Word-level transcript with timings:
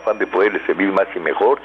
afán 0.00 0.18
de 0.18 0.26
poderle 0.26 0.64
servir 0.66 0.90
más 0.92 1.06
y 1.14 1.18
mejor, 1.18 1.60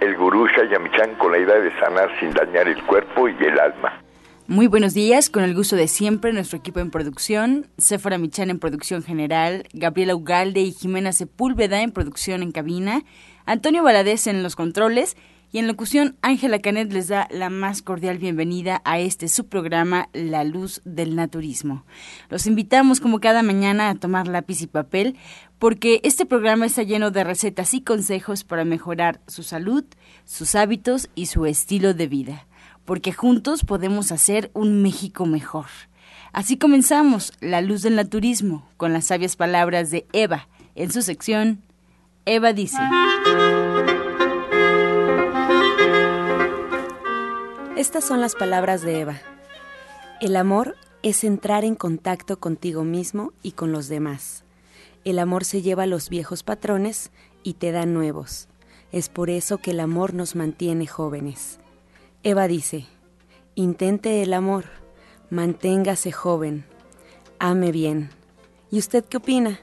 el 0.00 0.16
gurú 0.16 0.46
Shayamichan 0.46 1.16
con 1.16 1.32
la 1.32 1.38
idea 1.38 1.58
de 1.58 1.70
sanar 1.78 2.08
sin 2.18 2.32
dañar 2.32 2.68
el 2.68 2.82
cuerpo 2.84 3.28
y 3.28 3.36
el 3.44 3.58
alma. 3.58 4.02
Muy 4.46 4.66
buenos 4.66 4.94
días, 4.94 5.30
con 5.30 5.44
el 5.44 5.54
gusto 5.54 5.76
de 5.76 5.86
siempre, 5.86 6.32
nuestro 6.32 6.58
equipo 6.58 6.80
en 6.80 6.90
producción, 6.90 7.68
Sephora 7.78 8.18
Michan 8.18 8.50
en 8.50 8.58
producción 8.58 9.02
general, 9.02 9.64
Gabriela 9.72 10.16
Ugalde 10.16 10.60
y 10.60 10.72
Jimena 10.72 11.12
Sepúlveda 11.12 11.82
en 11.82 11.92
producción 11.92 12.42
en 12.42 12.50
cabina, 12.50 13.02
Antonio 13.46 13.84
Valadez 13.84 14.26
en 14.26 14.42
los 14.42 14.56
controles 14.56 15.16
y 15.52 15.58
en 15.58 15.66
locución 15.66 16.16
Ángela 16.22 16.60
Canet 16.60 16.92
les 16.92 17.08
da 17.08 17.28
la 17.30 17.50
más 17.50 17.82
cordial 17.82 18.18
bienvenida 18.18 18.82
a 18.84 18.98
este 18.98 19.28
subprograma 19.28 20.08
La 20.12 20.44
Luz 20.44 20.80
del 20.84 21.16
Naturismo. 21.16 21.84
Los 22.28 22.46
invitamos 22.46 23.00
como 23.00 23.20
cada 23.20 23.42
mañana 23.42 23.90
a 23.90 23.94
tomar 23.94 24.28
lápiz 24.28 24.62
y 24.62 24.66
papel 24.66 25.16
porque 25.58 26.00
este 26.04 26.26
programa 26.26 26.66
está 26.66 26.82
lleno 26.82 27.10
de 27.10 27.24
recetas 27.24 27.74
y 27.74 27.82
consejos 27.82 28.44
para 28.44 28.64
mejorar 28.64 29.20
su 29.26 29.42
salud, 29.42 29.84
sus 30.24 30.54
hábitos 30.54 31.10
y 31.14 31.26
su 31.26 31.46
estilo 31.46 31.94
de 31.94 32.06
vida 32.06 32.46
porque 32.84 33.12
juntos 33.12 33.64
podemos 33.64 34.10
hacer 34.10 34.50
un 34.52 34.82
México 34.82 35.24
mejor. 35.24 35.66
Así 36.32 36.58
comenzamos 36.58 37.32
La 37.40 37.60
Luz 37.60 37.82
del 37.82 37.94
Naturismo 37.94 38.68
con 38.76 38.92
las 38.92 39.06
sabias 39.06 39.36
palabras 39.36 39.92
de 39.92 40.06
Eva 40.12 40.48
en 40.74 40.90
su 40.90 41.02
sección 41.02 41.62
Eva 42.24 42.52
dice. 42.52 42.78
Estas 47.80 48.04
son 48.04 48.20
las 48.20 48.34
palabras 48.34 48.82
de 48.82 49.00
Eva. 49.00 49.22
El 50.20 50.36
amor 50.36 50.76
es 51.02 51.24
entrar 51.24 51.64
en 51.64 51.74
contacto 51.74 52.38
contigo 52.38 52.84
mismo 52.84 53.32
y 53.42 53.52
con 53.52 53.72
los 53.72 53.88
demás. 53.88 54.44
El 55.06 55.18
amor 55.18 55.46
se 55.46 55.62
lleva 55.62 55.86
los 55.86 56.10
viejos 56.10 56.42
patrones 56.42 57.10
y 57.42 57.54
te 57.54 57.72
da 57.72 57.86
nuevos. 57.86 58.48
Es 58.92 59.08
por 59.08 59.30
eso 59.30 59.56
que 59.56 59.70
el 59.70 59.80
amor 59.80 60.12
nos 60.12 60.36
mantiene 60.36 60.86
jóvenes. 60.86 61.58
Eva 62.22 62.48
dice, 62.48 62.84
intente 63.54 64.22
el 64.22 64.34
amor, 64.34 64.66
manténgase 65.30 66.12
joven, 66.12 66.66
ame 67.38 67.72
bien. 67.72 68.10
¿Y 68.70 68.78
usted 68.78 69.06
qué 69.06 69.16
opina? 69.16 69.58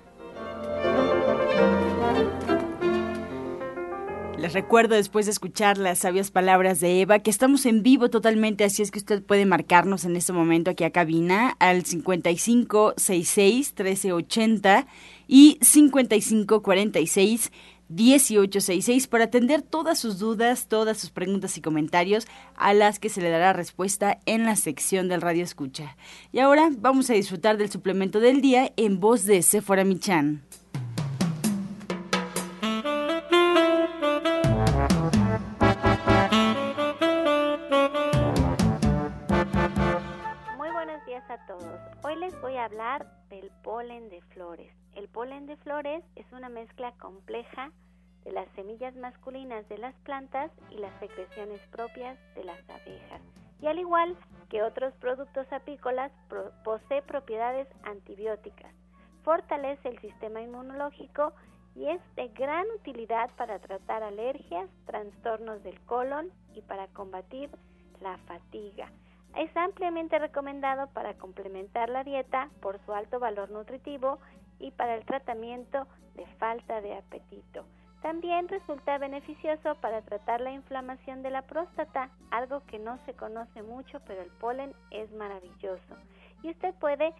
Les 4.37 4.53
recuerdo 4.53 4.93
después 4.93 5.25
de 5.25 5.31
escuchar 5.31 5.79
las 5.79 5.97
sabias 5.99 6.29
palabras 6.29 6.79
de 6.79 7.01
Eva 7.01 7.17
que 7.19 7.31
estamos 7.31 7.65
en 7.65 7.81
vivo 7.81 8.11
totalmente, 8.11 8.63
así 8.63 8.83
es 8.83 8.91
que 8.91 8.99
usted 8.99 9.23
puede 9.23 9.47
marcarnos 9.47 10.05
en 10.05 10.15
este 10.15 10.31
momento 10.31 10.69
aquí 10.69 10.83
a 10.83 10.91
cabina 10.91 11.55
al 11.57 11.83
5566 11.83 13.73
1380 13.75 14.85
y 15.27 15.57
5546 15.61 17.51
1866 17.89 19.07
para 19.07 19.23
atender 19.23 19.63
todas 19.63 19.97
sus 19.97 20.19
dudas, 20.19 20.67
todas 20.67 20.99
sus 20.99 21.09
preguntas 21.09 21.57
y 21.57 21.61
comentarios 21.61 22.27
a 22.55 22.75
las 22.75 22.99
que 22.99 23.09
se 23.09 23.21
le 23.21 23.31
dará 23.31 23.53
respuesta 23.53 24.19
en 24.27 24.45
la 24.45 24.55
sección 24.55 25.07
del 25.07 25.21
Radio 25.21 25.43
Escucha. 25.43 25.97
Y 26.31 26.39
ahora 26.39 26.69
vamos 26.77 27.09
a 27.09 27.13
disfrutar 27.13 27.57
del 27.57 27.71
suplemento 27.71 28.19
del 28.19 28.41
día 28.41 28.71
en 28.77 28.99
voz 28.99 29.25
de 29.25 29.41
Sephora 29.41 29.83
Michan. 29.83 30.43
Polen 45.27 45.45
de 45.45 45.57
flores 45.57 46.05
es 46.15 46.25
una 46.31 46.47
mezcla 46.47 46.93
compleja 47.01 47.73
de 48.23 48.31
las 48.31 48.47
semillas 48.55 48.95
masculinas 48.95 49.67
de 49.67 49.77
las 49.77 49.93
plantas 50.05 50.49
y 50.71 50.77
las 50.77 50.97
secreciones 51.01 51.59
propias 51.69 52.17
de 52.33 52.45
las 52.45 52.57
abejas. 52.69 53.21
Y 53.59 53.67
al 53.67 53.77
igual 53.77 54.15
que 54.49 54.63
otros 54.63 54.93
productos 55.01 55.45
apícolas, 55.51 56.13
posee 56.63 57.01
propiedades 57.01 57.67
antibióticas, 57.83 58.73
fortalece 59.25 59.89
el 59.89 59.99
sistema 59.99 60.41
inmunológico 60.41 61.33
y 61.75 61.89
es 61.89 61.99
de 62.15 62.29
gran 62.29 62.65
utilidad 62.79 63.29
para 63.35 63.59
tratar 63.59 64.03
alergias, 64.03 64.69
trastornos 64.85 65.61
del 65.61 65.77
colon 65.81 66.31
y 66.53 66.61
para 66.61 66.87
combatir 66.87 67.49
la 67.99 68.17
fatiga. 68.19 68.89
Es 69.35 69.55
ampliamente 69.57 70.19
recomendado 70.19 70.87
para 70.93 71.15
complementar 71.15 71.89
la 71.89 72.05
dieta 72.05 72.49
por 72.61 72.79
su 72.85 72.93
alto 72.93 73.19
valor 73.19 73.51
nutritivo 73.51 74.19
y 74.59 74.71
para 74.71 74.95
el 74.95 75.05
tratamiento 75.05 75.87
de 76.15 76.25
falta 76.37 76.81
de 76.81 76.95
apetito. 76.95 77.65
También 78.01 78.47
resulta 78.47 78.97
beneficioso 78.97 79.75
para 79.81 80.01
tratar 80.01 80.39
la 80.41 80.51
inflamación 80.51 81.23
de 81.23 81.31
la 81.31 81.41
próstata, 81.41 82.09
algo 82.31 82.63
que 82.67 82.79
no 82.79 82.97
se 83.05 83.13
conoce 83.13 83.63
mucho, 83.63 83.99
pero 84.05 84.21
el 84.21 84.29
polen 84.39 84.73
es 84.91 85.11
maravilloso. 85.13 85.97
Y 86.43 86.51
usted 86.51 86.73
puede 86.75 87.13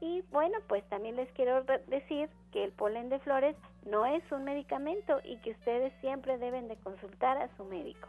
Y 0.00 0.22
bueno, 0.32 0.58
pues 0.68 0.84
también 0.88 1.16
les 1.16 1.30
quiero 1.32 1.62
decir 1.86 2.28
que 2.52 2.64
el 2.64 2.72
polen 2.72 3.08
de 3.08 3.20
flores 3.20 3.56
no 3.86 4.04
es 4.06 4.22
un 4.32 4.44
medicamento 4.44 5.20
y 5.24 5.36
que 5.38 5.52
ustedes 5.52 5.92
siempre 6.00 6.38
deben 6.38 6.68
de 6.68 6.76
consultar 6.76 7.38
a 7.38 7.48
su 7.56 7.64
médico. 7.64 8.08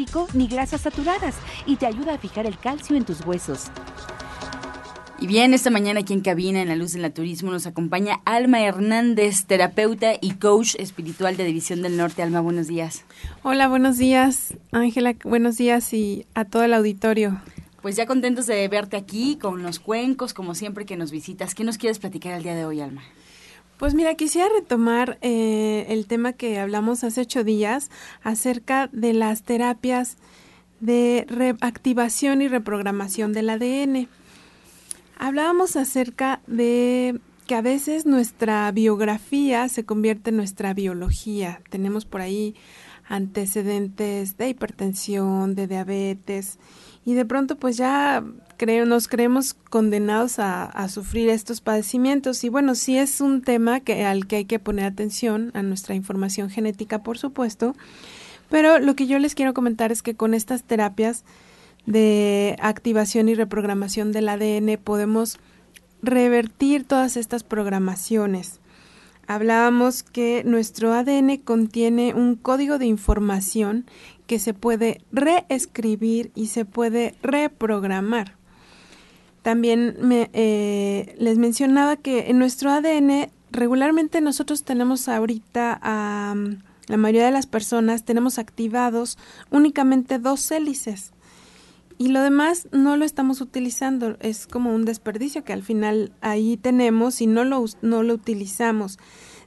ni 0.33 0.47
grasas 0.47 0.81
saturadas 0.81 1.35
y 1.65 1.75
te 1.75 1.85
ayuda 1.85 2.15
a 2.15 2.17
fijar 2.17 2.45
el 2.45 2.57
calcio 2.57 2.95
en 2.95 3.05
tus 3.05 3.25
huesos. 3.25 3.65
Y 5.19 5.27
bien, 5.27 5.53
esta 5.53 5.69
mañana 5.69 5.99
aquí 5.99 6.13
en 6.13 6.21
cabina, 6.21 6.63
en 6.63 6.67
la 6.67 6.75
luz 6.75 6.93
del 6.93 7.03
naturismo, 7.03 7.51
nos 7.51 7.67
acompaña 7.67 8.21
Alma 8.25 8.61
Hernández, 8.61 9.45
terapeuta 9.45 10.13
y 10.19 10.31
coach 10.31 10.73
espiritual 10.79 11.37
de 11.37 11.43
División 11.43 11.83
del 11.83 11.95
Norte. 11.95 12.23
Alma, 12.23 12.41
buenos 12.41 12.67
días. 12.67 13.05
Hola, 13.43 13.67
buenos 13.67 13.99
días, 13.99 14.55
Ángela, 14.71 15.13
buenos 15.23 15.57
días 15.57 15.93
y 15.93 16.25
a 16.33 16.45
todo 16.45 16.63
el 16.63 16.73
auditorio. 16.73 17.39
Pues 17.83 17.95
ya 17.95 18.07
contentos 18.07 18.47
de 18.47 18.67
verte 18.67 18.97
aquí 18.97 19.37
con 19.39 19.61
los 19.61 19.79
cuencos, 19.79 20.33
como 20.33 20.55
siempre 20.55 20.87
que 20.87 20.97
nos 20.97 21.11
visitas. 21.11 21.53
¿Qué 21.53 21.63
nos 21.63 21.77
quieres 21.77 21.99
platicar 21.99 22.33
el 22.33 22.41
día 22.41 22.55
de 22.55 22.65
hoy, 22.65 22.81
Alma? 22.81 23.03
Pues 23.81 23.95
mira, 23.95 24.13
quisiera 24.13 24.47
retomar 24.47 25.17
eh, 25.23 25.87
el 25.89 26.05
tema 26.05 26.33
que 26.33 26.59
hablamos 26.59 27.03
hace 27.03 27.21
ocho 27.21 27.43
días 27.43 27.89
acerca 28.21 28.91
de 28.91 29.11
las 29.11 29.41
terapias 29.41 30.17
de 30.81 31.25
reactivación 31.27 32.43
y 32.43 32.47
reprogramación 32.47 33.33
del 33.33 33.49
ADN. 33.49 34.07
Hablábamos 35.17 35.77
acerca 35.77 36.41
de 36.45 37.19
que 37.47 37.55
a 37.55 37.63
veces 37.63 38.05
nuestra 38.05 38.71
biografía 38.71 39.67
se 39.67 39.83
convierte 39.83 40.29
en 40.29 40.37
nuestra 40.37 40.75
biología. 40.75 41.59
Tenemos 41.71 42.05
por 42.05 42.21
ahí 42.21 42.53
antecedentes 43.09 44.37
de 44.37 44.49
hipertensión, 44.49 45.55
de 45.55 45.65
diabetes, 45.65 46.59
y 47.03 47.15
de 47.15 47.25
pronto 47.25 47.57
pues 47.57 47.77
ya 47.77 48.23
creo, 48.61 48.85
nos 48.85 49.07
creemos 49.07 49.55
condenados 49.55 50.37
a, 50.37 50.87
sufrir 50.87 51.29
estos 51.29 51.61
padecimientos. 51.61 52.43
Y 52.43 52.49
bueno, 52.49 52.75
sí 52.75 52.95
es 52.95 53.19
un 53.19 53.41
tema 53.41 53.81
al 54.07 54.27
que 54.27 54.35
hay 54.35 54.45
que 54.45 54.59
poner 54.59 54.85
atención, 54.85 55.49
a 55.55 55.63
nuestra 55.63 55.95
información 55.95 56.51
genética, 56.51 57.01
por 57.01 57.17
supuesto. 57.17 57.75
Pero 58.51 58.77
lo 58.77 58.95
que 58.95 59.07
yo 59.07 59.17
les 59.17 59.33
quiero 59.33 59.55
comentar 59.55 59.91
es 59.91 60.03
que 60.03 60.13
con 60.13 60.35
estas 60.35 60.61
terapias 60.63 61.23
de 61.87 62.55
activación 62.61 63.29
y 63.29 63.33
reprogramación 63.33 64.11
del 64.11 64.29
ADN 64.29 64.77
podemos 64.77 65.39
revertir 66.03 66.83
todas 66.83 67.17
estas 67.17 67.41
programaciones. 67.41 68.59
Hablábamos 69.25 70.03
que 70.03 70.43
nuestro 70.45 70.93
ADN 70.93 71.37
contiene 71.37 72.13
un 72.13 72.35
código 72.35 72.77
de 72.77 72.85
información 72.85 73.87
que 74.27 74.37
se 74.37 74.53
puede 74.53 75.01
reescribir 75.11 76.31
y 76.35 76.47
se 76.47 76.63
puede 76.63 77.15
reprogramar. 77.23 78.39
También 79.41 79.95
me, 79.99 80.29
eh, 80.33 81.15
les 81.17 81.37
mencionaba 81.37 81.97
que 81.97 82.29
en 82.29 82.39
nuestro 82.39 82.69
ADN 82.71 83.31
regularmente 83.51 84.21
nosotros 84.21 84.63
tenemos 84.63 85.07
ahorita 85.07 85.79
a 85.81 86.35
la 86.87 86.97
mayoría 86.97 87.25
de 87.25 87.31
las 87.31 87.47
personas 87.47 88.03
tenemos 88.03 88.37
activados 88.37 89.17
únicamente 89.49 90.19
dos 90.19 90.51
hélices 90.51 91.13
y 92.01 92.07
lo 92.07 92.23
demás 92.23 92.67
no 92.71 92.97
lo 92.97 93.05
estamos 93.05 93.41
utilizando, 93.41 94.17
es 94.21 94.47
como 94.47 94.73
un 94.73 94.85
desperdicio 94.85 95.43
que 95.43 95.53
al 95.53 95.61
final 95.61 96.11
ahí 96.21 96.57
tenemos 96.57 97.21
y 97.21 97.27
no 97.27 97.43
lo, 97.43 97.63
no 97.83 98.01
lo 98.01 98.15
utilizamos. 98.15 98.97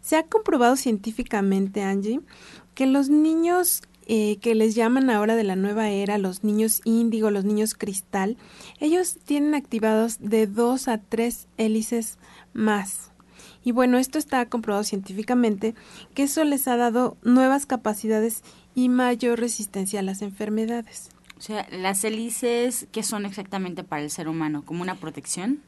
Se 0.00 0.14
ha 0.16 0.22
comprobado 0.22 0.76
científicamente, 0.76 1.82
Angie, 1.82 2.20
que 2.76 2.86
los 2.86 3.08
niños 3.08 3.82
eh, 4.06 4.38
que 4.40 4.54
les 4.54 4.74
llaman 4.74 5.10
ahora 5.10 5.36
de 5.36 5.44
la 5.44 5.56
nueva 5.56 5.90
era, 5.90 6.18
los 6.18 6.44
niños 6.44 6.80
índigo, 6.84 7.30
los 7.30 7.44
niños 7.44 7.74
cristal, 7.74 8.36
ellos 8.80 9.18
tienen 9.24 9.54
activados 9.54 10.18
de 10.20 10.46
dos 10.46 10.88
a 10.88 10.98
tres 10.98 11.48
hélices 11.56 12.18
más. 12.52 13.12
Y 13.64 13.72
bueno, 13.72 13.98
esto 13.98 14.18
está 14.18 14.46
comprobado 14.46 14.84
científicamente 14.84 15.74
que 16.14 16.24
eso 16.24 16.44
les 16.44 16.68
ha 16.68 16.76
dado 16.76 17.16
nuevas 17.22 17.64
capacidades 17.64 18.42
y 18.74 18.88
mayor 18.88 19.40
resistencia 19.40 20.00
a 20.00 20.02
las 20.02 20.20
enfermedades. 20.20 21.10
O 21.38 21.40
sea, 21.40 21.66
las 21.70 22.04
hélices, 22.04 22.86
¿qué 22.92 23.02
son 23.02 23.26
exactamente 23.26 23.82
para 23.84 24.02
el 24.02 24.10
ser 24.10 24.28
humano? 24.28 24.64
¿Como 24.64 24.82
una 24.82 24.96
protección? 24.96 25.62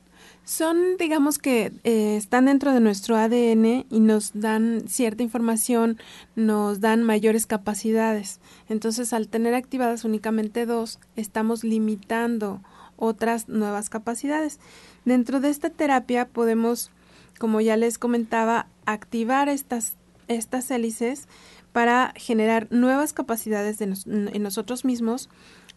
Son, 0.46 0.96
digamos 0.96 1.40
que 1.40 1.72
eh, 1.82 2.16
están 2.16 2.44
dentro 2.44 2.72
de 2.72 2.78
nuestro 2.78 3.16
ADN 3.16 3.84
y 3.90 3.98
nos 3.98 4.30
dan 4.32 4.84
cierta 4.86 5.24
información, 5.24 5.98
nos 6.36 6.80
dan 6.80 7.02
mayores 7.02 7.46
capacidades. 7.46 8.38
Entonces, 8.68 9.12
al 9.12 9.26
tener 9.26 9.54
activadas 9.54 10.04
únicamente 10.04 10.64
dos, 10.64 11.00
estamos 11.16 11.64
limitando 11.64 12.62
otras 12.94 13.48
nuevas 13.48 13.90
capacidades. 13.90 14.60
Dentro 15.04 15.40
de 15.40 15.50
esta 15.50 15.68
terapia 15.68 16.28
podemos, 16.28 16.92
como 17.40 17.60
ya 17.60 17.76
les 17.76 17.98
comentaba, 17.98 18.68
activar 18.84 19.48
estas, 19.48 19.96
estas 20.28 20.70
hélices 20.70 21.26
para 21.72 22.12
generar 22.14 22.68
nuevas 22.70 23.12
capacidades 23.12 23.80
en 23.80 24.42
nosotros 24.44 24.84
mismos, 24.84 25.28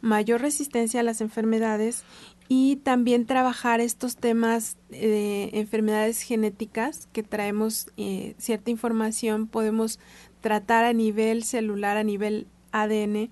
mayor 0.02 0.42
resistencia 0.42 1.00
a 1.00 1.04
las 1.04 1.22
enfermedades 1.22 2.04
y 2.52 2.78
también 2.78 3.28
trabajar 3.28 3.80
estos 3.80 4.18
temas 4.18 4.76
de 4.90 5.52
enfermedades 5.54 6.24
genéticas 6.24 7.08
que 7.14 7.22
traemos 7.22 7.92
eh, 7.96 8.34
cierta 8.40 8.72
información, 8.72 9.48
podemos 9.48 10.00
tratar 10.42 10.84
a 10.84 10.94
nivel 10.94 11.44
celular, 11.44 11.96
a 11.96 12.04
nivel 12.04 12.48
ADN, 12.72 13.30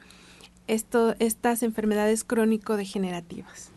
esto, 0.67 1.15
estas 1.17 1.63
enfermedades 1.63 2.23
crónico-degenerativas. 2.23 3.71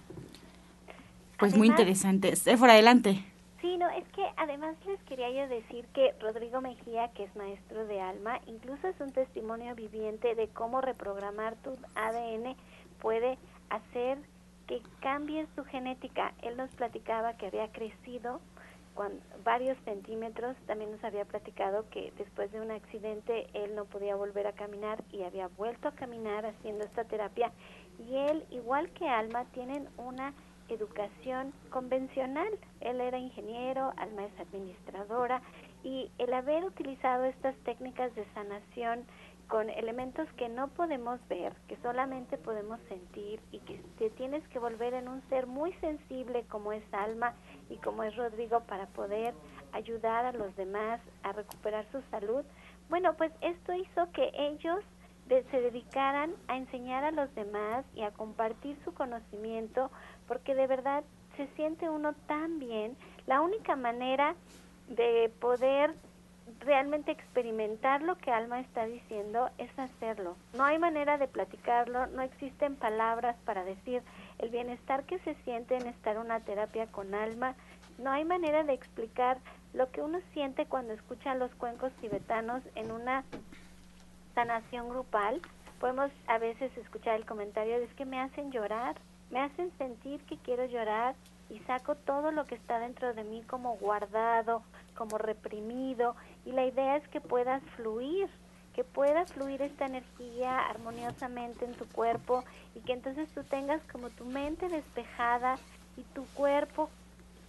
Pues 1.38 1.56
muy 1.56 1.68
interesante. 1.68 2.36
fuera 2.36 2.74
adelante. 2.74 3.24
Sí, 3.62 3.78
no, 3.78 3.88
es 3.88 4.06
que 4.08 4.22
además 4.36 4.76
les 4.86 5.00
quería 5.04 5.30
yo 5.30 5.48
decir 5.48 5.86
que 5.94 6.12
Rodrigo 6.20 6.60
Mejía, 6.60 7.08
que 7.14 7.24
es 7.24 7.34
maestro 7.34 7.86
de 7.86 7.98
alma, 7.98 8.40
incluso 8.46 8.88
es 8.88 9.00
un 9.00 9.10
testimonio 9.12 9.74
viviente 9.74 10.34
de 10.34 10.48
cómo 10.48 10.82
reprogramar 10.82 11.56
tu 11.56 11.70
ADN 11.94 12.56
puede 13.00 13.38
hacer 13.70 14.18
que 14.70 14.80
cambie 15.00 15.48
su 15.56 15.64
genética. 15.64 16.32
Él 16.42 16.56
nos 16.56 16.70
platicaba 16.76 17.36
que 17.36 17.48
había 17.48 17.72
crecido 17.72 18.40
con 18.94 19.10
varios 19.42 19.76
centímetros. 19.84 20.56
También 20.68 20.92
nos 20.92 21.02
había 21.02 21.24
platicado 21.24 21.90
que 21.90 22.12
después 22.16 22.52
de 22.52 22.60
un 22.60 22.70
accidente 22.70 23.48
él 23.52 23.74
no 23.74 23.86
podía 23.86 24.14
volver 24.14 24.46
a 24.46 24.52
caminar 24.52 25.02
y 25.10 25.24
había 25.24 25.48
vuelto 25.48 25.88
a 25.88 25.92
caminar 25.96 26.46
haciendo 26.46 26.84
esta 26.84 27.02
terapia. 27.02 27.50
Y 27.98 28.14
él, 28.14 28.46
igual 28.50 28.90
que 28.90 29.08
Alma, 29.08 29.44
tienen 29.46 29.88
una 29.96 30.34
educación 30.68 31.52
convencional. 31.70 32.56
Él 32.80 33.00
era 33.00 33.18
ingeniero, 33.18 33.92
Alma 33.96 34.24
es 34.24 34.38
administradora 34.38 35.42
y 35.82 36.12
el 36.18 36.32
haber 36.32 36.64
utilizado 36.64 37.24
estas 37.24 37.56
técnicas 37.64 38.14
de 38.14 38.24
sanación 38.34 39.04
con 39.50 39.68
elementos 39.68 40.28
que 40.34 40.48
no 40.48 40.68
podemos 40.68 41.18
ver, 41.28 41.52
que 41.66 41.76
solamente 41.78 42.38
podemos 42.38 42.78
sentir 42.88 43.40
y 43.50 43.58
que 43.58 43.82
te 43.98 44.08
tienes 44.10 44.46
que 44.48 44.60
volver 44.60 44.94
en 44.94 45.08
un 45.08 45.28
ser 45.28 45.48
muy 45.48 45.72
sensible 45.74 46.44
como 46.48 46.72
es 46.72 46.84
Alma 46.92 47.34
y 47.68 47.76
como 47.78 48.04
es 48.04 48.14
Rodrigo 48.14 48.60
para 48.60 48.86
poder 48.86 49.34
ayudar 49.72 50.24
a 50.24 50.32
los 50.32 50.54
demás 50.54 51.00
a 51.24 51.32
recuperar 51.32 51.84
su 51.90 52.00
salud. 52.12 52.44
Bueno, 52.88 53.14
pues 53.16 53.32
esto 53.40 53.74
hizo 53.74 54.12
que 54.12 54.30
ellos 54.34 54.84
se 55.28 55.60
dedicaran 55.60 56.32
a 56.46 56.56
enseñar 56.56 57.02
a 57.02 57.10
los 57.10 57.32
demás 57.34 57.84
y 57.96 58.02
a 58.02 58.12
compartir 58.12 58.78
su 58.84 58.94
conocimiento, 58.94 59.90
porque 60.28 60.54
de 60.54 60.68
verdad 60.68 61.02
se 61.36 61.48
siente 61.56 61.88
uno 61.88 62.14
tan 62.28 62.60
bien. 62.60 62.96
La 63.26 63.40
única 63.40 63.74
manera 63.74 64.36
de 64.88 65.32
poder 65.40 65.94
realmente 66.60 67.12
experimentar 67.12 68.02
lo 68.02 68.16
que 68.16 68.30
Alma 68.30 68.60
está 68.60 68.86
diciendo 68.86 69.50
es 69.58 69.70
hacerlo. 69.78 70.36
No 70.54 70.64
hay 70.64 70.78
manera 70.78 71.18
de 71.18 71.28
platicarlo, 71.28 72.06
no 72.08 72.22
existen 72.22 72.76
palabras 72.76 73.36
para 73.44 73.64
decir 73.64 74.02
el 74.38 74.50
bienestar 74.50 75.04
que 75.04 75.18
se 75.20 75.34
siente 75.44 75.76
en 75.76 75.86
estar 75.86 76.18
una 76.18 76.40
terapia 76.40 76.86
con 76.86 77.14
Alma, 77.14 77.54
no 77.98 78.10
hay 78.10 78.24
manera 78.24 78.64
de 78.64 78.72
explicar 78.72 79.38
lo 79.74 79.90
que 79.90 80.00
uno 80.00 80.20
siente 80.32 80.66
cuando 80.66 80.94
escucha 80.94 81.34
los 81.34 81.54
cuencos 81.56 81.92
tibetanos 82.00 82.62
en 82.74 82.90
una 82.90 83.24
sanación 84.34 84.88
grupal. 84.88 85.40
Podemos 85.78 86.10
a 86.26 86.38
veces 86.38 86.74
escuchar 86.76 87.16
el 87.16 87.26
comentario 87.26 87.78
de 87.78 87.84
es 87.84 87.94
que 87.94 88.04
me 88.04 88.20
hacen 88.20 88.50
llorar, 88.50 88.96
me 89.30 89.40
hacen 89.40 89.70
sentir 89.78 90.20
que 90.24 90.38
quiero 90.38 90.64
llorar 90.64 91.14
y 91.50 91.58
saco 91.60 91.94
todo 91.94 92.32
lo 92.32 92.44
que 92.44 92.54
está 92.54 92.78
dentro 92.78 93.12
de 93.12 93.24
mí 93.24 93.42
como 93.42 93.76
guardado, 93.76 94.62
como 94.96 95.18
reprimido 95.18 96.16
y 96.44 96.52
la 96.52 96.64
idea 96.64 96.96
es 96.96 97.06
que 97.08 97.20
puedas 97.20 97.62
fluir, 97.76 98.28
que 98.74 98.84
pueda 98.84 99.26
fluir 99.26 99.62
esta 99.62 99.86
energía 99.86 100.58
armoniosamente 100.66 101.64
en 101.64 101.74
tu 101.74 101.86
cuerpo 101.88 102.44
y 102.74 102.80
que 102.80 102.92
entonces 102.92 103.28
tú 103.30 103.42
tengas 103.44 103.82
como 103.92 104.10
tu 104.10 104.24
mente 104.24 104.68
despejada 104.68 105.56
y 105.96 106.02
tu 106.14 106.24
cuerpo 106.34 106.88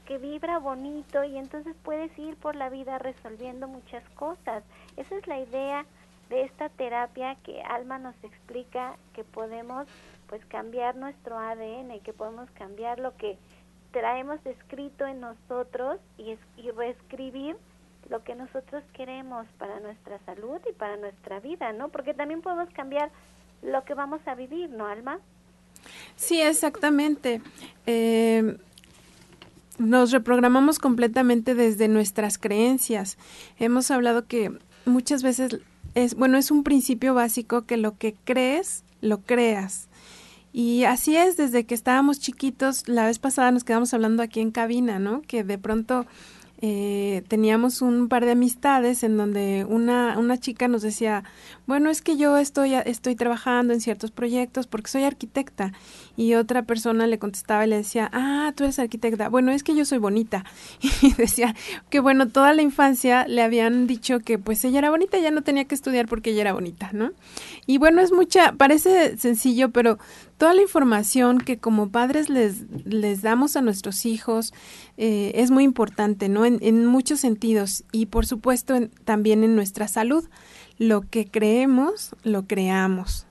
que 0.06 0.18
vibra 0.18 0.58
bonito 0.58 1.24
y 1.24 1.38
entonces 1.38 1.76
puedes 1.84 2.18
ir 2.18 2.36
por 2.38 2.56
la 2.56 2.70
vida 2.70 2.98
resolviendo 2.98 3.68
muchas 3.68 4.04
cosas. 4.10 4.64
Esa 4.98 5.16
es 5.16 5.28
la 5.28 5.40
idea 5.40 5.86
de 6.30 6.44
esta 6.44 6.70
terapia 6.70 7.36
que 7.44 7.62
Alma 7.62 8.00
nos 8.00 8.16
explica 8.24 8.96
que 9.14 9.24
podemos 9.24 9.88
pues 10.28 10.44
cambiar 10.46 10.96
nuestro 10.96 11.38
ADN, 11.38 12.00
que 12.02 12.14
podemos 12.14 12.50
cambiar 12.52 13.00
lo 13.00 13.16
que 13.18 13.38
traemos 13.92 14.44
escrito 14.46 15.06
en 15.06 15.20
nosotros 15.20 16.00
y, 16.18 16.38
y 16.58 16.72
reescribir 16.72 17.58
lo 18.12 18.24
que 18.24 18.36
nosotros 18.36 18.84
queremos 18.94 19.48
para 19.58 19.80
nuestra 19.80 20.20
salud 20.26 20.60
y 20.70 20.74
para 20.74 20.98
nuestra 20.98 21.40
vida, 21.40 21.72
¿no? 21.72 21.90
Porque 21.90 22.14
también 22.14 22.42
podemos 22.42 22.70
cambiar 22.74 23.10
lo 23.64 23.86
que 23.86 23.94
vamos 23.94 24.20
a 24.26 24.36
vivir, 24.36 24.70
¿no, 24.70 24.86
Alma? 24.86 25.20
Sí, 26.18 26.42
exactamente. 26.42 27.42
Eh, 27.86 28.58
nos 29.78 30.12
reprogramamos 30.12 30.78
completamente 30.78 31.56
desde 31.56 31.88
nuestras 31.88 32.38
creencias. 32.38 33.18
Hemos 33.58 33.90
hablado 33.90 34.28
que 34.28 34.52
muchas 34.86 35.24
veces 35.24 35.62
es, 35.96 36.16
bueno, 36.16 36.38
es 36.38 36.52
un 36.52 36.64
principio 36.64 37.14
básico 37.14 37.66
que 37.66 37.78
lo 37.78 37.98
que 37.98 38.16
crees, 38.26 38.84
lo 39.00 39.22
creas. 39.22 39.88
Y 40.52 40.84
así 40.84 41.16
es, 41.16 41.38
desde 41.38 41.66
que 41.66 41.74
estábamos 41.74 42.20
chiquitos, 42.20 42.90
la 42.90 43.06
vez 43.06 43.20
pasada 43.20 43.52
nos 43.52 43.64
quedamos 43.64 43.94
hablando 43.94 44.22
aquí 44.22 44.42
en 44.42 44.52
cabina, 44.52 45.00
¿no? 45.00 45.22
Que 45.22 45.46
de 45.46 45.58
pronto 45.58 46.06
eh, 46.64 47.24
teníamos 47.28 47.82
un 47.82 48.08
par 48.08 48.24
de 48.26 48.32
amistades 48.32 49.04
en 49.04 49.18
donde 49.18 49.66
una, 49.68 50.20
una 50.20 50.38
chica 50.38 50.68
nos 50.68 50.84
decía, 50.84 51.24
bueno, 51.66 51.90
es 51.90 52.04
que 52.04 52.18
yo 52.18 52.38
estoy, 52.38 52.76
estoy 52.76 53.16
trabajando 53.16 53.74
en 53.74 53.82
ciertos 53.82 54.12
proyectos 54.12 54.68
porque 54.68 54.92
soy 54.92 55.04
arquitecta. 55.04 55.74
Y 56.16 56.36
otra 56.36 56.64
persona 56.64 57.08
le 57.08 57.18
contestaba 57.18 57.66
y 57.66 57.70
le 57.70 57.78
decía, 57.78 58.12
ah, 58.14 58.54
tú 58.56 58.64
eres 58.64 58.78
arquitecta. 58.78 59.30
Bueno, 59.30 59.52
es 59.52 59.64
que 59.64 59.76
yo 59.76 59.86
soy 59.86 59.98
bonita. 59.98 60.46
Y 61.02 61.14
decía 61.14 61.56
que 61.90 62.00
bueno, 62.00 62.28
toda 62.28 62.54
la 62.54 62.62
infancia 62.62 63.26
le 63.28 63.42
habían 63.42 63.88
dicho 63.88 64.20
que 64.20 64.38
pues 64.38 64.64
ella 64.64 64.78
era 64.80 64.92
bonita, 64.92 65.18
ya 65.18 65.32
no 65.32 65.42
tenía 65.42 65.66
que 65.66 65.74
estudiar 65.74 66.08
porque 66.08 66.30
ella 66.30 66.42
era 66.42 66.54
bonita, 66.54 66.92
¿no? 66.94 67.12
Y 67.66 67.80
bueno, 67.80 68.02
es 68.02 68.12
mucha, 68.12 68.52
parece 68.54 69.18
sencillo, 69.18 69.72
pero 69.72 69.98
toda 70.42 70.56
la 70.56 70.64
información 70.64 71.38
que 71.38 71.60
como 71.60 71.92
padres 71.92 72.28
les, 72.28 72.64
les 72.84 73.22
damos 73.22 73.56
a 73.56 73.62
nuestros 73.62 74.08
hijos 74.08 74.56
eh, 74.98 75.34
es 75.36 75.52
muy 75.52 75.64
importante, 75.64 76.30
¿no? 76.30 76.48
En, 76.48 76.86
muchos 76.88 77.20
sentidos 77.20 77.84
y 77.92 78.08
por 78.08 78.26
supuesto 78.26 78.74
también 79.06 79.44
en 79.44 79.56
nuestra 79.56 79.88
salud. 79.88 80.28
Lo 80.80 81.02
que 81.02 81.28
creemos, 81.28 82.16
lo 82.24 82.48
creamos 82.48 83.28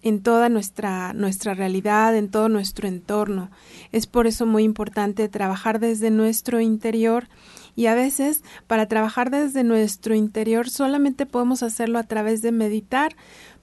en 0.00 0.22
toda 0.22 0.48
nuestra, 0.48 1.12
nuestra 1.12 1.52
realidad, 1.52 2.16
en 2.16 2.30
todo 2.30 2.48
nuestro 2.48 2.88
entorno. 2.88 3.50
Es 3.92 4.06
por 4.06 4.26
eso 4.26 4.46
muy 4.46 4.62
importante 4.62 5.28
trabajar 5.28 5.80
desde 5.80 6.10
nuestro 6.10 6.62
interior 6.62 7.28
y 7.76 7.86
a 7.86 7.94
veces 7.94 8.42
para 8.66 8.86
trabajar 8.86 9.30
desde 9.30 9.64
nuestro 9.64 10.14
interior 10.14 10.70
solamente 10.70 11.26
podemos 11.26 11.62
hacerlo 11.62 11.98
a 11.98 12.04
través 12.04 12.40
de 12.40 12.52
meditar, 12.52 13.16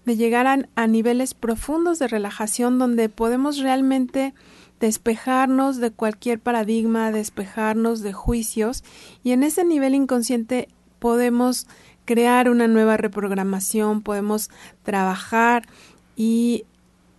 de 0.06 0.16
llegar 0.16 0.48
a, 0.48 0.88
niveles 0.88 1.34
profundos 1.34 2.00
de 2.00 2.08
relajación 2.08 2.80
donde 2.80 3.10
podemos 3.10 3.60
realmente 3.60 4.34
despejarnos 4.80 5.78
de 5.78 5.92
cualquier 5.92 6.40
paradigma, 6.40 7.12
despejarnos 7.12 8.02
de 8.02 8.14
juicios 8.14 8.84
y 9.24 9.32
en 9.32 9.44
ese 9.44 9.64
nivel 9.64 9.94
inconsciente 9.94 10.70
podemos 11.00 11.68
crear 12.06 12.50
una 12.50 12.68
nueva 12.68 12.98
reprogramación, 12.98 14.02
podemos 14.02 14.50
trabajar 14.84 15.68
y 16.16 16.66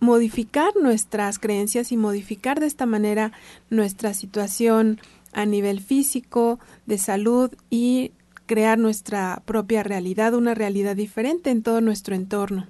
modificar 0.01 0.73
nuestras 0.75 1.39
creencias 1.39 1.93
y 1.93 1.97
modificar 1.97 2.59
de 2.59 2.67
esta 2.67 2.85
manera 2.85 3.31
nuestra 3.69 4.13
situación 4.13 4.99
a 5.31 5.45
nivel 5.45 5.79
físico, 5.79 6.59
de 6.85 6.97
salud 6.97 7.49
y 7.69 8.11
crear 8.45 8.77
nuestra 8.77 9.41
propia 9.45 9.83
realidad, 9.83 10.33
una 10.33 10.53
realidad 10.53 10.95
diferente 10.95 11.49
en 11.49 11.63
todo 11.63 11.79
nuestro 11.79 12.15
entorno. 12.15 12.67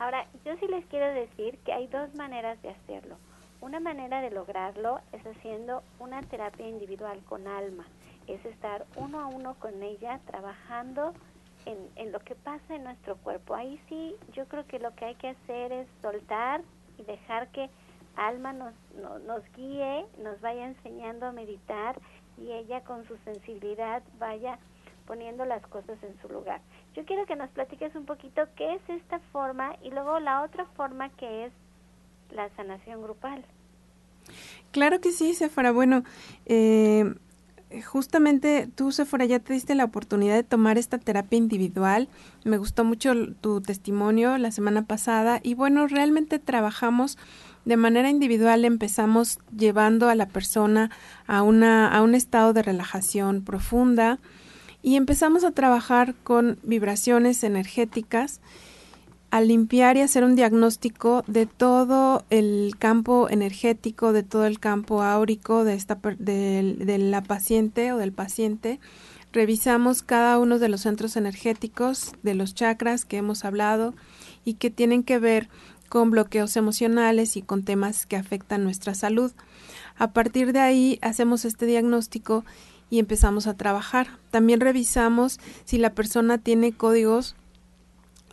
Ahora, 0.00 0.26
yo 0.46 0.56
sí 0.56 0.66
les 0.66 0.86
quiero 0.86 1.12
decir 1.12 1.58
que 1.58 1.74
hay 1.74 1.86
dos 1.88 2.14
maneras 2.14 2.60
de 2.62 2.70
hacerlo. 2.70 3.16
Una 3.60 3.80
manera 3.80 4.22
de 4.22 4.30
lograrlo 4.30 4.98
es 5.12 5.22
haciendo 5.26 5.82
una 5.98 6.22
terapia 6.22 6.66
individual 6.66 7.20
con 7.28 7.46
alma, 7.46 7.86
es 8.26 8.42
estar 8.46 8.86
uno 8.96 9.20
a 9.20 9.26
uno 9.26 9.56
con 9.56 9.82
ella 9.82 10.18
trabajando 10.24 11.12
en, 11.66 12.12
lo 12.12 12.20
que 12.20 12.34
pasa 12.34 12.74
en 12.74 12.84
nuestro 12.84 13.18
cuerpo. 13.18 13.54
Ahí 13.54 13.78
sí, 13.90 14.16
yo 14.32 14.48
creo 14.48 14.66
que 14.66 14.78
lo 14.78 14.94
que 14.94 15.04
hay 15.04 15.14
que 15.16 15.28
hacer 15.28 15.70
es 15.70 15.86
soltar 16.00 16.62
y 16.96 17.02
dejar 17.02 17.48
que 17.48 17.68
alma 18.16 18.54
nos, 18.54 18.72
nos 19.26 19.42
guíe, 19.52 20.06
nos 20.22 20.40
vaya 20.40 20.64
enseñando 20.64 21.26
a 21.26 21.32
meditar 21.32 22.00
y 22.38 22.52
ella 22.52 22.82
con 22.84 23.06
su 23.06 23.18
sensibilidad 23.18 24.02
vaya 24.18 24.58
poniendo 25.10 25.44
las 25.44 25.60
cosas 25.66 25.98
en 26.04 26.14
su 26.22 26.32
lugar. 26.32 26.60
Yo 26.94 27.04
quiero 27.04 27.26
que 27.26 27.34
nos 27.34 27.50
platiques 27.50 27.92
un 27.96 28.04
poquito 28.04 28.42
qué 28.54 28.74
es 28.74 28.80
esta 28.86 29.18
forma 29.32 29.74
y 29.82 29.90
luego 29.90 30.20
la 30.20 30.42
otra 30.42 30.66
forma 30.76 31.08
que 31.08 31.46
es 31.46 31.52
la 32.30 32.48
sanación 32.50 33.02
grupal. 33.02 33.44
Claro 34.70 35.00
que 35.00 35.10
sí, 35.10 35.34
Sefara. 35.34 35.72
Bueno, 35.72 36.04
eh, 36.46 37.12
justamente 37.84 38.68
tú, 38.72 38.92
Sephora, 38.92 39.24
ya 39.24 39.40
te 39.40 39.52
diste 39.52 39.74
la 39.74 39.84
oportunidad 39.84 40.36
de 40.36 40.44
tomar 40.44 40.78
esta 40.78 40.98
terapia 40.98 41.38
individual. 41.38 42.06
Me 42.44 42.56
gustó 42.56 42.84
mucho 42.84 43.12
tu 43.40 43.60
testimonio 43.60 44.38
la 44.38 44.52
semana 44.52 44.82
pasada 44.82 45.40
y 45.42 45.54
bueno, 45.54 45.88
realmente 45.88 46.38
trabajamos 46.38 47.18
de 47.64 47.76
manera 47.76 48.10
individual 48.10 48.64
empezamos 48.64 49.40
llevando 49.56 50.08
a 50.08 50.14
la 50.14 50.26
persona 50.26 50.92
a, 51.26 51.42
una, 51.42 51.88
a 51.88 52.00
un 52.00 52.14
estado 52.14 52.52
de 52.52 52.62
relajación 52.62 53.42
profunda 53.42 54.20
y 54.82 54.96
empezamos 54.96 55.44
a 55.44 55.50
trabajar 55.50 56.14
con 56.22 56.58
vibraciones 56.62 57.44
energéticas 57.44 58.40
a 59.30 59.40
limpiar 59.40 59.96
y 59.96 60.00
hacer 60.00 60.24
un 60.24 60.34
diagnóstico 60.34 61.22
de 61.28 61.46
todo 61.46 62.24
el 62.30 62.74
campo 62.78 63.28
energético, 63.30 64.12
de 64.12 64.24
todo 64.24 64.44
el 64.44 64.58
campo 64.58 65.02
áurico 65.02 65.64
de, 65.64 65.74
esta, 65.74 66.00
de, 66.18 66.76
de 66.78 66.98
la 66.98 67.22
paciente 67.22 67.92
o 67.92 67.98
del 67.98 68.12
paciente. 68.12 68.80
Revisamos 69.32 70.02
cada 70.02 70.38
uno 70.38 70.58
de 70.58 70.68
los 70.68 70.80
centros 70.80 71.16
energéticos, 71.16 72.12
de 72.24 72.34
los 72.34 72.54
chakras 72.54 73.04
que 73.04 73.18
hemos 73.18 73.44
hablado 73.44 73.94
y 74.44 74.54
que 74.54 74.70
tienen 74.70 75.04
que 75.04 75.20
ver 75.20 75.48
con 75.88 76.10
bloqueos 76.10 76.56
emocionales 76.56 77.36
y 77.36 77.42
con 77.42 77.64
temas 77.64 78.06
que 78.06 78.16
afectan 78.16 78.64
nuestra 78.64 78.94
salud. 78.94 79.30
A 79.96 80.12
partir 80.12 80.52
de 80.52 80.60
ahí 80.60 80.98
hacemos 81.02 81.44
este 81.44 81.66
diagnóstico 81.66 82.44
y 82.90 82.98
empezamos 82.98 83.46
a 83.46 83.56
trabajar. 83.56 84.18
También 84.30 84.60
revisamos 84.60 85.38
si 85.64 85.78
la 85.78 85.94
persona 85.94 86.38
tiene 86.38 86.72
códigos 86.72 87.36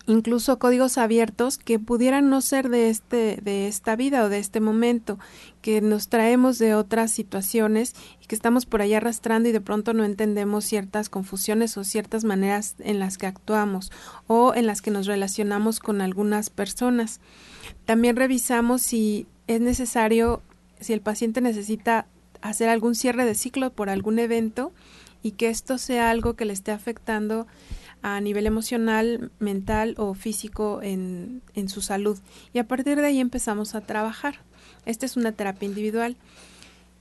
incluso 0.08 0.58
códigos 0.58 0.98
abiertos 0.98 1.58
que 1.58 1.80
pudieran 1.80 2.30
no 2.30 2.40
ser 2.40 2.70
de 2.70 2.90
este 2.90 3.40
de 3.44 3.68
esta 3.68 3.98
vida 3.98 4.24
o 4.24 4.30
de 4.30 4.40
este 4.40 4.62
momento 4.62 5.20
que 5.62 5.82
nos 5.82 6.08
traemos 6.08 6.58
de 6.58 6.76
otras 6.76 7.12
situaciones 7.12 7.94
y 8.22 8.26
que 8.26 8.36
estamos 8.36 8.66
por 8.66 8.82
ahí 8.82 8.94
arrastrando 8.94 9.50
y 9.50 9.52
de 9.52 9.60
pronto 9.60 9.94
no 9.94 10.06
entendemos 10.06 10.64
ciertas 10.64 11.10
confusiones 11.10 11.78
o 11.78 11.84
ciertas 11.84 12.24
maneras 12.24 12.76
en 12.80 13.00
las 13.00 13.18
que 13.18 13.28
actuamos 13.28 13.92
o 14.28 14.56
en 14.56 14.66
las 14.66 14.82
que 14.82 14.92
nos 14.92 15.08
relacionamos 15.08 15.82
con 15.82 16.00
algunas 16.00 16.50
personas. 16.50 17.20
También 17.86 18.16
revisamos 18.16 18.82
si 18.82 19.28
es 19.48 19.60
necesario 19.60 20.42
si 20.80 20.94
el 20.94 21.02
paciente 21.02 21.42
necesita 21.42 22.08
hacer 22.41 22.70
algún 22.70 22.96
cierre 22.96 23.25
de 23.25 23.36
ciclo 23.36 23.72
por 23.72 23.89
algún 23.89 24.20
evento 24.20 24.72
y 25.24 25.32
que 25.32 25.50
esto 25.50 25.77
sea 25.77 26.10
algo 26.10 26.36
que 26.36 26.46
le 26.46 26.53
esté 26.53 26.72
afectando 26.72 27.48
a 28.01 28.22
nivel 28.22 28.46
emocional, 28.46 29.32
mental 29.39 29.96
o 29.98 30.13
físico 30.13 30.82
en, 30.82 31.41
en 31.56 31.70
su 31.70 31.82
salud. 31.82 32.17
Y 32.53 32.60
a 32.60 32.67
partir 32.67 32.98
de 32.98 33.08
ahí 33.08 33.20
empezamos 33.20 33.75
a 33.75 33.82
trabajar. 33.82 34.39
Esta 34.86 35.06
es 35.06 35.17
una 35.17 35.32
terapia 35.32 35.67
individual. 35.67 36.15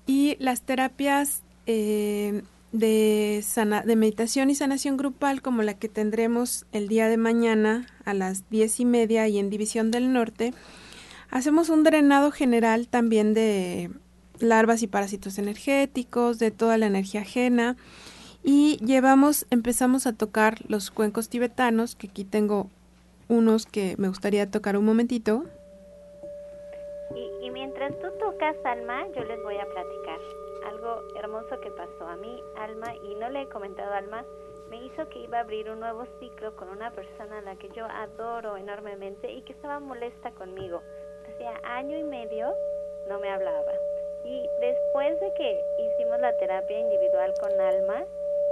Y 0.07 0.37
las 0.39 0.63
terapias 0.63 1.43
eh, 1.67 2.43
de, 2.73 3.43
sana, 3.45 3.83
de 3.83 3.97
meditación 3.97 4.51
y 4.51 4.55
sanación 4.55 4.97
grupal, 4.97 5.43
como 5.43 5.63
la 5.63 5.75
que 5.75 5.89
tendremos 5.89 6.67
el 6.73 6.89
día 6.89 7.09
de 7.09 7.17
mañana 7.17 7.87
a 8.05 8.15
las 8.15 8.49
diez 8.51 8.81
y 8.81 8.85
media 8.85 9.29
y 9.29 9.39
en 9.39 9.51
División 9.51 9.91
del 9.91 10.13
Norte, 10.13 10.55
hacemos 11.31 11.69
un 11.69 11.83
drenado 11.83 12.31
general 12.31 12.89
también 12.89 13.35
de 13.35 13.91
larvas 14.41 14.83
y 14.83 14.87
parásitos 14.87 15.39
energéticos, 15.39 16.39
de 16.39 16.51
toda 16.51 16.79
la 16.79 16.87
energía 16.87 17.23
ajena 17.23 17.77
y 18.49 18.79
llevamos, 18.79 19.45
empezamos 19.51 20.07
a 20.07 20.13
tocar 20.13 20.59
los 20.69 20.93
cuencos 20.93 21.29
tibetanos, 21.29 21.97
que 21.97 22.07
aquí 22.07 22.25
tengo 22.25 22.71
unos 23.29 23.67
que 23.67 23.97
me 23.99 24.07
gustaría 24.07 24.49
tocar 24.49 24.77
un 24.77 24.85
momentito. 24.85 25.43
Y, 27.43 27.51
mientras 27.51 27.91
tú 27.99 28.07
tocas, 28.21 28.55
Alma, 28.65 29.05
yo 29.17 29.25
les 29.25 29.43
voy 29.43 29.57
a 29.57 29.67
platicar 29.67 30.21
algo 30.69 31.03
hermoso 31.19 31.61
que 31.61 31.73
pasó 31.73 32.07
a 32.07 32.15
mí, 32.19 32.41
Alma, 32.57 32.95
y 32.95 33.17
no 33.17 33.31
le 33.31 33.43
he 33.43 33.49
comentado 33.49 33.93
a 33.93 33.97
Alma, 33.97 34.25
me 34.71 34.85
hizo 34.85 35.09
que 35.09 35.25
iba 35.25 35.39
a 35.39 35.41
abrir 35.41 35.69
un 35.69 35.81
nuevo 35.81 36.05
ciclo 36.21 36.55
con 36.55 36.69
una 36.69 36.93
persona 36.93 37.39
a 37.39 37.43
la 37.43 37.57
que 37.57 37.69
yo 37.71 37.85
adoro 37.87 38.57
enormemente 38.57 39.33
y 39.33 39.43
que 39.43 39.55
estaba 39.55 39.81
molesta 39.81 40.31
conmigo. 40.31 40.83
Hacía 41.35 41.61
año 41.65 41.99
y 41.99 42.05
medio 42.05 42.53
no 43.09 43.19
me 43.19 43.29
hablaba. 43.29 43.73
Y 44.27 44.51
después 44.61 45.21
de 45.21 45.33
que 45.35 45.65
hicimos 45.79 46.19
la 46.19 46.37
terapia 46.37 46.81
individual 46.81 47.33
con 47.41 47.61
Alma, 47.61 48.05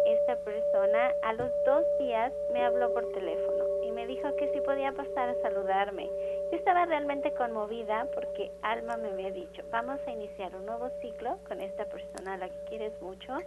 esta 0.06 0.36
persona 0.36 1.12
a 1.22 1.32
los 1.32 1.50
dos 1.64 1.84
días 1.98 2.32
me 2.52 2.64
habló 2.64 2.92
por 2.94 3.10
teléfono 3.12 3.64
y 3.82 3.90
me 3.90 4.06
dijo 4.06 4.36
que 4.36 4.52
si 4.52 4.60
podía 4.60 4.92
pasar 4.92 5.30
a 5.30 5.42
saludarme. 5.42 6.08
Yo 6.50 6.58
estaba 6.58 6.86
realmente 6.86 7.32
conmovida 7.32 8.06
porque 8.14 8.52
Alma 8.62 8.96
me 8.98 9.08
había 9.08 9.32
dicho, 9.32 9.62
vamos 9.72 9.98
a 10.06 10.12
iniciar 10.12 10.54
un 10.54 10.66
nuevo 10.66 10.90
ciclo 11.00 11.38
con 11.48 11.60
esta 11.60 11.86
persona 11.86 12.34
a 12.34 12.38
la 12.38 12.48
que 12.48 12.64
quieres 12.68 12.92
mucho 13.00 13.38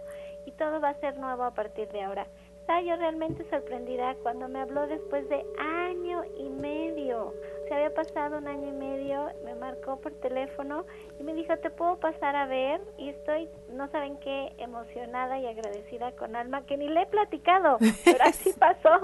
y 0.44 0.52
todo 0.52 0.80
va 0.80 0.90
a 0.90 1.00
ser 1.00 1.16
nuevo 1.16 1.44
a 1.44 1.52
partir 1.52 1.88
de 1.88 2.02
ahora. 2.02 2.26
Estaba 2.68 2.82
yo 2.82 2.96
realmente 2.96 3.48
sorprendida 3.48 4.14
cuando 4.22 4.46
me 4.46 4.60
habló 4.60 4.86
después 4.86 5.26
de 5.30 5.42
año 5.56 6.22
y 6.36 6.50
medio 6.50 7.32
se 7.68 7.74
había 7.74 7.94
pasado 7.94 8.38
un 8.38 8.48
año 8.48 8.68
y 8.68 8.72
medio, 8.72 9.26
me 9.44 9.54
marcó 9.54 10.00
por 10.00 10.12
teléfono 10.12 10.86
y 11.20 11.22
me 11.22 11.34
dijo, 11.34 11.56
te 11.58 11.70
puedo 11.70 11.98
pasar 11.98 12.34
a 12.34 12.46
ver 12.46 12.80
y 12.96 13.10
estoy, 13.10 13.48
no 13.72 13.88
saben 13.90 14.18
qué, 14.20 14.52
emocionada 14.56 15.38
y 15.38 15.46
agradecida 15.46 16.12
con 16.12 16.34
Alma, 16.34 16.64
que 16.64 16.78
ni 16.78 16.88
le 16.88 17.02
he 17.02 17.06
platicado, 17.06 17.76
pero 18.04 18.24
así 18.24 18.52
pasó. 18.58 19.00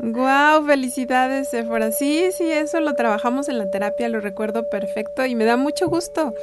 Guau, 0.00 0.64
felicidades, 0.64 1.48
Sephora. 1.48 1.90
Sí, 1.90 2.30
sí, 2.32 2.50
eso 2.50 2.80
lo 2.80 2.94
trabajamos 2.94 3.48
en 3.48 3.58
la 3.58 3.68
terapia, 3.70 4.08
lo 4.08 4.20
recuerdo 4.20 4.68
perfecto 4.70 5.26
y 5.26 5.34
me 5.34 5.44
da 5.44 5.56
mucho 5.56 5.88
gusto 5.88 6.34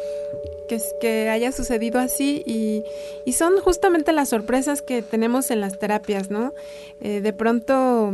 que, 0.67 0.81
que 0.99 1.29
haya 1.29 1.51
sucedido 1.53 1.99
así 1.99 2.43
y, 2.45 2.83
y, 3.25 3.33
son 3.33 3.57
justamente 3.61 4.11
las 4.11 4.29
sorpresas 4.29 4.81
que 4.81 5.01
tenemos 5.01 5.51
en 5.51 5.61
las 5.61 5.79
terapias, 5.79 6.29
¿no? 6.29 6.53
Eh, 7.01 7.21
de 7.21 7.33
pronto 7.33 8.13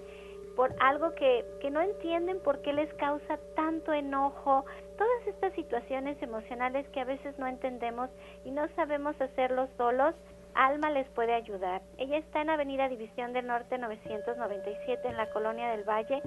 por 0.55 0.71
algo 0.79 1.15
que, 1.15 1.43
que 1.61 1.71
no 1.71 1.81
entienden 1.81 2.39
por 2.41 2.61
qué 2.61 2.71
les 2.71 2.93
causa 2.93 3.39
tanto 3.55 3.91
enojo, 3.91 4.65
todas 4.99 5.27
estas 5.27 5.51
situaciones 5.53 6.21
emocionales 6.21 6.87
que 6.89 7.01
a 7.01 7.05
veces 7.05 7.39
no 7.39 7.47
entendemos 7.47 8.11
y 8.43 8.51
no 8.51 8.67
sabemos 8.75 9.19
hacerlo 9.19 9.67
solos, 9.77 10.13
Alma 10.55 10.89
les 10.89 11.07
puede 11.09 11.33
ayudar. 11.33 11.81
Ella 11.97 12.17
está 12.17 12.41
en 12.41 12.49
Avenida 12.49 12.89
División 12.89 13.33
del 13.33 13.47
Norte 13.47 13.77
997 13.77 15.07
en 15.07 15.17
la 15.17 15.29
Colonia 15.29 15.69
del 15.69 15.83
Valle, 15.83 16.21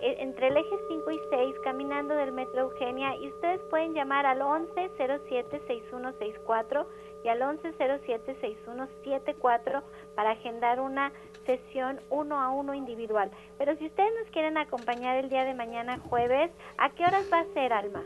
e, 0.00 0.22
entre 0.22 0.48
el 0.48 0.56
eje 0.56 0.76
5 0.88 1.10
y 1.10 1.20
6, 1.30 1.54
caminando 1.62 2.14
del 2.14 2.32
Metro 2.32 2.62
Eugenia, 2.62 3.14
y 3.16 3.28
ustedes 3.28 3.60
pueden 3.70 3.94
llamar 3.94 4.26
al 4.26 4.40
11 4.40 4.72
07 4.96 5.60
6164 5.66 6.86
y 7.24 7.28
al 7.28 7.42
11 7.42 7.74
07 7.78 8.36
6174 8.40 9.82
para 10.16 10.30
agendar 10.30 10.80
una 10.80 11.12
sesión 11.46 12.00
uno 12.10 12.40
a 12.40 12.50
uno 12.50 12.74
individual. 12.74 13.30
Pero 13.58 13.76
si 13.76 13.86
ustedes 13.86 14.10
nos 14.18 14.30
quieren 14.32 14.56
acompañar 14.56 15.16
el 15.16 15.28
día 15.28 15.44
de 15.44 15.54
mañana 15.54 15.98
jueves, 15.98 16.50
¿a 16.78 16.90
qué 16.90 17.04
horas 17.04 17.26
va 17.32 17.40
a 17.40 17.46
ser, 17.52 17.72
Alma? 17.72 18.02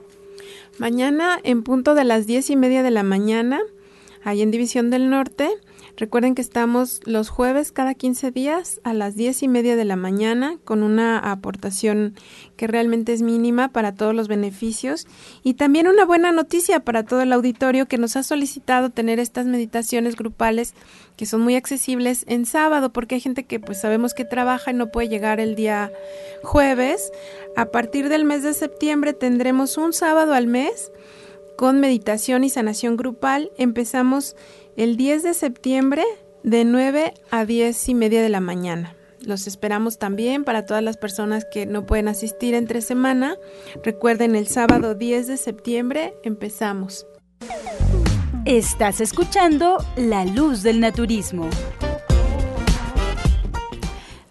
Mañana 0.79 1.39
en 1.45 1.63
punto 1.63 1.95
de 1.95 2.05
las 2.05 2.27
diez 2.27 2.51
y 2.51 2.57
media 2.57 2.83
de 2.83 2.91
la 2.91 3.03
mañana, 3.03 3.61
ahí 4.27 4.43
en 4.43 4.51
División 4.51 4.91
del 4.91 5.09
Norte. 5.09 5.49
Recuerden 5.97 6.35
que 6.35 6.43
estamos 6.43 7.01
los 7.05 7.29
jueves 7.29 7.71
cada 7.71 7.95
15 7.95 8.33
días 8.33 8.81
a 8.83 8.93
las 8.93 9.15
diez 9.15 9.43
y 9.45 9.49
media 9.49 9.77
de 9.77 9.85
la 9.85 9.95
mañana 9.95 10.59
con 10.65 10.83
una 10.83 11.19
aportación 11.19 12.15
que 12.57 12.67
realmente 12.67 13.13
es 13.13 13.23
mínima 13.23 13.69
para 13.69 13.95
todos 13.95 14.15
los 14.15 14.27
beneficios 14.27 15.07
y 15.45 15.55
también 15.55 15.87
una 15.87 16.05
buena 16.05 16.33
noticia 16.33 16.81
para 16.81 17.05
todo 17.05 17.23
el 17.23 17.33
auditorio 17.33 17.87
que 17.87 17.99
nos 17.99 18.17
ha 18.17 18.25
solicitado 18.25 18.91
tener 18.91 19.21
estas 19.21 19.47
meditaciones 19.47 20.17
grupales 20.17 20.75
que 21.17 21.25
son 21.25 21.41
muy 21.41 21.55
accesibles 21.55 22.25
en 22.27 22.47
sábado 22.47 22.93
porque 22.93 23.15
hay 23.15 23.21
gente 23.21 23.45
que 23.45 23.61
pues 23.61 23.81
sabemos 23.81 24.13
que 24.13 24.25
trabaja 24.25 24.73
y 24.73 24.75
no 24.75 24.89
puede 24.89 25.09
llegar 25.09 25.39
el 25.39 25.55
día 25.55 25.93
jueves. 26.43 27.13
A 27.57 27.67
partir 27.67 28.09
del 28.09 28.25
mes 28.25 28.43
de 28.43 28.55
septiembre 28.55 29.13
tendremos 29.13 29.79
un 29.79 29.93
sábado 29.93 30.35
al 30.35 30.49
mes 30.49 30.91
con 31.57 31.81
meditación 31.81 32.45
y 32.45 32.51
sanación 32.51 32.97
grupal. 32.97 33.51
Empezamos 33.57 34.37
el 34.77 34.97
10 34.97 35.23
de 35.23 35.35
septiembre 35.35 36.05
de 36.43 36.65
9 36.65 37.15
a 37.31 37.45
10 37.45 37.89
y 37.89 37.95
media 37.95 38.23
de 38.23 38.29
la 38.29 38.41
mañana. 38.41 38.95
Los 39.21 39.47
esperamos 39.47 39.99
también 39.99 40.45
para 40.45 40.67
todas 40.67 40.83
las 40.83 40.97
personas 40.97 41.45
que 41.51 41.67
no 41.67 41.85
pueden 41.87 42.09
asistir 42.09 42.55
entre 42.55 42.81
semana. 42.81 43.37
Recuerden, 43.83 44.37
el 44.37 44.47
sábado 44.47 44.95
10 44.95 45.27
de 45.27 45.37
septiembre 45.37 46.15
empezamos. 46.23 47.07
Estás 48.45 49.01
escuchando 49.01 49.79
La 49.97 50.25
Luz 50.25 50.63
del 50.63 50.79
Naturismo. 50.79 51.49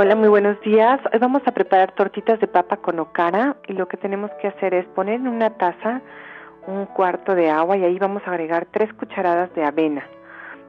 Hola, 0.00 0.14
muy 0.14 0.28
buenos 0.28 0.60
días. 0.60 1.00
Hoy 1.12 1.18
vamos 1.18 1.42
a 1.44 1.50
preparar 1.50 1.90
tortitas 1.90 2.38
de 2.38 2.46
papa 2.46 2.76
con 2.76 3.00
okara 3.00 3.56
y 3.66 3.72
lo 3.72 3.88
que 3.88 3.96
tenemos 3.96 4.30
que 4.40 4.46
hacer 4.46 4.72
es 4.72 4.86
poner 4.94 5.16
en 5.16 5.26
una 5.26 5.50
taza 5.50 6.02
un 6.68 6.84
cuarto 6.84 7.34
de 7.34 7.50
agua 7.50 7.78
y 7.78 7.84
ahí 7.84 7.98
vamos 7.98 8.22
a 8.26 8.30
agregar 8.30 8.66
tres 8.70 8.92
cucharadas 8.92 9.52
de 9.54 9.64
avena. 9.64 10.06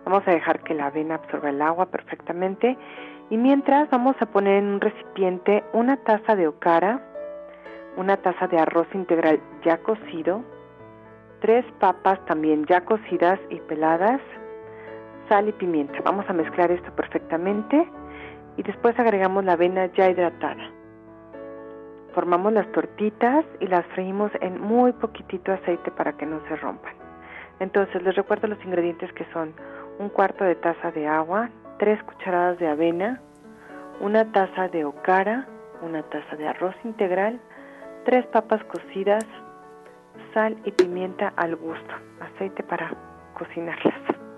Vamos 0.06 0.26
a 0.26 0.32
dejar 0.32 0.62
que 0.62 0.74
la 0.74 0.88
avena 0.88 1.16
absorba 1.16 1.50
el 1.50 1.62
agua 1.62 1.88
perfectamente 1.88 2.78
y 3.30 3.38
mientras 3.38 3.90
vamos 3.90 4.16
a 4.22 4.26
poner 4.26 4.56
en 4.56 4.66
un 4.66 4.82
recipiente 4.82 5.64
una 5.74 5.98
taza 5.98 6.38
de 6.38 6.48
okara, 6.48 7.02
una 7.98 8.16
taza 8.16 8.48
de 8.48 8.58
arroz 8.58 8.88
integral 8.94 9.42
ya 9.66 9.78
cocido, 9.80 10.42
tres 11.42 11.66
papas 11.80 12.24
también 12.26 12.66
ya 12.66 12.86
cocidas 12.86 13.40
y 13.50 13.60
peladas, 13.60 14.22
sal 15.28 15.50
y 15.50 15.52
pimienta. 15.52 16.00
Vamos 16.06 16.26
a 16.30 16.34
mezclar 16.34 16.72
esto 16.72 16.96
perfectamente 16.96 17.88
y 18.56 18.64
después 18.64 18.98
agregamos 18.98 19.44
la 19.44 19.54
avena 19.54 19.88
ya 19.88 20.10
hidratada. 20.10 20.79
Formamos 22.14 22.54
las 22.54 22.72
tortitas 22.72 23.46
y 23.60 23.68
las 23.68 23.86
freímos 23.88 24.32
en 24.42 24.60
muy 24.60 24.92
poquitito 24.94 25.52
aceite 25.52 25.92
para 25.92 26.14
que 26.14 26.26
no 26.26 26.42
se 26.48 26.56
rompan. 26.56 26.94
Entonces 27.60 28.02
les 28.04 28.16
recuerdo 28.16 28.48
los 28.48 28.64
ingredientes 28.64 29.12
que 29.14 29.26
son 29.34 29.54
un 30.00 30.10
cuarto 30.10 30.44
de 30.44 30.56
taza 30.56 30.92
de 30.92 31.08
agua, 31.08 31.50
tres 31.78 32.02
cucharadas 32.04 32.58
de 32.58 32.68
avena, 32.68 33.22
una 34.00 34.32
taza 34.32 34.70
de 34.70 34.86
okara, 34.86 35.48
una 35.82 36.04
taza 36.04 36.36
de 36.36 36.48
arroz 36.48 36.76
integral, 36.84 37.40
tres 38.06 38.26
papas 38.28 38.64
cocidas, 38.66 39.26
sal 40.34 40.58
y 40.64 40.72
pimienta 40.72 41.34
al 41.36 41.56
gusto, 41.56 41.94
aceite 42.22 42.64
para 42.64 42.92
cocinarlas. 43.34 44.29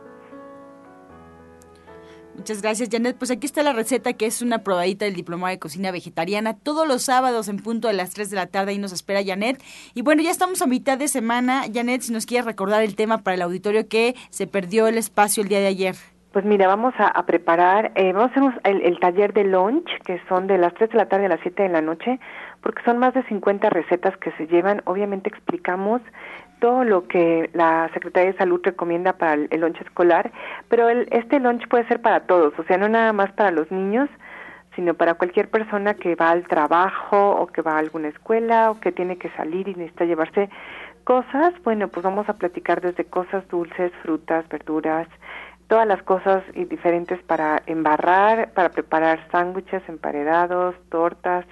Muchas 2.42 2.64
gracias, 2.64 2.90
Janet. 2.92 3.18
Pues 3.20 3.30
aquí 3.30 3.46
está 3.46 3.62
la 3.62 3.72
receta, 3.72 4.14
que 4.14 4.26
es 4.26 4.42
una 4.42 4.64
probadita 4.64 5.06
del 5.06 5.14
diplomado 5.14 5.52
de 5.52 5.60
cocina 5.60 5.92
vegetariana. 5.92 6.58
Todos 6.58 6.88
los 6.88 7.04
sábados 7.04 7.48
en 7.50 7.58
punto 7.58 7.88
de 7.88 7.94
las 7.94 8.16
3 8.16 8.32
de 8.32 8.36
la 8.36 8.48
tarde, 8.48 8.72
ahí 8.72 8.80
nos 8.80 8.94
espera 8.94 9.24
Janet. 9.24 9.62
Y 9.94 10.02
bueno, 10.02 10.24
ya 10.24 10.32
estamos 10.32 10.64
a 10.64 10.66
mitad 10.66 10.98
de 10.98 11.08
semana. 11.08 11.66
Janet, 11.72 12.02
si 12.02 12.12
nos 12.12 12.26
quieres 12.26 12.48
recordar 12.48 12.82
el 12.82 12.96
tema 12.96 13.20
para 13.20 13.36
el 13.36 13.44
auditorio 13.44 13.88
que 13.88 14.16
se 14.32 14.48
perdió 14.48 14.88
el 14.88 14.98
espacio 14.98 15.44
el 15.44 15.50
día 15.50 15.60
de 15.60 15.68
ayer. 15.68 15.96
Pues 16.32 16.44
mira, 16.44 16.66
vamos 16.66 16.96
a, 16.98 17.24
preparar, 17.28 17.92
eh, 17.94 18.12
vamos 18.12 18.32
a 18.36 18.40
hacer 18.40 18.62
el, 18.64 18.82
el, 18.82 19.00
taller 19.00 19.34
de 19.34 19.44
lunch, 19.44 19.90
que 20.04 20.20
son 20.28 20.48
de 20.48 20.58
las 20.58 20.74
3 20.74 20.90
de 20.90 20.98
la 20.98 21.06
tarde 21.06 21.28
a 21.28 21.30
las 21.30 21.42
7 21.44 21.62
de 21.62 21.70
la 21.70 21.82
noche, 21.82 22.20
porque 22.64 22.82
son 22.84 22.98
más 22.98 23.14
de 23.14 23.22
50 23.24 23.70
recetas 23.70 24.18
que 24.18 24.32
se 24.32 24.48
llevan. 24.48 24.82
Obviamente 24.86 25.30
explicamos 25.30 26.02
todo 26.62 26.84
lo 26.86 27.08
que 27.08 27.50
la 27.54 27.89
Secretaría 27.93 28.32
de 28.32 28.38
Salud 28.38 28.62
recomienda 28.63 29.13
para 29.13 29.34
el, 29.34 29.60
lunch 29.60 29.82
escolar, 29.82 30.32
pero 30.69 30.88
el, 30.89 31.08
este 31.12 31.39
lunch 31.39 31.67
puede 31.67 31.88
ser 31.88 32.02
para 32.02 32.21
todos, 32.21 32.54
o 32.58 32.63
sea, 32.63 32.78
no 32.78 32.88
nada 32.88 33.12
más 33.12 33.32
para 33.34 33.52
los 33.52 33.69
niños, 33.71 34.08
sino 34.76 34.93
para 34.93 35.15
cualquier 35.15 35.50
persona 35.50 35.95
que 35.95 36.15
va 36.15 36.30
al 36.30 36.47
trabajo 36.47 37.32
o 37.32 37.47
que 37.47 37.62
va 37.62 37.74
a 37.74 37.80
alguna 37.80 38.08
escuela 38.08 38.71
o 38.71 38.80
que 38.80 38.91
tiene 38.91 39.17
que 39.17 39.30
salir 39.32 39.67
y 39.67 39.74
necesita 39.74 40.06
llevarse 40.06 40.50
cosas. 41.04 41.54
Bueno, 41.63 41.89
pues 41.89 42.04
vamos 42.04 42.30
a 42.30 42.38
platicar 42.38 42.80
desde 42.80 43.06
cosas 43.06 43.45
dulces, 43.50 43.91
frutas, 44.04 44.47
verduras, 44.47 45.08
todas 45.67 45.88
las 45.88 46.02
cosas 46.04 46.43
y 46.54 46.65
diferentes 46.65 47.21
para 47.24 47.63
embarrar, 47.65 48.52
para 48.54 48.69
preparar 48.69 49.19
sándwiches, 49.32 49.82
emparedados, 49.89 50.76
tortas, 50.89 51.43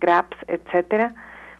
grabs, 0.00 0.36
etcétera. 0.46 1.12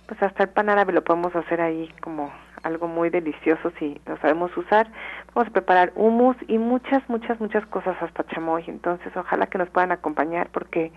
Pues 0.07 0.23
hasta 0.23 0.45
el 0.45 0.51
pan 0.51 0.71
árabe 0.71 0.93
lo 0.93 1.03
podemos 1.03 1.35
hacer 1.35 1.61
ahí 1.61 1.93
como 2.01 2.33
algo 2.65 2.89
muy 2.89 3.11
delicioso 3.11 3.73
si 3.79 4.01
lo 4.07 4.17
sabemos 4.19 4.57
usar. 4.57 4.91
Vamos 5.35 5.49
a 5.49 5.53
preparar 5.53 5.93
hummus 5.95 6.37
y 6.49 6.59
muchas, 6.59 7.09
muchas, 7.09 7.41
muchas 7.41 7.65
cosas 7.67 7.97
hasta 8.01 8.27
chamoy. 8.27 8.65
Entonces, 8.67 9.17
ojalá 9.17 9.47
que 9.47 9.59
nos 9.59 9.69
puedan 9.71 9.93
acompañar 9.93 10.49
porque 10.51 10.91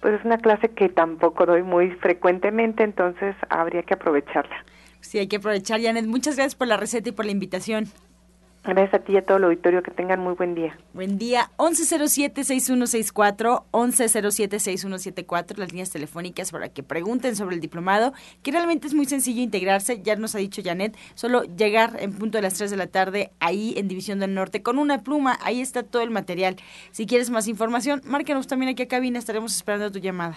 pues 0.00 0.18
es 0.18 0.24
una 0.24 0.38
clase 0.38 0.70
que 0.70 0.88
tampoco 0.88 1.44
doy 1.44 1.62
muy 1.62 1.90
frecuentemente, 1.92 2.84
entonces 2.84 3.36
habría 3.50 3.82
que 3.82 3.94
aprovecharla. 3.94 4.64
Sí, 5.00 5.18
hay 5.18 5.28
que 5.28 5.36
aprovechar, 5.36 5.80
Janet. 5.80 6.06
Muchas 6.06 6.36
gracias 6.36 6.54
por 6.54 6.68
la 6.68 6.76
receta 6.76 7.10
y 7.10 7.12
por 7.12 7.26
la 7.26 7.32
invitación. 7.32 7.84
Gracias 8.62 8.92
a 8.92 8.98
ti 8.98 9.14
y 9.14 9.16
a 9.16 9.24
todo 9.24 9.38
el 9.38 9.44
auditorio. 9.44 9.82
Que 9.82 9.90
tengan 9.90 10.20
muy 10.20 10.34
buen 10.34 10.54
día. 10.54 10.78
Buen 10.92 11.16
día. 11.16 11.50
1107-6164, 11.56 13.64
1107-6174, 13.72 15.56
las 15.56 15.72
líneas 15.72 15.88
telefónicas 15.90 16.52
para 16.52 16.68
que 16.68 16.82
pregunten 16.82 17.36
sobre 17.36 17.54
el 17.54 17.62
diplomado, 17.62 18.12
que 18.42 18.52
realmente 18.52 18.86
es 18.86 18.92
muy 18.94 19.06
sencillo 19.06 19.40
integrarse. 19.40 20.02
Ya 20.02 20.14
nos 20.16 20.34
ha 20.34 20.38
dicho 20.38 20.60
Janet, 20.62 20.94
solo 21.14 21.44
llegar 21.44 21.96
en 22.00 22.12
punto 22.12 22.36
de 22.36 22.42
las 22.42 22.52
3 22.54 22.70
de 22.70 22.76
la 22.76 22.88
tarde 22.88 23.30
ahí 23.40 23.72
en 23.78 23.88
División 23.88 24.20
del 24.20 24.34
Norte 24.34 24.62
con 24.62 24.78
una 24.78 25.02
pluma. 25.02 25.38
Ahí 25.42 25.62
está 25.62 25.82
todo 25.82 26.02
el 26.02 26.10
material. 26.10 26.56
Si 26.90 27.06
quieres 27.06 27.30
más 27.30 27.48
información, 27.48 28.02
márcanos 28.04 28.46
también 28.46 28.72
aquí 28.72 28.82
a 28.82 28.88
cabina. 28.88 29.18
Estaremos 29.18 29.56
esperando 29.56 29.90
tu 29.90 30.00
llamada. 30.00 30.36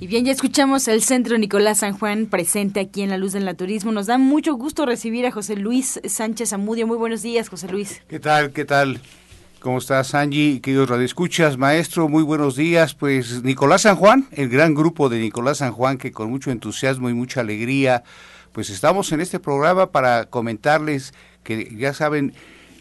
Y 0.00 0.06
bien, 0.06 0.24
ya 0.24 0.32
escuchamos 0.32 0.88
el 0.88 1.02
Centro 1.02 1.36
Nicolás 1.36 1.80
San 1.80 1.98
Juan 1.98 2.24
presente 2.24 2.80
aquí 2.80 3.02
en 3.02 3.10
La 3.10 3.18
Luz 3.18 3.34
del 3.34 3.44
Naturismo. 3.44 3.92
Nos 3.92 4.06
da 4.06 4.16
mucho 4.16 4.54
gusto 4.54 4.86
recibir 4.86 5.26
a 5.26 5.30
José 5.30 5.56
Luis 5.56 6.00
Sánchez 6.04 6.54
Amudio. 6.54 6.86
Muy 6.86 6.96
buenos 6.96 7.20
días, 7.20 7.50
José 7.50 7.68
Luis. 7.68 8.00
¿Qué 8.08 8.18
tal? 8.18 8.52
¿Qué 8.52 8.64
tal? 8.64 8.98
¿Cómo 9.60 9.76
estás, 9.76 10.14
Angie? 10.14 10.62
Queridos 10.62 10.88
radioescuchas, 10.88 11.58
maestro, 11.58 12.08
muy 12.08 12.22
buenos 12.22 12.56
días. 12.56 12.94
Pues 12.94 13.42
Nicolás 13.42 13.82
San 13.82 13.94
Juan, 13.94 14.26
el 14.32 14.48
gran 14.48 14.74
grupo 14.74 15.10
de 15.10 15.18
Nicolás 15.18 15.58
San 15.58 15.72
Juan, 15.72 15.98
que 15.98 16.12
con 16.12 16.30
mucho 16.30 16.50
entusiasmo 16.50 17.10
y 17.10 17.14
mucha 17.14 17.42
alegría, 17.42 18.02
pues 18.52 18.70
estamos 18.70 19.12
en 19.12 19.20
este 19.20 19.38
programa 19.38 19.90
para 19.90 20.24
comentarles 20.24 21.12
que 21.44 21.76
ya 21.76 21.92
saben 21.92 22.32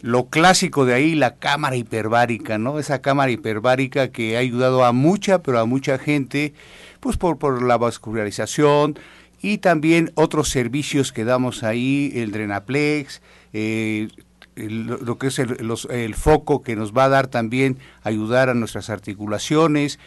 lo 0.01 0.27
clásico 0.27 0.85
de 0.85 0.93
ahí, 0.93 1.15
la 1.15 1.35
cámara 1.35 1.75
hiperbárica, 1.75 2.57
¿no? 2.57 2.79
Esa 2.79 3.01
cámara 3.01 3.29
hiperbárica 3.29 4.07
que 4.07 4.37
ha 4.37 4.39
ayudado 4.39 4.85
a 4.85 4.93
mucha, 4.93 5.39
pero 5.39 5.59
a 5.59 5.65
mucha 5.65 5.97
gente, 5.97 6.53
pues 7.01 7.17
por, 7.17 7.37
por 7.39 7.61
la 7.61 7.77
vascularización 7.77 8.97
y 9.41 9.57
también 9.57 10.13
otros 10.15 10.47
servicios 10.47 11.11
que 11.11 11.25
damos 11.25 11.63
ahí, 11.63 12.13
el 12.15 12.31
Drenaplex, 12.31 13.21
eh, 13.51 14.07
lo 14.67 15.17
que 15.17 15.27
es 15.27 15.39
el, 15.39 16.15
foco 16.15 16.61
que 16.61 16.75
nos 16.75 16.93
va 16.93 17.05
a 17.05 17.09
dar 17.09 17.27
también 17.27 17.77
ayudar 18.03 18.49
a 18.49 18.53
nuestras 18.53 18.89
articulaciones 18.89 19.99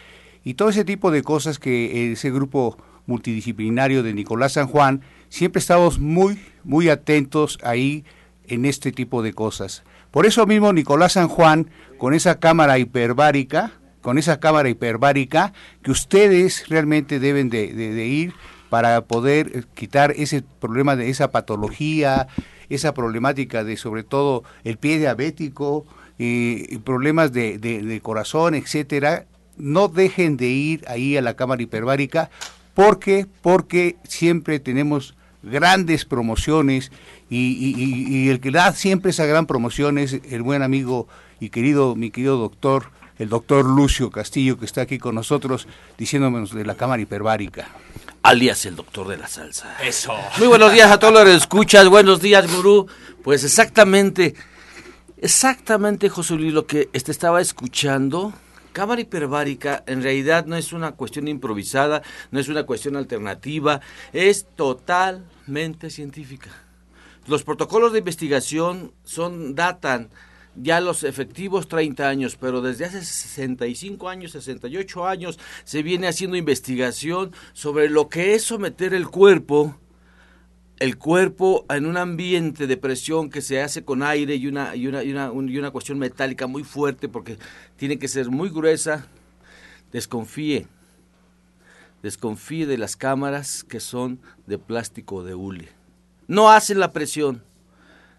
y 0.43 0.53
todo 0.53 0.69
ese 0.69 0.85
tipo 0.85 1.11
de 1.11 1.23
cosas 1.23 1.59
que 1.59 2.11
ese 2.11 2.31
grupo 2.31 2.77
multidisciplinario 3.05 4.03
de 4.03 4.13
Nicolás 4.13 4.53
San 4.53 4.67
Juan 4.67 5.01
siempre 5.29 5.59
estamos 5.59 5.99
muy 5.99 6.39
muy 6.63 6.89
atentos 6.89 7.57
ahí 7.63 8.05
en 8.47 8.65
este 8.65 8.91
tipo 8.91 9.23
de 9.23 9.33
cosas. 9.33 9.83
Por 10.11 10.25
eso 10.25 10.45
mismo 10.45 10.71
Nicolás 10.73 11.13
San 11.13 11.27
Juan 11.27 11.69
con 11.97 12.13
esa 12.13 12.39
cámara 12.39 12.77
hiperbárica, 12.77 13.71
con 14.01 14.17
esa 14.17 14.39
cámara 14.39 14.69
hiperbárica 14.69 15.53
que 15.81 15.91
ustedes 15.91 16.67
realmente 16.69 17.19
deben 17.19 17.49
de 17.49 18.05
ir 18.05 18.33
para 18.73 19.01
poder 19.01 19.67
quitar 19.75 20.15
ese 20.17 20.41
problema 20.59 20.95
de 20.95 21.11
esa 21.11 21.29
patología, 21.29 22.27
esa 22.73 22.93
problemática 22.93 23.63
de 23.63 23.77
sobre 23.77 24.03
todo 24.03 24.43
el 24.63 24.77
pie 24.77 24.99
diabético, 24.99 25.85
y 26.17 26.77
problemas 26.79 27.33
de, 27.33 27.57
de, 27.57 28.01
corazón, 28.01 28.55
etcétera, 28.55 29.25
no 29.57 29.87
dejen 29.87 30.37
de 30.37 30.47
ir 30.47 30.85
ahí 30.87 31.17
a 31.17 31.21
la 31.21 31.35
cámara 31.35 31.61
hiperbárica. 31.61 32.29
Porque 32.73 33.27
porque 33.41 33.97
siempre 34.03 34.59
tenemos 34.59 35.15
grandes 35.43 36.05
promociones 36.05 36.91
y, 37.29 38.29
el 38.29 38.39
que 38.39 38.51
da 38.51 38.71
siempre 38.73 39.11
esa 39.11 39.25
gran 39.25 39.45
promoción 39.45 39.97
es 39.97 40.19
el 40.29 40.41
buen 40.41 40.63
amigo 40.63 41.07
y 41.39 41.49
querido 41.49 41.95
mi 41.95 42.09
querido 42.11 42.37
doctor 42.37 42.91
el 43.19 43.29
doctor 43.29 43.65
Lucio 43.65 44.09
Castillo 44.09 44.57
que 44.57 44.65
está 44.65 44.81
aquí 44.81 44.97
con 44.97 45.15
nosotros 45.15 45.67
diciéndonos 45.97 46.53
de 46.53 46.65
la 46.65 46.75
cámara 46.75 47.01
hiperbárica 47.01 47.67
alias 48.23 48.65
el 48.65 48.75
doctor 48.75 49.07
de 49.07 49.17
la 49.17 49.27
salsa. 49.27 49.77
Eso. 49.83 50.15
Muy 50.39 50.47
buenos 50.47 50.71
días 50.71 50.89
a 50.89 50.97
todos 50.97 51.13
los 51.13 51.23
que 51.25 51.35
escuchas. 51.35 51.87
Buenos 51.87 52.21
días 52.21 52.51
gurú. 52.53 52.87
Pues 53.23 53.43
exactamente 53.43 54.33
exactamente 55.17 56.09
José 56.09 56.33
Luis 56.35 56.53
lo 56.53 56.65
que 56.65 56.89
este 56.91 57.11
estaba 57.11 57.39
escuchando 57.39 58.33
Cámara 58.73 59.01
hiperbárica 59.01 59.83
en 59.85 60.01
realidad 60.01 60.47
no 60.47 60.57
es 60.57 60.73
una 60.73 60.93
cuestión 60.93 61.27
improvisada, 61.27 62.01
no 62.31 62.39
es 62.39 62.49
una 62.49 62.63
cuestión 62.63 62.95
alternativa, 62.95 63.81
es 64.13 64.47
totalmente 64.55 65.91
científica. 65.91 66.49
Los 67.27 67.43
protocolos 67.43 67.93
de 67.93 67.99
investigación 67.99 68.91
son 69.03 69.53
datan 69.53 70.09
ya 70.55 70.79
los 70.79 71.03
efectivos 71.03 71.67
30 71.67 72.07
años, 72.07 72.37
pero 72.39 72.61
desde 72.61 72.85
hace 72.85 73.03
65 73.03 74.09
años, 74.09 74.31
68 74.31 75.07
años 75.07 75.39
se 75.63 75.83
viene 75.83 76.07
haciendo 76.07 76.37
investigación 76.37 77.31
sobre 77.53 77.89
lo 77.89 78.09
que 78.09 78.35
es 78.35 78.43
someter 78.43 78.93
el 78.93 79.07
cuerpo 79.07 79.77
el 80.83 80.97
cuerpo 80.97 81.65
en 81.69 81.85
un 81.85 81.95
ambiente 81.95 82.67
de 82.67 82.75
presión 82.75 83.29
que 83.29 83.41
se 83.41 83.61
hace 83.61 83.85
con 83.85 84.03
aire 84.03 84.35
y 84.35 84.47
una, 84.47 84.75
y 84.75 84.87
una, 84.87 85.01
y 85.01 85.11
una, 85.11 85.31
y 85.33 85.57
una 85.57 85.71
cuestión 85.71 85.97
metálica 85.97 86.45
muy 86.45 86.65
fuerte 86.65 87.07
porque 87.07 87.37
tiene 87.77 87.97
que 87.97 88.09
ser 88.09 88.29
muy 88.29 88.49
gruesa, 88.49 89.07
desconfíe. 89.93 90.67
Desconfíe 92.01 92.65
de 92.65 92.77
las 92.77 92.97
cámaras 92.97 93.63
que 93.63 93.79
son 93.79 94.19
de 94.45 94.57
plástico 94.57 95.23
de 95.23 95.35
hule. 95.35 95.69
No 96.27 96.51
hacen 96.51 96.79
la 96.79 96.91
presión. 96.91 97.43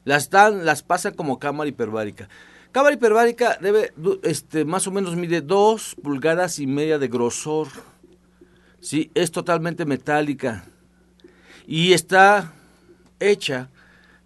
Las 0.05 0.31
dan, 0.31 0.65
las 0.65 0.83
pasan 0.83 1.15
como 1.15 1.39
cámara 1.39 1.69
hiperbárica. 1.69 2.29
Cámara 2.73 2.95
hiperbárica 2.95 3.57
debe, 3.61 3.93
este, 4.23 4.65
más 4.65 4.87
o 4.87 4.91
menos 4.91 5.17
mide 5.17 5.41
dos 5.41 5.97
pulgadas 6.03 6.59
y 6.59 6.67
media 6.67 6.99
de 6.99 7.09
grosor. 7.09 7.69
Sí, 8.81 9.11
es 9.15 9.31
totalmente 9.31 9.85
metálica 9.87 10.65
y 11.67 11.93
está 11.93 12.53
hecha 13.21 13.71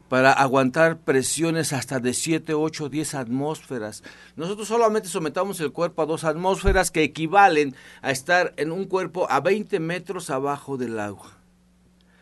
para 0.08 0.32
aguantar 0.32 0.98
presiones 0.98 1.72
hasta 1.72 2.00
de 2.00 2.14
7, 2.14 2.54
8, 2.54 2.88
10 2.88 3.14
atmósferas. 3.14 4.02
Nosotros 4.36 4.66
solamente 4.68 5.08
sometamos 5.08 5.60
el 5.60 5.72
cuerpo 5.72 6.02
a 6.02 6.06
dos 6.06 6.24
atmósferas 6.24 6.90
que 6.90 7.02
equivalen 7.02 7.74
a 8.00 8.10
estar 8.10 8.54
en 8.56 8.72
un 8.72 8.86
cuerpo 8.86 9.30
a 9.30 9.40
20 9.40 9.78
metros 9.80 10.30
abajo 10.30 10.76
del 10.78 10.98
agua. 10.98 11.37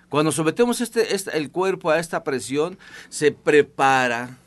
Cuando 0.08 0.32
sometemos 0.32 0.80
este, 0.80 1.14
este, 1.14 1.36
el 1.36 1.50
cuerpo 1.50 1.90
a 1.90 1.98
esta 1.98 2.22
presión, 2.22 2.78
se 3.08 3.32
prepara 3.32 4.38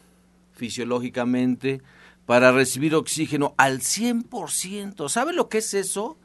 fisiológicamente 0.53 1.81
para 2.25 2.51
recibir 2.51 2.95
oxígeno 2.95 3.55
al 3.57 3.79
100%. 3.79 5.09
¿Sabe 5.09 5.33
lo 5.33 5.49
que 5.49 5.57
es 5.59 5.73
eso? 5.73 6.17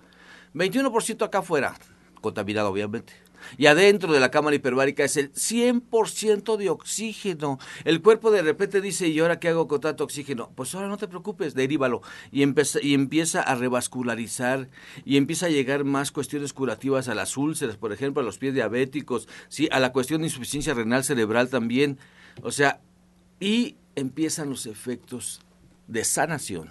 21% 0.54 1.24
acá 1.24 1.38
afuera, 1.38 1.74
contaminado 2.20 2.70
obviamente 2.70 3.23
y 3.56 3.66
adentro 3.66 4.12
de 4.12 4.20
la 4.20 4.30
cámara 4.30 4.56
hiperbárica 4.56 5.04
es 5.04 5.16
el 5.16 5.32
100% 5.32 6.56
de 6.56 6.70
oxígeno. 6.70 7.58
El 7.84 8.02
cuerpo 8.02 8.30
de 8.30 8.42
repente 8.42 8.80
dice, 8.80 9.08
¿y 9.08 9.20
ahora 9.20 9.38
qué 9.38 9.48
hago 9.48 9.68
con 9.68 9.80
tanto 9.80 10.04
oxígeno? 10.04 10.50
Pues 10.54 10.74
ahora 10.74 10.88
no 10.88 10.96
te 10.96 11.08
preocupes, 11.08 11.54
derívalo. 11.54 12.02
Y, 12.30 12.42
empieza, 12.42 12.80
y 12.82 12.94
empieza 12.94 13.42
a 13.42 13.54
revascularizar 13.54 14.68
y 15.04 15.16
empieza 15.16 15.46
a 15.46 15.50
llegar 15.50 15.84
más 15.84 16.10
cuestiones 16.10 16.52
curativas 16.52 17.08
a 17.08 17.14
las 17.14 17.36
úlceras, 17.36 17.76
por 17.76 17.92
ejemplo, 17.92 18.22
a 18.22 18.24
los 18.24 18.38
pies 18.38 18.54
diabéticos, 18.54 19.28
¿sí? 19.48 19.68
a 19.70 19.80
la 19.80 19.92
cuestión 19.92 20.20
de 20.20 20.28
insuficiencia 20.28 20.74
renal 20.74 21.04
cerebral 21.04 21.48
también. 21.48 21.98
O 22.42 22.50
sea, 22.50 22.80
y 23.40 23.76
empiezan 23.94 24.50
los 24.50 24.66
efectos 24.66 25.40
de 25.86 26.04
sanación, 26.04 26.70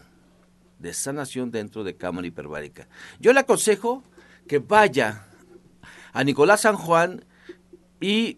de 0.79 0.93
sanación 0.93 1.51
dentro 1.51 1.83
de 1.83 1.95
cámara 1.95 2.27
hiperbárica. 2.27 2.87
Yo 3.19 3.33
le 3.33 3.39
aconsejo 3.39 4.03
que 4.47 4.59
vaya 4.59 5.25
a 6.13 6.23
Nicolás 6.23 6.61
San 6.61 6.75
Juan 6.75 7.25
y 7.99 8.37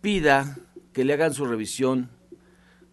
pida 0.00 0.58
que 0.92 1.04
le 1.04 1.14
hagan 1.14 1.34
su 1.34 1.46
revisión 1.46 2.10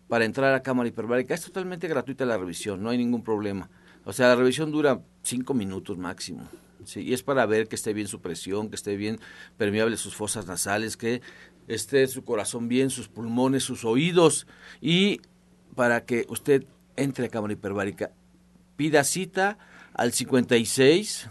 para 0.07 0.25
entrar 0.25 0.53
a 0.53 0.63
cámara 0.63 0.89
hiperbárica. 0.89 1.33
Es 1.33 1.43
totalmente 1.43 1.87
gratuita 1.87 2.25
la 2.25 2.37
revisión, 2.37 2.81
no 2.81 2.89
hay 2.89 2.97
ningún 2.97 3.23
problema. 3.23 3.69
O 4.05 4.13
sea, 4.13 4.29
la 4.29 4.35
revisión 4.35 4.71
dura 4.71 5.01
cinco 5.23 5.53
minutos 5.53 5.97
máximo. 5.97 6.47
¿sí? 6.85 7.01
Y 7.01 7.13
es 7.13 7.23
para 7.23 7.45
ver 7.45 7.67
que 7.67 7.75
esté 7.75 7.93
bien 7.93 8.07
su 8.07 8.21
presión, 8.21 8.69
que 8.69 8.75
esté 8.75 8.95
bien 8.95 9.19
permeable 9.57 9.97
sus 9.97 10.15
fosas 10.15 10.47
nasales, 10.47 10.97
que 10.97 11.21
esté 11.67 12.07
su 12.07 12.23
corazón 12.23 12.67
bien, 12.67 12.89
sus 12.89 13.07
pulmones, 13.07 13.63
sus 13.63 13.85
oídos. 13.85 14.47
Y 14.81 15.21
para 15.75 16.05
que 16.05 16.25
usted 16.29 16.65
entre 16.95 17.25
a 17.25 17.29
cámara 17.29 17.53
hiperbárica, 17.53 18.11
pida 18.75 19.03
cita 19.03 19.57
al 19.93 20.13
56 20.13 21.29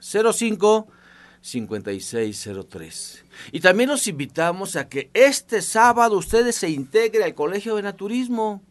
05 0.00 0.88
5603. 1.44 3.24
Y 3.52 3.60
también 3.60 3.90
los 3.90 4.06
invitamos 4.06 4.76
a 4.76 4.88
que 4.88 5.10
este 5.12 5.60
sábado 5.60 6.16
ustedes 6.16 6.56
se 6.56 6.70
integren 6.70 7.22
al 7.22 7.34
Colegio 7.34 7.76
de 7.76 7.82
Naturismo. 7.82 8.62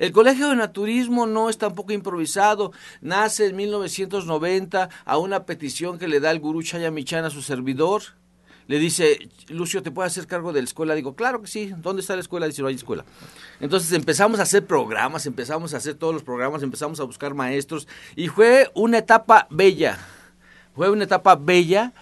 El 0.00 0.10
Colegio 0.10 0.48
de 0.48 0.56
Naturismo 0.56 1.28
no 1.28 1.48
es 1.48 1.58
tampoco 1.58 1.92
improvisado, 1.92 2.72
nace 3.00 3.46
en 3.46 3.54
1990 3.54 4.88
a 5.04 5.18
una 5.18 5.46
petición 5.46 5.96
que 5.96 6.08
le 6.08 6.18
da 6.18 6.32
el 6.32 6.40
gurú 6.40 6.60
Chayamichan 6.64 7.24
a 7.24 7.30
su 7.30 7.40
servidor. 7.40 8.02
Le 8.66 8.80
dice, 8.80 9.30
Lucio, 9.46 9.84
¿te 9.84 9.92
puedo 9.92 10.04
hacer 10.04 10.26
cargo 10.26 10.52
de 10.52 10.60
la 10.60 10.64
escuela? 10.64 10.96
Digo, 10.96 11.14
claro 11.14 11.40
que 11.40 11.46
sí. 11.46 11.72
¿Dónde 11.78 12.02
está 12.02 12.16
la 12.16 12.20
escuela? 12.20 12.48
Dice, 12.48 12.62
no 12.62 12.68
hay 12.68 12.74
escuela. 12.74 13.04
Entonces 13.60 13.92
empezamos 13.92 14.40
a 14.40 14.42
hacer 14.42 14.66
programas, 14.66 15.24
empezamos 15.24 15.72
a 15.72 15.76
hacer 15.76 15.94
todos 15.94 16.14
los 16.14 16.24
programas, 16.24 16.64
empezamos 16.64 16.98
a 16.98 17.04
buscar 17.04 17.32
maestros 17.34 17.86
y 18.16 18.26
fue 18.26 18.72
una 18.74 18.98
etapa 18.98 19.46
bella. 19.50 19.98
Fue 20.74 20.90
una 20.90 21.04
etapa 21.04 21.36
bella 21.36 21.92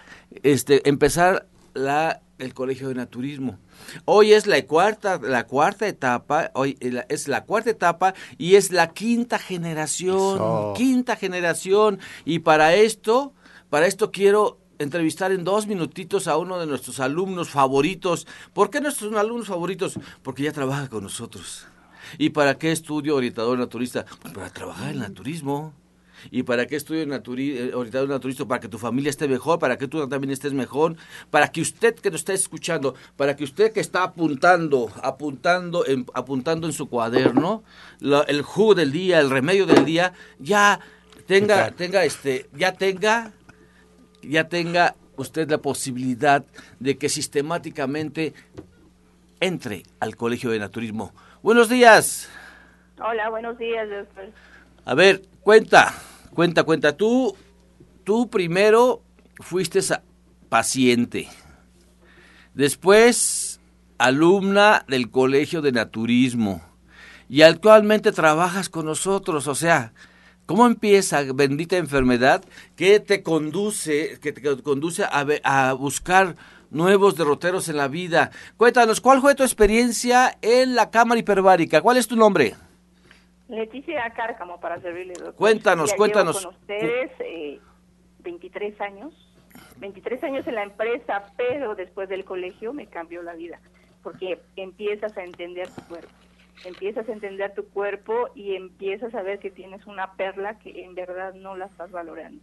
este, 0.43 0.87
empezar 0.87 1.47
la, 1.73 2.21
el 2.39 2.53
colegio 2.53 2.89
de 2.89 2.95
naturismo. 2.95 3.59
Hoy 4.05 4.33
es 4.33 4.47
la 4.47 4.61
cuarta, 4.65 5.19
la 5.21 5.45
cuarta 5.45 5.87
etapa, 5.87 6.51
hoy 6.53 6.77
es 6.81 7.27
la 7.27 7.45
cuarta 7.45 7.69
etapa 7.69 8.13
y 8.37 8.55
es 8.55 8.71
la 8.71 8.89
quinta 8.93 9.39
generación, 9.39 10.73
quinta 10.75 11.15
generación. 11.15 11.99
Y 12.25 12.39
para 12.39 12.73
esto, 12.73 13.33
para 13.69 13.87
esto 13.87 14.11
quiero 14.11 14.59
entrevistar 14.79 15.31
en 15.31 15.43
dos 15.43 15.67
minutitos 15.67 16.27
a 16.27 16.37
uno 16.37 16.59
de 16.59 16.65
nuestros 16.65 16.99
alumnos 16.99 17.49
favoritos. 17.49 18.27
¿Por 18.53 18.69
qué 18.69 18.81
nuestros 18.81 19.13
alumnos 19.15 19.47
favoritos? 19.47 19.99
Porque 20.23 20.43
ya 20.43 20.51
trabaja 20.51 20.89
con 20.89 21.03
nosotros. 21.03 21.67
¿Y 22.17 22.29
para 22.29 22.57
qué 22.57 22.71
estudio 22.71 23.15
orientador 23.15 23.57
naturista? 23.57 24.05
Pues 24.21 24.33
para 24.33 24.49
trabajar 24.49 24.91
en 24.91 24.99
naturismo. 24.99 25.73
¿Y 26.31 26.43
para 26.43 26.65
qué 26.65 26.75
estudio 26.75 27.05
naturi 27.05 27.57
eh, 27.57 27.75
orientado 27.75 28.07
naturista? 28.07 28.45
Para 28.45 28.59
que 28.59 28.67
tu 28.67 28.77
familia 28.77 29.09
esté 29.09 29.27
mejor, 29.27 29.59
para 29.59 29.77
que 29.77 29.87
tú 29.87 30.07
también 30.07 30.31
estés 30.31 30.53
mejor, 30.53 30.95
para 31.29 31.49
que 31.51 31.61
usted 31.61 31.95
que 31.95 32.11
nos 32.11 32.21
está 32.21 32.33
escuchando, 32.33 32.95
para 33.15 33.35
que 33.35 33.43
usted 33.43 33.71
que 33.71 33.79
está 33.79 34.03
apuntando, 34.03 34.91
apuntando 35.01 35.85
en, 35.85 36.05
apuntando 36.13 36.67
en 36.67 36.73
su 36.73 36.87
cuaderno, 36.89 37.63
el 38.27 38.41
jugo 38.41 38.75
del 38.75 38.91
día, 38.91 39.19
el 39.19 39.29
remedio 39.29 39.65
del 39.65 39.85
día, 39.85 40.13
ya 40.39 40.79
tenga, 41.25 41.71
tenga 41.71 42.03
este, 42.05 42.47
ya 42.53 42.73
tenga, 42.73 43.33
ya 44.21 44.47
tenga 44.47 44.95
usted 45.17 45.49
la 45.49 45.57
posibilidad 45.57 46.45
de 46.79 46.97
que 46.97 47.09
sistemáticamente 47.09 48.33
entre 49.39 49.83
al 49.99 50.15
Colegio 50.15 50.49
de 50.51 50.59
Naturismo. 50.59 51.13
Buenos 51.43 51.69
días. 51.69 52.29
Hola, 52.99 53.29
buenos 53.29 53.57
días, 53.57 53.87
doctor. 53.89 54.25
A 54.87 54.93
ver, 54.93 55.23
cuenta, 55.41 55.93
cuenta, 56.33 56.63
cuenta. 56.63 56.95
Tú, 56.95 57.35
tú 58.05 58.29
primero 58.29 59.03
fuiste 59.41 59.81
paciente, 60.47 61.27
después 62.53 63.59
alumna 63.97 64.85
del 64.87 65.11
Colegio 65.11 65.61
de 65.61 65.73
Naturismo 65.73 66.61
y 67.27 67.41
actualmente 67.41 68.13
trabajas 68.13 68.69
con 68.69 68.85
nosotros. 68.85 69.47
O 69.47 69.55
sea, 69.55 69.91
¿cómo 70.45 70.65
empieza 70.65 71.21
bendita 71.33 71.75
enfermedad 71.75 72.45
que 72.77 73.01
te 73.01 73.23
conduce, 73.23 74.17
que 74.21 74.31
te 74.31 74.63
conduce 74.63 75.03
a, 75.03 75.25
a 75.43 75.73
buscar 75.73 76.37
nuevos 76.71 77.17
derroteros 77.17 77.67
en 77.67 77.75
la 77.75 77.89
vida? 77.89 78.31
Cuéntanos, 78.55 79.01
¿cuál 79.01 79.19
fue 79.19 79.35
tu 79.35 79.43
experiencia 79.43 80.37
en 80.41 80.75
la 80.75 80.91
cámara 80.91 81.19
hiperbárica? 81.19 81.81
¿Cuál 81.81 81.97
es 81.97 82.07
tu 82.07 82.15
nombre? 82.15 82.55
Leticia 83.49 84.09
Cárcamo, 84.11 84.59
para 84.59 84.79
servirle, 84.81 85.13
doctor. 85.13 85.35
Cuéntanos, 85.35 85.93
cuéntanos. 85.93 86.45
con 86.45 86.53
ustedes 86.53 87.11
eh, 87.19 87.59
23 88.19 88.79
años, 88.81 89.13
23 89.77 90.23
años 90.23 90.47
en 90.47 90.55
la 90.55 90.63
empresa, 90.63 91.31
pero 91.37 91.75
después 91.75 92.09
del 92.09 92.25
colegio 92.25 92.73
me 92.73 92.87
cambió 92.87 93.21
la 93.23 93.33
vida. 93.33 93.59
porque 94.03 94.39
empiezas 94.55 95.17
a 95.17 95.23
entender 95.23 95.69
tu 95.69 95.81
cuerpo. 95.83 96.13
Empiezas 96.63 97.07
a 97.09 97.11
entender 97.11 97.53
tu 97.53 97.67
cuerpo 97.69 98.29
y 98.35 98.55
empiezas 98.55 99.13
a 99.13 99.21
ver 99.21 99.39
que 99.39 99.51
tienes 99.51 99.85
una 99.85 100.13
perla 100.13 100.57
que 100.59 100.83
en 100.83 100.95
verdad 100.95 101.33
no 101.33 101.57
la 101.57 101.65
estás 101.65 101.91
valorando. 101.91 102.41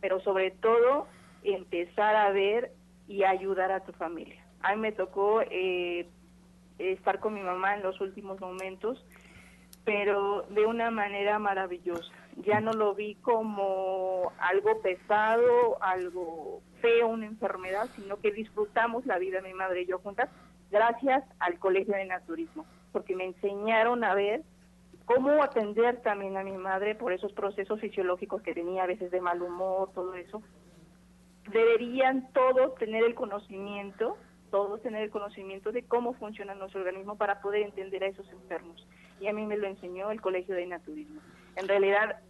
Pero 0.00 0.20
sobre 0.20 0.50
todo, 0.50 1.06
empezar 1.44 2.16
a 2.16 2.30
ver 2.30 2.72
y 3.08 3.24
ayudar 3.24 3.72
a 3.72 3.80
tu 3.80 3.92
familia. 3.92 4.42
A 4.62 4.74
mí 4.74 4.80
me 4.80 4.92
tocó 4.92 5.42
eh, 5.42 6.08
estar 6.78 7.20
con 7.20 7.34
mi 7.34 7.40
mamá 7.40 7.76
en 7.76 7.82
los 7.82 8.00
últimos 8.00 8.40
momentos, 8.40 9.04
pero 9.84 10.42
de 10.50 10.66
una 10.66 10.90
manera 10.90 11.38
maravillosa. 11.38 12.12
Ya 12.36 12.60
no 12.60 12.72
lo 12.72 12.94
vi 12.94 13.16
como 13.16 14.32
algo 14.38 14.80
pesado, 14.80 15.82
algo 15.82 16.62
feo, 16.80 17.08
una 17.08 17.26
enfermedad, 17.26 17.88
sino 17.94 18.18
que 18.18 18.32
disfrutamos 18.32 19.04
la 19.06 19.18
vida 19.18 19.40
mi 19.42 19.54
madre 19.54 19.82
y 19.82 19.86
yo 19.86 19.98
juntas 19.98 20.30
gracias 20.70 21.22
al 21.38 21.58
Colegio 21.58 21.94
de 21.94 22.06
Naturismo, 22.06 22.64
porque 22.90 23.14
me 23.14 23.26
enseñaron 23.26 24.02
a 24.02 24.14
ver 24.14 24.42
cómo 25.04 25.42
atender 25.42 26.00
también 26.00 26.36
a 26.36 26.42
mi 26.42 26.56
madre 26.56 26.94
por 26.94 27.12
esos 27.12 27.32
procesos 27.32 27.78
fisiológicos 27.80 28.42
que 28.42 28.54
tenía 28.54 28.84
a 28.84 28.86
veces 28.86 29.10
de 29.10 29.20
mal 29.20 29.42
humor, 29.42 29.90
todo 29.94 30.14
eso. 30.14 30.42
Deberían 31.52 32.32
todos 32.32 32.74
tener 32.76 33.04
el 33.04 33.14
conocimiento, 33.14 34.16
todos 34.50 34.80
tener 34.80 35.02
el 35.02 35.10
conocimiento 35.10 35.72
de 35.72 35.82
cómo 35.82 36.14
funciona 36.14 36.54
nuestro 36.54 36.80
organismo 36.80 37.16
para 37.16 37.42
poder 37.42 37.62
entender 37.62 38.04
a 38.04 38.08
esos 38.08 38.28
enfermos. 38.30 38.86
Y 39.22 39.28
a 39.28 39.32
mí 39.32 39.46
me 39.46 39.56
lo 39.56 39.68
enseñó 39.68 40.10
el 40.10 40.20
Colegio 40.20 40.56
de 40.56 40.66
Naturismo. 40.66 41.20
En 41.54 41.68
realidad, 41.68 42.20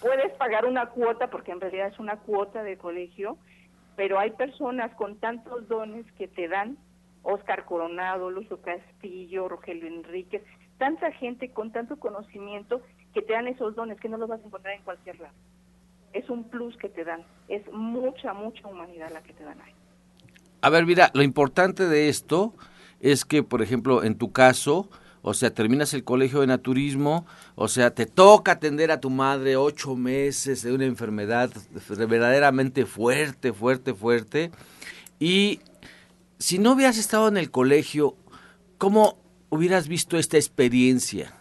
puedes 0.00 0.32
pagar 0.38 0.64
una 0.64 0.86
cuota, 0.86 1.28
porque 1.28 1.52
en 1.52 1.60
realidad 1.60 1.88
es 1.88 1.98
una 1.98 2.16
cuota 2.16 2.62
de 2.62 2.78
colegio, 2.78 3.36
pero 3.96 4.18
hay 4.18 4.30
personas 4.30 4.94
con 4.94 5.16
tantos 5.16 5.68
dones 5.68 6.10
que 6.12 6.28
te 6.28 6.48
dan 6.48 6.78
Oscar 7.22 7.66
Coronado, 7.66 8.30
Lucio 8.30 8.62
Castillo, 8.62 9.48
Rogelio 9.48 9.86
Enríquez, 9.86 10.42
tanta 10.78 11.12
gente 11.12 11.50
con 11.50 11.70
tanto 11.70 11.98
conocimiento 11.98 12.80
que 13.12 13.20
te 13.20 13.34
dan 13.34 13.46
esos 13.46 13.76
dones 13.76 14.00
que 14.00 14.08
no 14.08 14.16
los 14.16 14.28
vas 14.28 14.40
a 14.42 14.46
encontrar 14.46 14.74
en 14.74 14.82
cualquier 14.82 15.20
lado. 15.20 15.34
Es 16.14 16.30
un 16.30 16.44
plus 16.44 16.76
que 16.78 16.88
te 16.88 17.04
dan, 17.04 17.24
es 17.48 17.62
mucha, 17.72 18.32
mucha 18.32 18.66
humanidad 18.66 19.10
la 19.12 19.22
que 19.22 19.34
te 19.34 19.44
dan 19.44 19.60
ahí. 19.60 19.74
A 20.62 20.70
ver, 20.70 20.86
mira, 20.86 21.10
lo 21.12 21.22
importante 21.22 21.86
de 21.86 22.08
esto 22.08 22.54
es 23.00 23.24
que, 23.24 23.42
por 23.42 23.60
ejemplo, 23.60 24.02
en 24.02 24.16
tu 24.16 24.32
caso, 24.32 24.88
o 25.22 25.34
sea, 25.34 25.50
terminas 25.54 25.94
el 25.94 26.04
colegio 26.04 26.40
de 26.40 26.48
naturismo, 26.48 27.26
o 27.54 27.68
sea, 27.68 27.94
te 27.94 28.06
toca 28.06 28.52
atender 28.52 28.90
a 28.90 29.00
tu 29.00 29.08
madre 29.08 29.56
ocho 29.56 29.94
meses 29.94 30.62
de 30.62 30.72
una 30.72 30.84
enfermedad 30.84 31.50
verdaderamente 32.08 32.84
fuerte, 32.86 33.52
fuerte, 33.52 33.94
fuerte, 33.94 34.50
y 35.20 35.60
si 36.38 36.58
no 36.58 36.72
hubieras 36.72 36.98
estado 36.98 37.28
en 37.28 37.36
el 37.36 37.52
colegio, 37.52 38.16
¿cómo 38.78 39.16
hubieras 39.48 39.86
visto 39.86 40.18
esta 40.18 40.36
experiencia? 40.36 41.32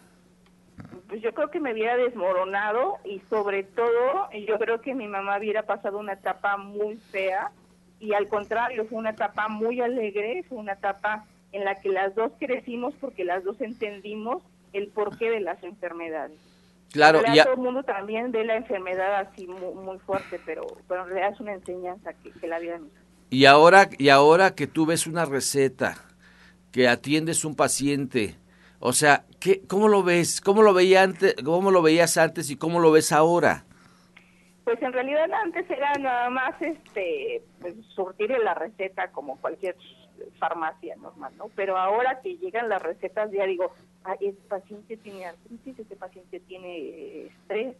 Pues 1.08 1.22
yo 1.24 1.34
creo 1.34 1.50
que 1.50 1.60
me 1.60 1.74
hubiera 1.74 1.98
desmoronado 1.98 3.00
y 3.04 3.20
sobre 3.30 3.64
todo 3.64 4.30
yo 4.48 4.60
creo 4.60 4.80
que 4.80 4.94
mi 4.94 5.08
mamá 5.08 5.40
hubiera 5.40 5.64
pasado 5.64 5.98
una 5.98 6.14
etapa 6.14 6.56
muy 6.58 6.98
fea 6.98 7.52
y 8.00 8.14
al 8.14 8.28
contrario 8.30 8.86
fue 8.86 9.00
una 9.00 9.10
etapa 9.10 9.48
muy 9.48 9.82
alegre, 9.82 10.44
fue 10.48 10.60
una 10.60 10.74
etapa 10.74 11.26
en 11.52 11.66
la 11.66 11.82
que 11.82 11.90
las 11.90 12.16
dos 12.16 12.32
crecimos 12.40 12.94
porque 13.00 13.24
las 13.26 13.44
dos 13.44 13.60
entendimos 13.62 14.44
el 14.74 14.88
porqué 14.88 15.30
de 15.30 15.42
las 15.42 15.62
enfermedades. 15.64 16.40
Claro, 16.92 17.22
y 17.26 17.42
todo 17.42 17.54
el 17.54 17.60
mundo 17.60 17.84
también 17.84 18.32
ve 18.32 18.44
la 18.44 18.58
enfermedad 18.58 19.16
así 19.16 19.48
muy, 19.48 19.98
fuerte, 20.00 20.40
pero, 20.46 20.68
pero 20.88 21.04
en 21.04 21.08
realidad 21.10 21.34
es 21.34 21.40
una 21.40 21.54
enseñanza 21.54 22.12
que, 22.22 22.32
que 22.32 22.48
la 22.48 22.60
vida 22.60 22.78
nos 22.78 22.90
y 23.34 23.46
ahora, 23.46 23.88
y 23.98 24.10
ahora 24.10 24.56
que 24.56 24.68
tú 24.68 24.86
ves 24.86 25.08
una 25.08 25.24
receta, 25.24 25.96
que 26.74 26.90
atiendes 26.90 27.46
un 27.46 27.56
paciente, 27.56 28.36
o 28.82 28.92
sea, 28.92 29.24
¿qué, 29.40 29.62
¿cómo 29.70 29.88
lo 29.88 30.04
ves? 30.04 30.42
¿Cómo 30.42 30.64
lo, 30.64 30.74
veía 30.74 31.04
antes, 31.04 31.36
¿Cómo 31.42 31.72
lo 31.72 31.82
veías 31.82 32.18
antes 32.18 32.52
y 32.52 32.58
cómo 32.58 32.82
lo 32.82 32.92
ves 32.92 33.14
ahora? 33.14 33.64
Pues 34.66 34.82
en 34.82 34.92
realidad 34.92 35.32
antes 35.46 35.70
era 35.72 35.94
nada 35.94 36.30
más 36.30 36.62
este 36.62 37.42
pues, 37.62 37.74
surtir 37.96 38.32
la 38.32 38.54
receta 38.54 39.10
como 39.14 39.40
cualquier 39.40 39.78
farmacia 40.40 40.96
normal, 40.96 41.34
¿no? 41.38 41.50
Pero 41.56 41.78
ahora 41.78 42.22
que 42.22 42.38
llegan 42.38 42.70
las 42.70 42.82
recetas 42.82 43.32
ya 43.32 43.46
digo, 43.46 43.72
ah, 44.04 44.16
este 44.20 44.42
paciente 44.48 44.98
tiene 44.98 45.26
artritis, 45.26 45.80
este 45.80 45.96
paciente 45.96 46.40
tiene 46.40 47.26
estrés, 47.28 47.76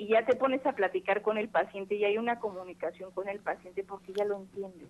y 0.00 0.06
ya 0.06 0.24
te 0.24 0.34
pones 0.34 0.64
a 0.64 0.72
platicar 0.72 1.20
con 1.20 1.36
el 1.36 1.50
paciente 1.50 1.94
y 1.94 2.04
hay 2.04 2.16
una 2.16 2.40
comunicación 2.40 3.10
con 3.10 3.28
el 3.28 3.38
paciente 3.38 3.84
porque 3.84 4.14
ya 4.14 4.24
lo 4.24 4.38
entiendes. 4.38 4.88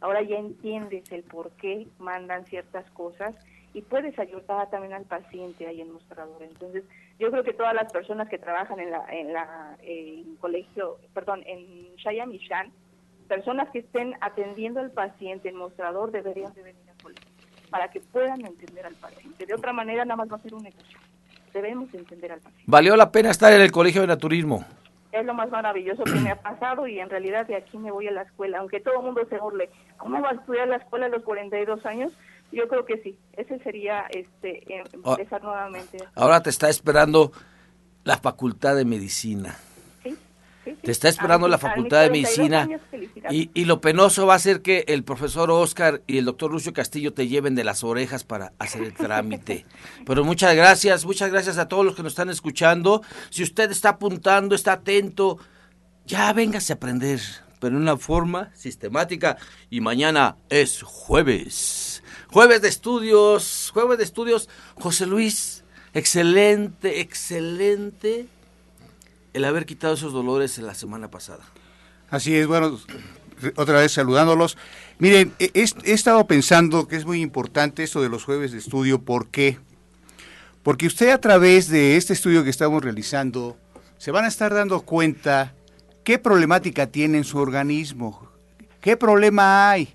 Ahora 0.00 0.22
ya 0.22 0.38
entiendes 0.38 1.10
el 1.12 1.22
por 1.22 1.50
qué 1.52 1.86
mandan 2.00 2.44
ciertas 2.46 2.90
cosas 2.90 3.34
y 3.74 3.82
puedes 3.82 4.18
ayudar 4.18 4.68
también 4.68 4.92
al 4.92 5.04
paciente 5.04 5.68
ahí 5.68 5.80
en 5.80 5.92
mostrador. 5.92 6.42
Entonces, 6.42 6.82
yo 7.20 7.30
creo 7.30 7.44
que 7.44 7.52
todas 7.52 7.74
las 7.74 7.92
personas 7.92 8.28
que 8.28 8.38
trabajan 8.38 8.80
en 8.80 8.90
la 8.90 9.04
en 9.10 9.32
la 9.32 9.78
colegio, 10.40 10.96
perdón, 11.14 11.44
en 11.46 11.94
Shaya 11.94 12.26
Mishan, 12.26 12.72
personas 13.30 13.70
que 13.70 13.78
estén 13.78 14.14
atendiendo 14.20 14.80
al 14.80 14.90
paciente 14.90 15.48
en 15.48 15.56
mostrador 15.56 16.10
deberían 16.10 16.52
de 16.52 16.64
venir 16.64 16.82
al 16.90 17.02
colegio 17.02 17.30
para 17.70 17.88
que 17.88 18.00
puedan 18.00 18.44
entender 18.44 18.84
al 18.84 18.96
paciente. 18.96 19.46
De 19.46 19.54
otra 19.54 19.72
manera, 19.72 20.04
nada 20.04 20.16
más 20.16 20.30
va 20.30 20.36
a 20.36 20.40
ser 20.40 20.52
un 20.52 20.64
negocio 20.64 20.98
debemos 21.52 21.92
entender 21.94 22.32
al 22.32 22.40
paciente. 22.40 22.64
¿Valió 22.66 22.96
la 22.96 23.10
pena 23.10 23.30
estar 23.30 23.52
en 23.52 23.60
el 23.60 23.72
colegio 23.72 24.02
de 24.02 24.06
naturismo? 24.06 24.64
Es 25.12 25.26
lo 25.26 25.34
más 25.34 25.50
maravilloso 25.50 26.04
que 26.04 26.20
me 26.20 26.30
ha 26.30 26.40
pasado 26.40 26.86
y 26.86 27.00
en 27.00 27.10
realidad 27.10 27.46
de 27.46 27.56
aquí 27.56 27.78
me 27.78 27.90
voy 27.90 28.06
a 28.06 28.12
la 28.12 28.22
escuela, 28.22 28.58
aunque 28.58 28.80
todo 28.80 28.98
el 28.98 29.02
mundo 29.02 29.22
se 29.28 29.38
burle. 29.38 29.68
¿Cómo 29.96 30.20
va 30.22 30.30
a 30.30 30.34
estudiar 30.34 30.68
la 30.68 30.76
escuela 30.76 31.06
a 31.06 31.08
los 31.08 31.24
42 31.24 31.84
años? 31.84 32.12
Yo 32.52 32.68
creo 32.68 32.84
que 32.84 32.98
sí. 32.98 33.18
Ese 33.32 33.58
sería 33.60 34.06
este 34.10 34.62
em, 34.72 34.84
ah. 35.04 35.16
empezar 35.18 35.42
nuevamente. 35.42 35.98
Ahora 36.14 36.42
te 36.42 36.50
está 36.50 36.68
esperando 36.68 37.32
la 38.04 38.18
Facultad 38.18 38.76
de 38.76 38.84
Medicina. 38.84 39.56
Te 40.82 40.90
está 40.90 41.08
esperando 41.08 41.48
la 41.48 41.58
Facultad 41.58 42.02
de 42.02 42.10
Medicina 42.10 42.68
y, 43.30 43.50
y, 43.54 43.64
lo 43.64 43.80
penoso 43.80 44.26
va 44.26 44.34
a 44.34 44.38
ser 44.38 44.62
que 44.62 44.84
el 44.88 45.04
profesor 45.04 45.50
Oscar 45.50 46.02
y 46.06 46.18
el 46.18 46.24
doctor 46.24 46.50
Lucio 46.50 46.72
Castillo 46.72 47.12
te 47.12 47.28
lleven 47.28 47.54
de 47.54 47.64
las 47.64 47.84
orejas 47.84 48.24
para 48.24 48.52
hacer 48.58 48.82
el 48.82 48.94
trámite. 48.94 49.66
Pero 50.06 50.24
muchas 50.24 50.54
gracias, 50.54 51.04
muchas 51.04 51.30
gracias 51.30 51.58
a 51.58 51.68
todos 51.68 51.84
los 51.84 51.94
que 51.94 52.02
nos 52.02 52.12
están 52.12 52.30
escuchando. 52.30 53.02
Si 53.30 53.42
usted 53.42 53.70
está 53.70 53.90
apuntando, 53.90 54.54
está 54.54 54.72
atento, 54.72 55.38
ya 56.06 56.32
véngase 56.32 56.72
a 56.72 56.76
aprender, 56.76 57.20
pero 57.60 57.76
en 57.76 57.82
una 57.82 57.96
forma 57.96 58.50
sistemática. 58.54 59.36
Y 59.68 59.80
mañana 59.80 60.36
es 60.48 60.82
jueves. 60.82 62.02
Jueves 62.28 62.62
de 62.62 62.68
estudios, 62.68 63.70
jueves 63.72 63.98
de 63.98 64.04
estudios. 64.04 64.48
José 64.74 65.06
Luis, 65.06 65.62
excelente, 65.92 67.00
excelente 67.00 68.26
el 69.32 69.44
haber 69.44 69.66
quitado 69.66 69.94
esos 69.94 70.12
dolores 70.12 70.58
en 70.58 70.66
la 70.66 70.74
semana 70.74 71.10
pasada. 71.10 71.44
Así 72.10 72.34
es, 72.34 72.46
bueno, 72.46 72.78
otra 73.56 73.80
vez 73.80 73.92
saludándolos. 73.92 74.56
Miren, 74.98 75.32
he, 75.38 75.50
he, 75.54 75.92
estado 75.92 76.26
pensando 76.26 76.88
que 76.88 76.96
es 76.96 77.04
muy 77.04 77.20
importante 77.20 77.82
esto 77.82 78.02
de 78.02 78.08
los 78.08 78.24
jueves 78.24 78.52
de 78.52 78.58
estudio. 78.58 79.00
¿Por 79.00 79.28
qué? 79.28 79.58
Porque 80.62 80.86
usted 80.86 81.10
a 81.10 81.20
través 81.20 81.68
de 81.68 81.96
este 81.96 82.12
estudio 82.12 82.44
que 82.44 82.50
estamos 82.50 82.82
realizando 82.82 83.56
se 83.98 84.10
van 84.10 84.24
a 84.24 84.28
estar 84.28 84.52
dando 84.52 84.80
cuenta 84.82 85.54
qué 86.04 86.18
problemática 86.18 86.86
tiene 86.86 87.18
en 87.18 87.24
su 87.24 87.38
organismo, 87.38 88.28
qué 88.80 88.96
problema 88.96 89.70
hay. 89.70 89.94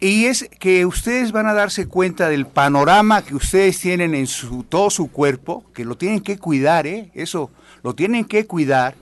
Y 0.00 0.26
es 0.26 0.48
que 0.60 0.86
ustedes 0.86 1.32
van 1.32 1.46
a 1.46 1.54
darse 1.54 1.88
cuenta 1.88 2.28
del 2.28 2.46
panorama 2.46 3.22
que 3.22 3.34
ustedes 3.34 3.80
tienen 3.80 4.14
en 4.14 4.26
su, 4.26 4.62
todo 4.62 4.90
su 4.90 5.10
cuerpo, 5.10 5.64
que 5.74 5.84
lo 5.84 5.96
tienen 5.96 6.20
que 6.20 6.38
cuidar, 6.38 6.86
¿eh? 6.86 7.10
Eso 7.14 7.50
lo 7.88 7.94
tienen 7.94 8.26
que 8.26 8.46
cuidar. 8.46 8.96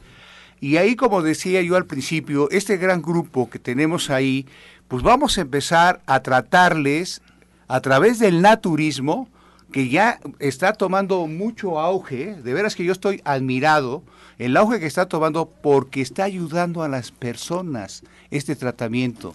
Y 0.61 0.77
ahí, 0.77 0.95
como 0.95 1.21
decía 1.21 1.61
yo 1.61 1.75
al 1.75 1.87
principio, 1.87 2.49
este 2.51 2.77
gran 2.77 3.03
grupo 3.03 3.51
que 3.51 3.59
tenemos 3.59 4.11
ahí, 4.11 4.47
pues 4.87 5.03
vamos 5.03 5.37
a 5.37 5.41
empezar 5.41 6.03
a 6.07 6.21
tratarles 6.21 7.21
a 7.67 7.81
través 7.81 8.21
del 8.21 8.43
naturismo, 8.43 9.29
que 9.73 9.89
ya 9.89 10.21
está 10.39 10.73
tomando 10.73 11.27
mucho 11.27 11.81
auge, 11.81 12.37
de 12.37 12.55
veras 12.55 12.77
que 12.77 12.85
yo 12.85 12.93
estoy 12.93 13.21
admirado, 13.25 14.05
el 14.39 14.57
auge 14.57 14.79
que 14.79 14.87
está 14.87 15.07
tomando 15.07 15.51
porque 15.51 16.01
está 16.01 16.23
ayudando 16.23 16.85
a 16.85 16.89
las 16.89 17.11
personas 17.11 18.05
este 18.31 18.55
tratamiento 18.55 19.35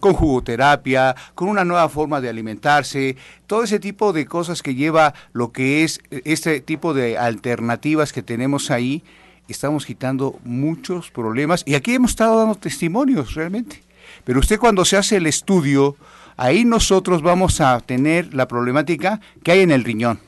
con 0.00 0.14
jugoterapia, 0.14 1.14
con 1.34 1.48
una 1.48 1.64
nueva 1.64 1.88
forma 1.88 2.20
de 2.20 2.28
alimentarse, 2.28 3.16
todo 3.46 3.62
ese 3.62 3.78
tipo 3.78 4.12
de 4.12 4.26
cosas 4.26 4.62
que 4.62 4.74
lleva 4.74 5.14
lo 5.32 5.52
que 5.52 5.84
es 5.84 6.00
este 6.10 6.60
tipo 6.60 6.94
de 6.94 7.18
alternativas 7.18 8.12
que 8.12 8.22
tenemos 8.22 8.70
ahí, 8.70 9.04
estamos 9.48 9.86
quitando 9.86 10.38
muchos 10.44 11.10
problemas 11.10 11.62
y 11.66 11.74
aquí 11.74 11.94
hemos 11.94 12.12
estado 12.12 12.38
dando 12.38 12.54
testimonios 12.54 13.34
realmente. 13.34 13.82
Pero 14.24 14.40
usted 14.40 14.58
cuando 14.58 14.84
se 14.84 14.96
hace 14.96 15.16
el 15.16 15.26
estudio, 15.26 15.96
ahí 16.36 16.64
nosotros 16.64 17.22
vamos 17.22 17.60
a 17.60 17.78
tener 17.80 18.34
la 18.34 18.48
problemática 18.48 19.20
que 19.42 19.52
hay 19.52 19.60
en 19.60 19.70
el 19.70 19.84
riñón, 19.84 20.20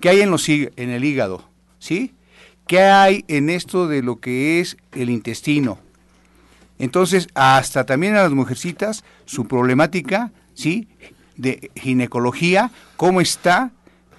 que 0.00 0.08
hay 0.08 0.20
en, 0.20 0.30
los, 0.30 0.48
en 0.48 0.90
el 0.90 1.04
hígado, 1.04 1.48
¿sí? 1.78 2.14
¿Qué 2.66 2.82
hay 2.82 3.24
en 3.28 3.48
esto 3.48 3.88
de 3.88 4.02
lo 4.02 4.20
que 4.20 4.60
es 4.60 4.76
el 4.92 5.08
intestino? 5.08 5.78
Entonces, 6.78 7.28
hasta 7.34 7.84
también 7.84 8.14
a 8.14 8.22
las 8.22 8.32
mujercitas, 8.32 9.04
su 9.24 9.46
problemática, 9.46 10.32
¿sí? 10.54 10.88
de 11.36 11.70
ginecología, 11.76 12.70
cómo 12.96 13.20
está 13.20 13.70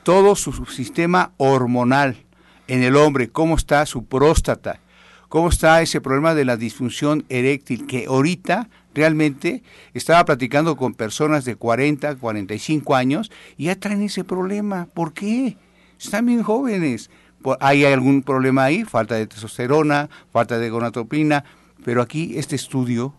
todo 0.03 0.35
su 0.35 0.65
sistema 0.65 1.31
hormonal 1.37 2.17
en 2.67 2.83
el 2.83 2.95
hombre, 2.95 3.29
cómo 3.29 3.55
está 3.55 3.85
su 3.85 4.05
próstata, 4.05 4.79
cómo 5.27 5.49
está 5.49 5.81
ese 5.81 6.01
problema 6.01 6.33
de 6.33 6.45
la 6.45 6.57
disfunción 6.57 7.25
eréctil, 7.29 7.85
que 7.87 8.05
ahorita 8.07 8.69
realmente 8.95 9.63
estaba 9.93 10.25
platicando 10.25 10.75
con 10.75 10.93
personas 10.93 11.45
de 11.45 11.55
40, 11.55 12.15
45 12.15 12.95
años 12.95 13.31
y 13.57 13.65
ya 13.65 13.75
traen 13.75 14.01
ese 14.01 14.23
problema. 14.23 14.87
¿Por 14.93 15.13
qué? 15.13 15.57
Están 15.99 16.25
bien 16.25 16.43
jóvenes. 16.43 17.09
¿Hay 17.59 17.85
algún 17.85 18.23
problema 18.23 18.65
ahí? 18.65 18.83
Falta 18.83 19.15
de 19.15 19.27
testosterona, 19.27 20.09
falta 20.31 20.57
de 20.57 20.69
gonatropina, 20.69 21.45
pero 21.83 22.01
aquí 22.01 22.37
este 22.37 22.55
estudio 22.55 23.13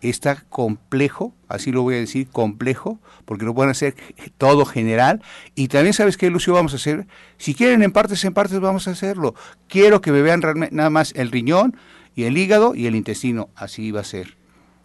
está 0.00 0.44
complejo, 0.48 1.34
así 1.48 1.72
lo 1.72 1.82
voy 1.82 1.94
a 1.94 1.98
decir, 1.98 2.28
complejo, 2.28 2.98
porque 3.24 3.44
no 3.44 3.54
pueden 3.54 3.70
hacer 3.70 3.94
todo 4.38 4.64
general. 4.64 5.22
Y 5.54 5.68
también 5.68 5.94
sabes 5.94 6.16
qué, 6.16 6.30
Lucio, 6.30 6.52
vamos 6.54 6.72
a 6.72 6.76
hacer, 6.76 7.06
si 7.38 7.54
quieren 7.54 7.82
en 7.82 7.92
partes, 7.92 8.24
en 8.24 8.34
partes 8.34 8.60
vamos 8.60 8.88
a 8.88 8.92
hacerlo. 8.92 9.34
Quiero 9.68 10.00
que 10.00 10.12
me 10.12 10.22
vean 10.22 10.42
nada 10.70 10.90
más 10.90 11.12
el 11.16 11.30
riñón 11.30 11.76
y 12.14 12.24
el 12.24 12.36
hígado 12.38 12.74
y 12.74 12.86
el 12.86 12.94
intestino, 12.94 13.48
así 13.54 13.90
va 13.90 14.00
a 14.00 14.04
ser. 14.04 14.36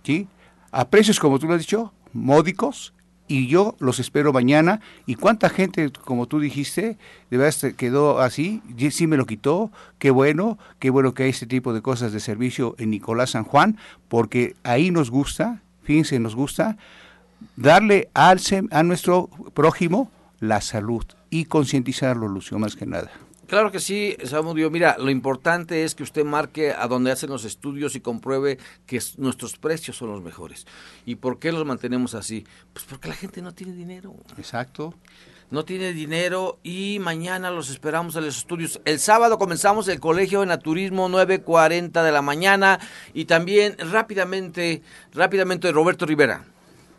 ¿Sí? 0.03 0.27
A 0.71 0.89
precios, 0.89 1.19
como 1.19 1.37
tú 1.37 1.47
lo 1.47 1.53
has 1.53 1.61
dicho, 1.61 1.93
módicos, 2.13 2.93
y 3.31 3.47
yo 3.47 3.75
los 3.79 3.99
espero 3.99 4.33
mañana. 4.33 4.81
¿Y 5.05 5.15
cuánta 5.15 5.49
gente, 5.49 5.89
como 5.89 6.27
tú 6.27 6.41
dijiste, 6.41 6.97
de 7.29 7.37
verdad 7.37 7.71
quedó 7.77 8.19
así? 8.19 8.61
Sí 8.91 9.07
me 9.07 9.15
lo 9.15 9.25
quitó, 9.25 9.71
qué 9.99 10.11
bueno, 10.11 10.57
qué 10.79 10.89
bueno 10.89 11.13
que 11.13 11.23
hay 11.23 11.29
este 11.29 11.45
tipo 11.45 11.73
de 11.73 11.81
cosas 11.81 12.11
de 12.11 12.19
servicio 12.19 12.75
en 12.77 12.89
Nicolás 12.89 13.31
San 13.31 13.45
Juan, 13.45 13.77
porque 14.09 14.55
ahí 14.63 14.91
nos 14.91 15.09
gusta, 15.09 15.61
fíjense, 15.83 16.19
nos 16.19 16.35
gusta 16.35 16.77
darle 17.55 18.09
al, 18.13 18.41
a 18.69 18.83
nuestro 18.83 19.29
prójimo 19.53 20.11
la 20.41 20.59
salud 20.59 21.05
y 21.29 21.45
concientizarlo, 21.45 22.27
Lucio, 22.27 22.59
más 22.59 22.75
que 22.75 22.85
nada. 22.85 23.11
Claro 23.51 23.69
que 23.69 23.81
sí, 23.81 24.15
Samudio. 24.23 24.71
Mira, 24.71 24.95
lo 24.97 25.09
importante 25.09 25.83
es 25.83 25.93
que 25.93 26.03
usted 26.03 26.23
marque 26.23 26.71
a 26.71 26.87
donde 26.87 27.11
hacen 27.11 27.29
los 27.29 27.43
estudios 27.43 27.97
y 27.97 27.99
compruebe 27.99 28.57
que 28.85 29.01
nuestros 29.17 29.57
precios 29.57 29.97
son 29.97 30.09
los 30.09 30.21
mejores. 30.21 30.65
¿Y 31.05 31.15
por 31.15 31.37
qué 31.37 31.51
los 31.51 31.65
mantenemos 31.65 32.15
así? 32.15 32.45
Pues 32.71 32.85
porque 32.85 33.09
la 33.09 33.13
gente 33.13 33.41
no 33.41 33.53
tiene 33.53 33.73
dinero. 33.73 34.15
Exacto. 34.37 34.93
No 35.49 35.65
tiene 35.65 35.91
dinero 35.91 36.59
y 36.63 36.99
mañana 37.01 37.51
los 37.51 37.69
esperamos 37.69 38.15
a 38.15 38.21
los 38.21 38.37
estudios. 38.37 38.79
El 38.85 38.99
sábado 38.99 39.37
comenzamos 39.37 39.89
el 39.89 39.99
Colegio 39.99 40.39
de 40.39 40.45
Naturismo 40.45 41.09
9.40 41.09 42.05
de 42.05 42.11
la 42.13 42.21
mañana 42.21 42.79
y 43.13 43.25
también 43.25 43.75
rápidamente, 43.79 44.81
rápidamente 45.11 45.73
Roberto 45.73 46.05
Rivera. 46.05 46.45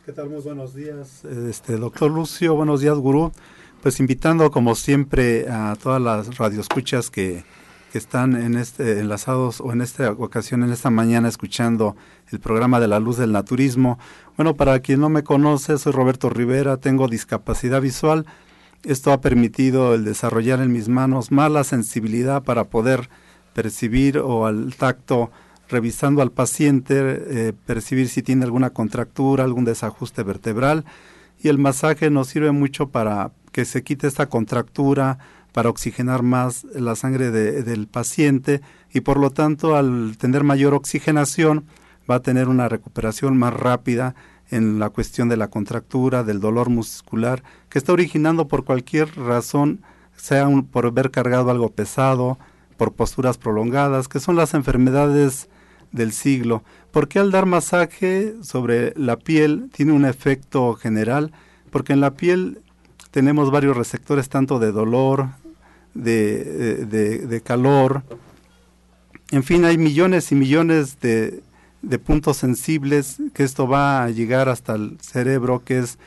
¿Qué 0.05 0.12
tal? 0.12 0.28
Muy 0.28 0.42
buenos 0.42 0.74
días, 0.74 1.24
este 1.24 1.78
doctor 1.78 2.11
Lucio. 2.11 2.55
Buenos 2.55 2.82
días, 2.82 2.98
gurú 2.98 3.32
pues 3.83 3.99
invitando 3.99 4.51
como 4.53 4.76
siempre 4.76 5.51
a 5.51 5.76
todas 5.83 6.01
las 6.01 6.39
radioescuchas 6.39 7.11
que, 7.11 7.45
que 7.91 7.99
están 7.99 8.41
en 8.41 8.57
este, 8.57 9.01
enlazados 9.01 9.61
o 9.61 9.72
en 9.72 9.83
esta 9.83 10.12
ocasión, 10.12 10.62
en 10.62 10.70
esta 10.70 10.89
mañana, 10.89 11.28
escuchando 11.28 11.97
el 12.30 12.39
programa 12.39 12.78
de 12.78 12.87
la 12.87 13.01
luz 13.01 13.18
del 13.18 13.33
naturismo. 13.33 13.99
Bueno, 14.37 14.55
para 14.55 14.78
quien 14.80 15.01
no 15.01 15.09
me 15.09 15.24
conoce, 15.24 15.76
soy 15.78 15.93
Roberto 15.93 16.30
Rivera, 16.30 16.76
tengo 16.76 17.09
discapacidad 17.09 17.83
visual. 17.83 18.24
Esto 18.85 19.12
ha 19.12 19.20
permitido 19.20 19.95
el 19.95 20.05
desarrollar 20.05 20.61
en 20.61 20.72
mis 20.72 20.89
manos 20.89 21.33
más 21.33 21.51
la 21.51 21.64
sensibilidad 21.64 22.45
para 22.45 22.64
poder 22.64 23.11
percibir 23.53 24.18
o 24.18 24.47
al 24.47 24.74
tacto, 24.76 25.30
revisando 25.68 26.22
al 26.22 26.30
paciente, 26.30 26.95
eh, 26.97 27.53
percibir 27.66 28.09
si 28.09 28.22
tiene 28.22 28.45
alguna 28.45 28.70
contractura, 28.70 29.43
algún 29.43 29.64
desajuste 29.64 30.22
vertebral. 30.22 30.85
Y 31.43 31.49
el 31.49 31.59
masaje 31.59 32.11
nos 32.11 32.28
sirve 32.28 32.53
mucho 32.53 32.89
para 32.89 33.33
que 33.53 33.64
se 33.64 33.82
quite 33.82 34.07
esta 34.07 34.28
contractura 34.28 35.18
para 35.53 35.68
oxigenar 35.68 36.22
más 36.22 36.64
la 36.74 36.96
sangre 36.96 37.30
del 37.30 37.86
paciente 37.86 38.62
y 38.92 39.00
por 39.00 39.18
lo 39.18 39.30
tanto 39.30 39.76
al 39.76 40.16
tener 40.18 40.44
mayor 40.44 40.74
oxigenación 40.74 41.66
va 42.11 42.16
a 42.16 42.22
tener 42.22 42.48
una 42.48 42.68
recuperación 42.68 43.36
más 43.36 43.53
rápida 43.55 44.14
en 44.50 44.78
la 44.78 44.90
cuestión 44.90 45.28
de 45.28 45.36
la 45.36 45.48
contractura, 45.48 46.24
del 46.24 46.40
dolor 46.40 46.68
muscular, 46.68 47.42
que 47.68 47.78
está 47.78 47.92
originando 47.92 48.48
por 48.48 48.64
cualquier 48.64 49.16
razón, 49.16 49.80
sea 50.16 50.48
por 50.70 50.86
haber 50.86 51.11
cargado 51.11 51.50
algo 51.50 51.70
pesado, 51.70 52.38
por 52.76 52.92
posturas 52.92 53.38
prolongadas, 53.38 54.09
que 54.09 54.20
son 54.20 54.36
las 54.36 54.55
enfermedades 54.55 55.48
del 55.90 56.12
siglo. 56.12 56.64
Porque 56.90 57.18
al 57.18 57.30
dar 57.30 57.46
masaje 57.46 58.34
sobre 58.42 58.92
la 58.96 59.16
piel 59.16 59.70
tiene 59.72 59.92
un 59.92 60.05
efecto 60.05 60.74
general, 60.74 61.32
porque 61.70 61.94
en 61.94 62.00
la 62.00 62.14
piel 62.14 62.61
tenemos 63.13 63.51
varios 63.51 63.77
receptores 63.77 64.29
tanto 64.29 64.59
de 64.59 64.73
dolor, 64.73 65.29
de, 65.95 66.87
de, 66.87 67.41
calor, 67.43 68.03
en 69.31 69.43
fin, 69.43 69.65
hay 69.65 69.79
millones 69.79 70.33
y 70.33 70.35
millones 70.35 70.99
de, 71.01 71.43
de, 71.83 71.99
puntos 71.99 72.39
sensibles 72.39 73.19
que 73.35 73.45
esto 73.45 73.69
va 73.69 74.03
a 74.03 74.11
llegar 74.11 74.49
hasta 74.49 74.75
el 74.75 74.99
cerebro, 75.01 75.63
que 75.65 75.79
es 75.79 75.99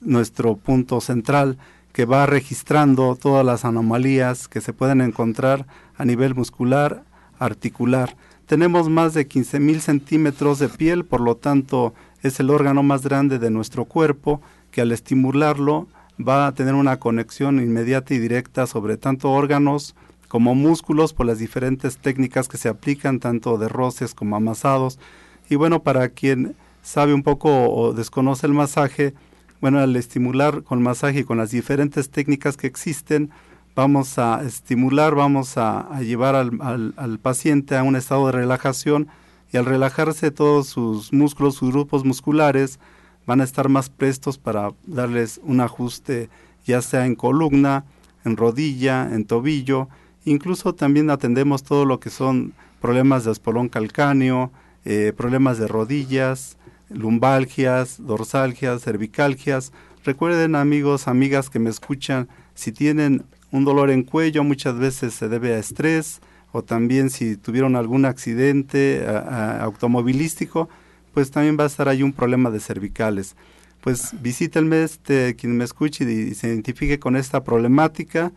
nuestro 0.00 0.56
punto 0.56 1.00
central, 1.00 1.58
que 1.92 2.04
va 2.04 2.26
registrando 2.26 3.16
todas 3.16 3.46
las 3.46 3.64
anomalías 3.64 4.48
que 4.48 4.60
se 4.60 4.72
pueden 4.72 5.00
encontrar 5.00 5.66
a 5.96 6.04
nivel 6.04 6.34
muscular, 6.34 7.04
articular. 7.38 8.16
Tenemos 8.46 8.88
más 8.88 9.14
de 9.14 9.28
15 9.28 9.60
mil 9.60 9.80
centímetros 9.80 10.58
de 10.58 10.68
piel, 10.68 11.04
por 11.04 11.20
lo 11.20 11.36
tanto 11.36 11.94
es 12.22 12.40
el 12.40 12.50
órgano 12.50 12.82
más 12.82 13.02
grande 13.02 13.38
de 13.38 13.50
nuestro 13.50 13.84
cuerpo, 13.84 14.40
que 14.72 14.80
al 14.80 14.92
estimularlo 14.92 15.88
va 16.26 16.46
a 16.46 16.52
tener 16.52 16.74
una 16.74 16.98
conexión 16.98 17.60
inmediata 17.60 18.14
y 18.14 18.18
directa 18.18 18.66
sobre 18.66 18.96
tanto 18.96 19.30
órganos 19.30 19.94
como 20.28 20.54
músculos 20.54 21.12
por 21.12 21.26
las 21.26 21.38
diferentes 21.38 21.98
técnicas 21.98 22.48
que 22.48 22.56
se 22.56 22.68
aplican, 22.68 23.18
tanto 23.18 23.58
de 23.58 23.68
roces 23.68 24.14
como 24.14 24.36
amasados. 24.36 24.98
Y 25.48 25.56
bueno, 25.56 25.82
para 25.82 26.10
quien 26.10 26.54
sabe 26.82 27.14
un 27.14 27.22
poco 27.22 27.68
o 27.70 27.92
desconoce 27.92 28.46
el 28.46 28.52
masaje, 28.52 29.14
bueno, 29.60 29.80
al 29.80 29.96
estimular 29.96 30.62
con 30.62 30.82
masaje 30.82 31.20
y 31.20 31.24
con 31.24 31.38
las 31.38 31.50
diferentes 31.50 32.10
técnicas 32.10 32.56
que 32.56 32.66
existen, 32.66 33.30
vamos 33.74 34.18
a 34.18 34.42
estimular, 34.42 35.14
vamos 35.14 35.56
a, 35.56 36.00
llevar 36.00 36.34
al, 36.34 36.92
al, 36.96 37.18
paciente 37.18 37.76
a 37.76 37.82
un 37.82 37.96
estado 37.96 38.26
de 38.26 38.32
relajación 38.32 39.08
y 39.52 39.56
al 39.56 39.66
relajarse 39.66 40.30
todos 40.30 40.68
sus 40.68 41.12
músculos, 41.12 41.56
sus 41.56 41.72
grupos 41.72 42.04
musculares, 42.04 42.78
van 43.30 43.40
a 43.40 43.44
estar 43.44 43.68
más 43.68 43.90
prestos 43.90 44.38
para 44.38 44.72
darles 44.88 45.40
un 45.44 45.60
ajuste 45.60 46.28
ya 46.66 46.82
sea 46.82 47.06
en 47.06 47.14
columna, 47.14 47.84
en 48.24 48.36
rodilla, 48.36 49.08
en 49.14 49.24
tobillo, 49.24 49.88
incluso 50.24 50.74
también 50.74 51.10
atendemos 51.10 51.62
todo 51.62 51.84
lo 51.84 52.00
que 52.00 52.10
son 52.10 52.54
problemas 52.80 53.24
de 53.24 53.30
espolón 53.30 53.68
calcáneo, 53.68 54.50
eh, 54.84 55.12
problemas 55.16 55.58
de 55.58 55.68
rodillas, 55.68 56.56
lumbalgias, 56.88 58.04
dorsalgias, 58.04 58.82
cervicalgias. 58.82 59.72
Recuerden 60.04 60.56
amigos, 60.56 61.06
amigas 61.06 61.50
que 61.50 61.60
me 61.60 61.70
escuchan, 61.70 62.28
si 62.54 62.72
tienen 62.72 63.22
un 63.52 63.64
dolor 63.64 63.90
en 63.90 64.02
cuello 64.02 64.42
muchas 64.42 64.76
veces 64.76 65.14
se 65.14 65.28
debe 65.28 65.54
a 65.54 65.58
estrés 65.58 66.20
o 66.50 66.62
también 66.64 67.10
si 67.10 67.36
tuvieron 67.36 67.76
algún 67.76 68.06
accidente 68.06 69.06
automovilístico, 69.60 70.68
pues 71.12 71.30
también 71.30 71.56
va 71.58 71.64
a 71.64 71.66
estar 71.66 71.88
ahí 71.88 72.02
un 72.02 72.12
problema 72.12 72.50
de 72.50 72.60
cervicales. 72.60 73.36
Pues 73.80 74.10
visítenme, 74.20 74.82
este, 74.82 75.36
quien 75.36 75.56
me 75.56 75.64
escuche 75.64 76.04
y, 76.04 76.34
se 76.34 76.48
identifique 76.48 76.98
con 76.98 77.16
esta 77.16 77.44
problemática, 77.44 78.32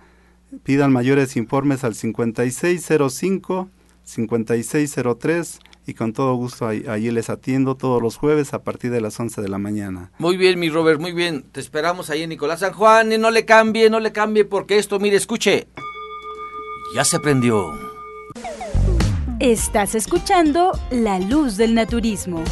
pidan 0.64 0.92
mayores 0.92 1.36
informes 1.36 1.84
al 1.84 1.96
5605, 1.96 3.70
5603 4.04 5.60
y 5.86 5.94
con 5.96 6.14
todo 6.14 6.34
gusto 6.36 6.66
ahí, 6.66 6.86
ahí, 6.88 7.12
les 7.12 7.30
atiendo 7.30 7.76
todos 7.76 8.02
los 8.02 8.16
jueves 8.16 8.54
a 8.54 8.64
partir 8.64 8.92
de 8.92 9.02
las 9.02 9.20
11 9.20 9.42
de 9.42 9.50
la 9.50 9.58
mañana. 9.58 10.12
Muy 10.18 10.38
bien, 10.38 10.58
mi 10.60 10.70
Robert, 10.70 11.02
muy 11.02 11.12
bien. 11.12 11.44
Te 11.52 11.60
esperamos 11.60 12.10
ahí 12.10 12.24
en 12.24 12.30
Nicolás 12.30 12.62
San 12.62 12.72
Juan 12.72 13.12
y 13.12 13.18
no 13.18 13.32
le 13.32 13.44
cambie, 13.44 13.90
no 13.90 14.00
le 14.00 14.14
cambie 14.14 14.46
porque 14.46 14.78
esto, 14.78 15.00
mire, 15.00 15.18
escuche, 15.18 15.68
ya 16.96 17.04
se 17.04 17.20
prendió. 17.20 17.74
Estás 19.40 19.96
escuchando 19.96 20.72
La 20.92 21.20
Luz 21.20 21.58
del 21.58 21.74
Naturismo. 21.74 22.44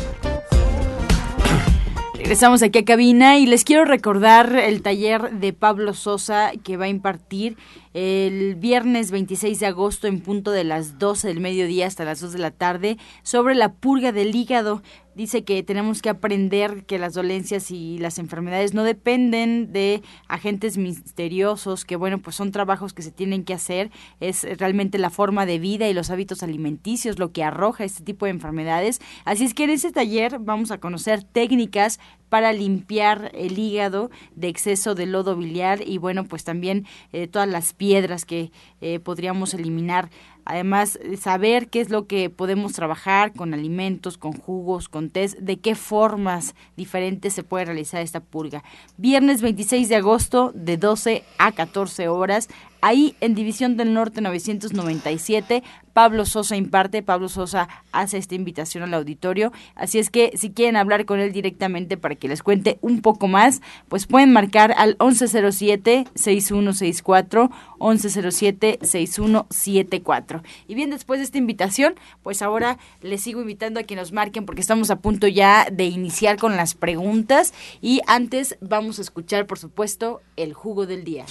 Regresamos 2.15 2.63
aquí 2.63 2.79
a 2.79 2.85
cabina 2.85 3.37
y 3.37 3.45
les 3.45 3.63
quiero 3.63 3.85
recordar 3.85 4.55
el 4.55 4.81
taller 4.81 5.31
de 5.31 5.53
Pablo 5.53 5.93
Sosa 5.93 6.51
que 6.63 6.77
va 6.77 6.85
a 6.85 6.89
impartir 6.89 7.57
el 7.93 8.55
viernes 8.55 9.11
26 9.11 9.59
de 9.59 9.65
agosto 9.67 10.07
en 10.07 10.21
punto 10.21 10.51
de 10.51 10.63
las 10.63 10.97
12 10.97 11.27
del 11.27 11.39
mediodía 11.39 11.87
hasta 11.87 12.05
las 12.05 12.19
2 12.19 12.33
de 12.33 12.39
la 12.39 12.51
tarde 12.51 12.97
sobre 13.21 13.53
la 13.53 13.73
purga 13.73 14.11
del 14.11 14.35
hígado. 14.35 14.81
Dice 15.15 15.43
que 15.43 15.63
tenemos 15.63 16.01
que 16.01 16.09
aprender 16.09 16.85
que 16.85 16.99
las 16.99 17.13
dolencias 17.13 17.71
y 17.71 17.97
las 17.97 18.17
enfermedades 18.17 18.73
no 18.73 18.83
dependen 18.83 19.71
de 19.73 20.01
agentes 20.27 20.77
misteriosos, 20.77 21.85
que 21.85 21.95
bueno, 21.95 22.19
pues 22.19 22.35
son 22.35 22.51
trabajos 22.51 22.93
que 22.93 23.01
se 23.01 23.11
tienen 23.11 23.43
que 23.43 23.53
hacer, 23.53 23.91
es 24.19 24.45
realmente 24.57 24.97
la 24.97 25.09
forma 25.09 25.45
de 25.45 25.59
vida 25.59 25.87
y 25.87 25.93
los 25.93 26.09
hábitos 26.09 26.43
alimenticios 26.43 27.19
lo 27.19 27.31
que 27.31 27.43
arroja 27.43 27.83
este 27.83 28.03
tipo 28.03 28.25
de 28.25 28.31
enfermedades. 28.31 29.01
Así 29.25 29.43
es 29.43 29.53
que 29.53 29.65
en 29.65 29.71
este 29.71 29.91
taller 29.91 30.39
vamos 30.39 30.71
a 30.71 30.79
conocer 30.79 31.23
técnicas 31.23 31.99
para 32.31 32.53
limpiar 32.53 33.29
el 33.33 33.59
hígado 33.59 34.09
de 34.35 34.47
exceso 34.47 34.95
de 34.95 35.05
lodo 35.05 35.35
biliar 35.35 35.85
y 35.85 35.97
bueno, 35.97 36.23
pues 36.23 36.45
también 36.45 36.85
eh, 37.11 37.27
todas 37.27 37.49
las 37.49 37.73
piedras 37.73 38.23
que 38.23 38.51
eh, 38.79 38.99
podríamos 38.99 39.53
eliminar. 39.53 40.09
Además, 40.45 40.99
saber 41.19 41.69
qué 41.69 41.81
es 41.81 41.89
lo 41.89 42.07
que 42.07 42.29
podemos 42.29 42.73
trabajar 42.73 43.33
con 43.33 43.53
alimentos, 43.53 44.17
con 44.17 44.33
jugos, 44.33 44.89
con 44.89 45.09
test, 45.09 45.37
de 45.39 45.57
qué 45.57 45.75
formas 45.75 46.55
diferentes 46.75 47.33
se 47.33 47.43
puede 47.43 47.65
realizar 47.65 48.01
esta 48.01 48.19
purga. 48.19 48.63
Viernes 48.97 49.41
26 49.41 49.89
de 49.89 49.95
agosto 49.95 50.51
de 50.55 50.77
12 50.77 51.23
a 51.37 51.51
14 51.51 52.07
horas 52.07 52.49
Ahí 52.81 53.15
en 53.21 53.35
División 53.35 53.77
del 53.77 53.93
Norte 53.93 54.21
997, 54.21 55.61
Pablo 55.93 56.25
Sosa 56.25 56.55
imparte, 56.55 57.03
Pablo 57.03 57.29
Sosa 57.29 57.69
hace 57.91 58.17
esta 58.17 58.33
invitación 58.33 58.83
al 58.83 58.93
auditorio, 58.93 59.51
así 59.75 59.99
es 59.99 60.09
que 60.09 60.31
si 60.35 60.51
quieren 60.51 60.77
hablar 60.77 61.05
con 61.05 61.19
él 61.19 61.31
directamente 61.31 61.95
para 61.97 62.15
que 62.15 62.27
les 62.27 62.41
cuente 62.41 62.79
un 62.81 63.01
poco 63.01 63.27
más, 63.27 63.61
pues 63.87 64.07
pueden 64.07 64.33
marcar 64.33 64.73
al 64.77 64.97
1107-6164, 64.97 67.51
1107-6174. 67.77 70.41
Y 70.67 70.73
bien, 70.75 70.89
después 70.89 71.19
de 71.19 71.25
esta 71.25 71.37
invitación, 71.37 71.93
pues 72.23 72.41
ahora 72.41 72.79
les 73.01 73.21
sigo 73.21 73.41
invitando 73.41 73.79
a 73.79 73.83
que 73.83 73.95
nos 73.95 74.11
marquen 74.11 74.45
porque 74.45 74.61
estamos 74.61 74.89
a 74.89 74.95
punto 74.97 75.27
ya 75.27 75.67
de 75.71 75.85
iniciar 75.85 76.37
con 76.37 76.55
las 76.55 76.73
preguntas 76.73 77.53
y 77.81 78.01
antes 78.07 78.57
vamos 78.61 78.97
a 78.99 79.03
escuchar, 79.03 79.45
por 79.45 79.59
supuesto, 79.59 80.21
el 80.35 80.53
jugo 80.53 80.85
del 80.85 81.03
día. 81.03 81.25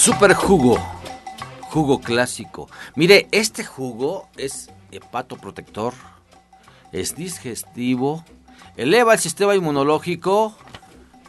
Super 0.00 0.32
jugo, 0.32 0.78
jugo 1.60 2.00
clásico. 2.00 2.70
Mire, 2.94 3.28
este 3.32 3.66
jugo 3.66 4.30
es 4.38 4.70
hepatoprotector, 4.90 5.92
es 6.90 7.14
digestivo, 7.16 8.24
eleva 8.78 9.12
el 9.12 9.18
sistema 9.18 9.54
inmunológico, 9.54 10.56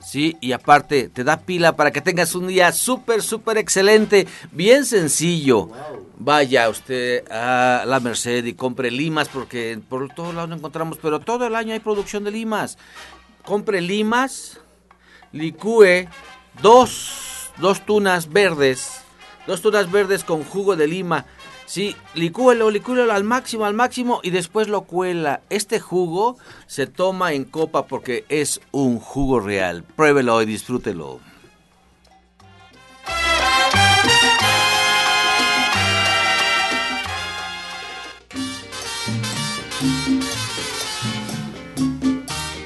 sí, 0.01 0.37
y 0.39 0.53
aparte 0.53 1.09
te 1.09 1.25
da 1.25 1.41
pila 1.41 1.75
para 1.75 1.91
que 1.91 1.99
tengas 1.99 2.33
un 2.33 2.47
día 2.47 2.71
súper, 2.71 3.21
súper 3.21 3.57
excelente, 3.57 4.25
bien 4.53 4.85
sencillo. 4.85 5.69
Vaya 6.17 6.69
usted 6.69 7.29
a 7.29 7.83
la 7.85 7.99
Merced 7.99 8.45
y 8.45 8.53
compre 8.53 8.89
limas 8.89 9.27
porque 9.27 9.81
por 9.89 10.07
todos 10.15 10.33
lados 10.33 10.49
no 10.49 10.55
encontramos, 10.55 10.97
pero 11.01 11.19
todo 11.19 11.45
el 11.45 11.55
año 11.55 11.73
hay 11.73 11.81
producción 11.81 12.23
de 12.23 12.31
limas. 12.31 12.77
Compre 13.43 13.81
limas, 13.81 14.61
licúe 15.33 16.07
dos, 16.61 17.40
dos 17.57 17.85
tunas 17.85 18.31
verdes, 18.31 19.01
dos 19.47 19.61
tunas 19.61 19.91
verdes 19.91 20.23
con 20.23 20.43
jugo 20.43 20.75
de 20.75 20.87
lima. 20.87 21.25
Sí, 21.65 21.95
licúelo, 22.15 22.69
licúelo 22.69 23.11
al 23.13 23.23
máximo, 23.23 23.65
al 23.65 23.73
máximo 23.73 24.19
y 24.23 24.31
después 24.31 24.67
lo 24.67 24.81
cuela. 24.81 25.41
Este 25.49 25.79
jugo 25.79 26.37
se 26.67 26.85
toma 26.85 27.33
en 27.33 27.45
copa 27.45 27.87
porque 27.87 28.25
es 28.27 28.59
un 28.71 28.99
jugo 28.99 29.39
real. 29.39 29.83
Pruébelo 29.95 30.41
y 30.41 30.45
disfrútelo. 30.45 31.21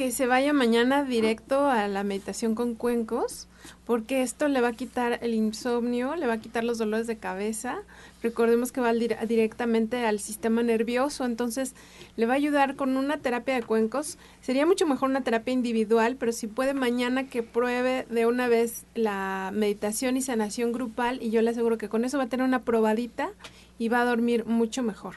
Que 0.00 0.12
se 0.12 0.26
vaya 0.26 0.54
mañana 0.54 1.04
directo 1.04 1.66
a 1.66 1.86
la 1.86 2.04
meditación 2.04 2.54
con 2.54 2.74
cuencos 2.74 3.48
porque 3.84 4.22
esto 4.22 4.48
le 4.48 4.62
va 4.62 4.68
a 4.68 4.72
quitar 4.72 5.18
el 5.20 5.34
insomnio, 5.34 6.16
le 6.16 6.26
va 6.26 6.32
a 6.32 6.40
quitar 6.40 6.64
los 6.64 6.78
dolores 6.78 7.06
de 7.06 7.18
cabeza. 7.18 7.82
Recordemos 8.22 8.72
que 8.72 8.80
va 8.80 8.94
directamente 8.94 10.06
al 10.06 10.18
sistema 10.18 10.62
nervioso, 10.62 11.26
entonces 11.26 11.74
le 12.16 12.24
va 12.24 12.32
a 12.32 12.36
ayudar 12.36 12.76
con 12.76 12.96
una 12.96 13.18
terapia 13.18 13.54
de 13.56 13.62
cuencos. 13.62 14.16
Sería 14.40 14.64
mucho 14.64 14.86
mejor 14.86 15.10
una 15.10 15.20
terapia 15.20 15.52
individual, 15.52 16.16
pero 16.18 16.32
si 16.32 16.46
puede 16.46 16.72
mañana 16.72 17.26
que 17.26 17.42
pruebe 17.42 18.06
de 18.08 18.24
una 18.24 18.48
vez 18.48 18.86
la 18.94 19.50
meditación 19.52 20.16
y 20.16 20.22
sanación 20.22 20.72
grupal 20.72 21.18
y 21.20 21.28
yo 21.28 21.42
le 21.42 21.50
aseguro 21.50 21.76
que 21.76 21.90
con 21.90 22.06
eso 22.06 22.16
va 22.16 22.24
a 22.24 22.28
tener 22.30 22.46
una 22.46 22.62
probadita 22.62 23.32
y 23.78 23.90
va 23.90 24.00
a 24.00 24.06
dormir 24.06 24.46
mucho 24.46 24.82
mejor. 24.82 25.16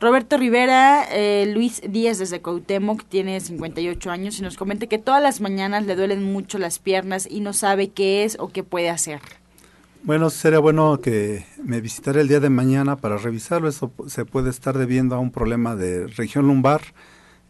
Roberto 0.00 0.36
Rivera, 0.36 1.04
eh, 1.10 1.50
Luis 1.52 1.82
Díaz 1.86 2.18
desde 2.18 2.40
Cuauhtémoc, 2.40 3.04
tiene 3.04 3.40
58 3.40 4.10
años 4.10 4.38
y 4.38 4.42
nos 4.42 4.56
comenta 4.56 4.86
que 4.86 4.98
todas 4.98 5.20
las 5.20 5.40
mañanas 5.40 5.86
le 5.86 5.96
duelen 5.96 6.22
mucho 6.22 6.58
las 6.58 6.78
piernas 6.78 7.26
y 7.28 7.40
no 7.40 7.52
sabe 7.52 7.88
qué 7.88 8.22
es 8.22 8.36
o 8.38 8.48
qué 8.48 8.62
puede 8.62 8.90
hacer. 8.90 9.20
Bueno, 10.04 10.30
sería 10.30 10.60
bueno 10.60 11.00
que 11.00 11.44
me 11.64 11.80
visitara 11.80 12.20
el 12.20 12.28
día 12.28 12.38
de 12.38 12.48
mañana 12.48 12.96
para 12.96 13.18
revisarlo. 13.18 13.68
Eso 13.68 13.90
se 14.06 14.24
puede 14.24 14.50
estar 14.50 14.78
debiendo 14.78 15.16
a 15.16 15.18
un 15.18 15.32
problema 15.32 15.74
de 15.74 16.06
región 16.06 16.46
lumbar. 16.46 16.80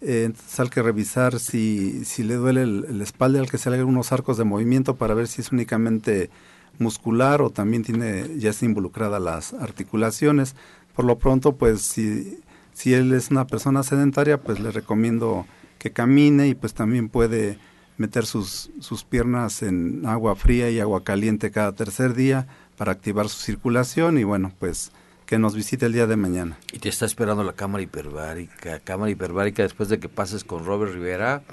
Eh, 0.00 0.22
entonces 0.24 0.58
hay 0.58 0.68
que 0.70 0.80
revisar 0.80 1.40
si, 1.40 2.04
si 2.06 2.22
le 2.22 2.34
duele 2.34 2.62
el, 2.62 3.00
espalda, 3.02 3.40
al 3.40 3.50
que 3.50 3.58
se 3.58 3.70
le 3.70 3.84
unos 3.84 4.10
arcos 4.10 4.38
de 4.38 4.44
movimiento 4.44 4.96
para 4.96 5.12
ver 5.12 5.28
si 5.28 5.42
es 5.42 5.52
únicamente 5.52 6.30
muscular 6.78 7.42
o 7.42 7.50
también 7.50 7.82
tiene 7.82 8.38
ya 8.38 8.50
está 8.50 8.64
involucrada 8.64 9.18
las 9.18 9.52
articulaciones 9.52 10.54
por 10.98 11.04
lo 11.04 11.16
pronto, 11.16 11.52
pues 11.54 11.82
si, 11.82 12.40
si 12.72 12.92
él 12.92 13.12
es 13.12 13.30
una 13.30 13.46
persona 13.46 13.84
sedentaria, 13.84 14.42
pues 14.42 14.58
le 14.58 14.72
recomiendo 14.72 15.46
que 15.78 15.92
camine 15.92 16.48
y 16.48 16.56
pues 16.56 16.74
también 16.74 17.08
puede 17.08 17.56
meter 17.98 18.26
sus, 18.26 18.72
sus 18.80 19.04
piernas 19.04 19.62
en 19.62 20.04
agua 20.06 20.34
fría 20.34 20.70
y 20.70 20.80
agua 20.80 21.04
caliente 21.04 21.52
cada 21.52 21.70
tercer 21.70 22.14
día 22.14 22.48
para 22.76 22.90
activar 22.90 23.28
su 23.28 23.38
circulación 23.38 24.18
y 24.18 24.24
bueno, 24.24 24.52
pues 24.58 24.90
que 25.24 25.38
nos 25.38 25.54
visite 25.54 25.86
el 25.86 25.92
día 25.92 26.08
de 26.08 26.16
mañana. 26.16 26.58
Y 26.72 26.80
te 26.80 26.88
está 26.88 27.06
esperando 27.06 27.44
la 27.44 27.52
cámara 27.52 27.84
hiperbárica, 27.84 28.80
cámara 28.80 29.12
hiperbárica 29.12 29.62
después 29.62 29.88
de 29.88 30.00
que 30.00 30.08
pases 30.08 30.42
con 30.42 30.64
Robert 30.64 30.92
Rivera. 30.92 31.44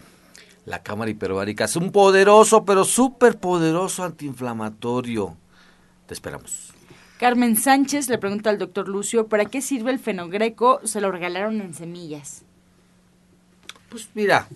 La 0.66 0.82
cámara 0.82 1.12
hiperbárica 1.12 1.66
es 1.66 1.76
un 1.76 1.92
poderoso, 1.92 2.66
pero 2.66 2.84
súper 2.84 3.38
poderoso 3.38 4.04
antiinflamatorio. 4.04 5.38
Te 6.08 6.16
esperamos. 6.16 6.74
Carmen 7.20 7.56
Sánchez 7.56 8.10
le 8.10 8.18
pregunta 8.18 8.50
al 8.50 8.58
doctor 8.58 8.90
Lucio, 8.90 9.28
¿para 9.28 9.46
qué 9.46 9.62
sirve 9.62 9.92
el 9.92 10.00
fenogreco? 10.00 10.82
Se 10.84 11.00
lo 11.00 11.14
regalaron 11.14 11.62
en 11.62 11.74
semillas. 11.74 12.44
Pues 13.88 14.10
mira, 14.14 14.50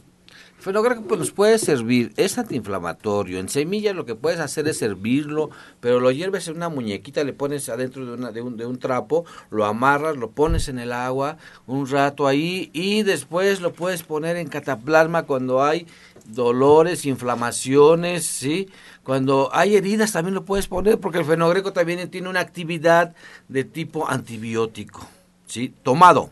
el 0.57 0.61
fenogreco 0.61 1.03
pues 1.03 1.19
nos 1.21 1.31
puede 1.31 1.57
servir, 1.57 2.11
es 2.17 2.37
antiinflamatorio. 2.37 3.39
En 3.39 3.47
semillas 3.47 3.95
lo 3.95 4.05
que 4.05 4.15
puedes 4.15 4.41
hacer 4.41 4.67
es 4.67 4.79
servirlo, 4.79 5.51
pero 5.79 6.01
lo 6.01 6.11
hierves 6.11 6.49
en 6.49 6.57
una 6.57 6.67
muñequita, 6.67 7.23
le 7.23 7.31
pones 7.31 7.69
adentro 7.69 8.05
de, 8.05 8.13
una, 8.15 8.33
de, 8.33 8.41
un, 8.41 8.57
de 8.57 8.65
un 8.65 8.77
trapo, 8.77 9.23
lo 9.51 9.63
amarras, 9.63 10.17
lo 10.17 10.31
pones 10.31 10.67
en 10.67 10.79
el 10.79 10.91
agua 10.91 11.37
un 11.65 11.87
rato 11.87 12.27
ahí 12.27 12.71
y 12.73 13.03
después 13.03 13.61
lo 13.61 13.71
puedes 13.71 14.03
poner 14.03 14.35
en 14.35 14.49
cataplasma 14.49 15.23
cuando 15.23 15.63
hay 15.63 15.87
dolores, 16.33 17.05
inflamaciones, 17.05 18.25
¿sí? 18.25 18.69
Cuando 19.03 19.49
hay 19.53 19.75
heridas 19.75 20.11
también 20.11 20.35
lo 20.35 20.45
puedes 20.45 20.67
poner 20.67 20.99
porque 20.99 21.19
el 21.19 21.25
fenogreco 21.25 21.73
también 21.73 22.09
tiene 22.09 22.29
una 22.29 22.41
actividad 22.41 23.15
de 23.47 23.63
tipo 23.63 24.07
antibiótico. 24.07 25.07
¿sí? 25.49 25.73
Tomado. 25.83 26.29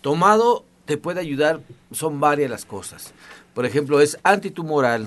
Tomado 0.00 0.64
te 0.86 0.96
puede 0.96 1.20
ayudar, 1.20 1.60
son 1.92 2.18
varias 2.18 2.50
las 2.50 2.64
cosas. 2.64 3.12
Por 3.54 3.66
ejemplo, 3.66 4.00
es 4.00 4.18
antitumoral. 4.24 5.06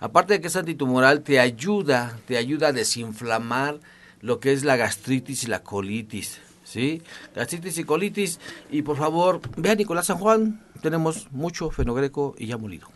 Aparte 0.00 0.34
de 0.34 0.40
que 0.40 0.48
es 0.48 0.56
antitumoral, 0.56 1.22
te 1.22 1.38
ayuda, 1.38 2.18
te 2.26 2.36
ayuda 2.36 2.68
a 2.68 2.72
desinflamar 2.72 3.78
lo 4.20 4.40
que 4.40 4.52
es 4.52 4.64
la 4.64 4.76
gastritis 4.76 5.44
y 5.44 5.46
la 5.46 5.62
colitis. 5.62 6.40
¿Sí? 6.64 7.02
Gastritis 7.34 7.78
y 7.78 7.84
colitis. 7.84 8.40
Y 8.70 8.82
por 8.82 8.96
favor, 8.96 9.40
ve 9.56 9.70
a 9.70 9.74
Nicolás 9.74 10.06
San 10.06 10.18
Juan. 10.18 10.64
Tenemos 10.80 11.30
mucho 11.30 11.70
fenogreco 11.70 12.34
y 12.38 12.46
ya 12.46 12.56
molido. 12.56 12.88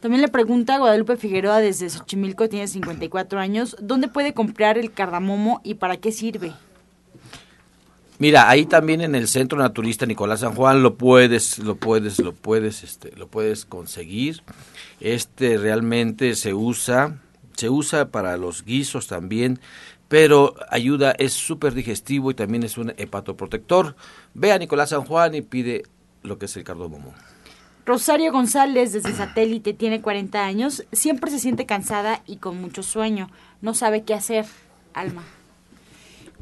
También 0.00 0.22
le 0.22 0.28
pregunta 0.28 0.76
a 0.76 0.78
Guadalupe 0.78 1.16
Figueroa 1.16 1.58
desde 1.58 1.90
Xochimilco, 1.90 2.48
tiene 2.48 2.68
54 2.68 3.40
años, 3.40 3.76
¿dónde 3.80 4.06
puede 4.06 4.32
comprar 4.32 4.78
el 4.78 4.92
cardamomo 4.92 5.60
y 5.64 5.74
para 5.74 5.96
qué 5.96 6.12
sirve? 6.12 6.52
Mira, 8.20 8.48
ahí 8.48 8.64
también 8.66 9.00
en 9.00 9.14
el 9.14 9.28
Centro 9.28 9.58
Naturista 9.58 10.06
Nicolás 10.06 10.40
San 10.40 10.54
Juan 10.54 10.82
lo 10.82 10.94
puedes, 10.96 11.58
lo 11.58 11.76
puedes, 11.76 12.18
lo 12.18 12.32
puedes, 12.32 12.82
este, 12.84 13.12
lo 13.16 13.28
puedes 13.28 13.64
conseguir. 13.64 14.42
Este 15.00 15.56
realmente 15.56 16.34
se 16.34 16.54
usa, 16.54 17.18
se 17.56 17.68
usa 17.68 18.08
para 18.08 18.36
los 18.36 18.64
guisos 18.64 19.06
también, 19.06 19.60
pero 20.08 20.54
ayuda, 20.70 21.12
es 21.12 21.32
súper 21.32 21.74
digestivo 21.74 22.30
y 22.30 22.34
también 22.34 22.64
es 22.64 22.76
un 22.76 22.92
hepatoprotector. 22.96 23.94
Ve 24.34 24.52
a 24.52 24.58
Nicolás 24.58 24.90
San 24.90 25.04
Juan 25.04 25.36
y 25.36 25.42
pide 25.42 25.84
lo 26.22 26.38
que 26.38 26.46
es 26.46 26.56
el 26.56 26.64
cardomomo. 26.64 27.14
Rosario 27.88 28.30
González 28.32 28.92
desde 28.92 29.14
satélite 29.14 29.72
tiene 29.72 30.02
40 30.02 30.44
años, 30.44 30.84
siempre 30.92 31.30
se 31.30 31.38
siente 31.38 31.64
cansada 31.64 32.22
y 32.26 32.36
con 32.36 32.60
mucho 32.60 32.82
sueño, 32.82 33.30
no 33.62 33.72
sabe 33.72 34.02
qué 34.02 34.12
hacer. 34.12 34.44
Alma. 34.92 35.24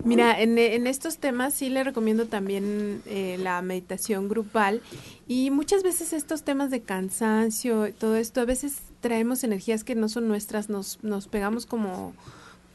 Mira, 0.03 0.41
en, 0.41 0.59
estos 0.89 1.19
temas 1.19 1.55
sí 1.55 1.69
le 1.69 1.85
recomiendo 1.85 2.27
también 2.27 3.01
eh, 3.07 3.39
la 3.41 3.63
meditación 3.63 4.29
grupal 4.29 4.83
y 5.29 5.53
muchas 5.53 5.85
veces 5.85 6.13
estos 6.13 6.43
temas 6.43 6.73
de 6.73 6.81
cansancio, 6.81 7.95
todo 7.95 8.17
esto, 8.17 8.41
a 8.41 8.45
veces 8.45 8.79
traemos 9.01 9.45
energías 9.45 9.85
que 9.85 9.95
no 9.95 10.09
son 10.09 10.27
nuestras, 10.27 10.69
nos, 10.69 10.99
nos 11.05 11.29
pegamos 11.29 11.65
como, 11.65 12.13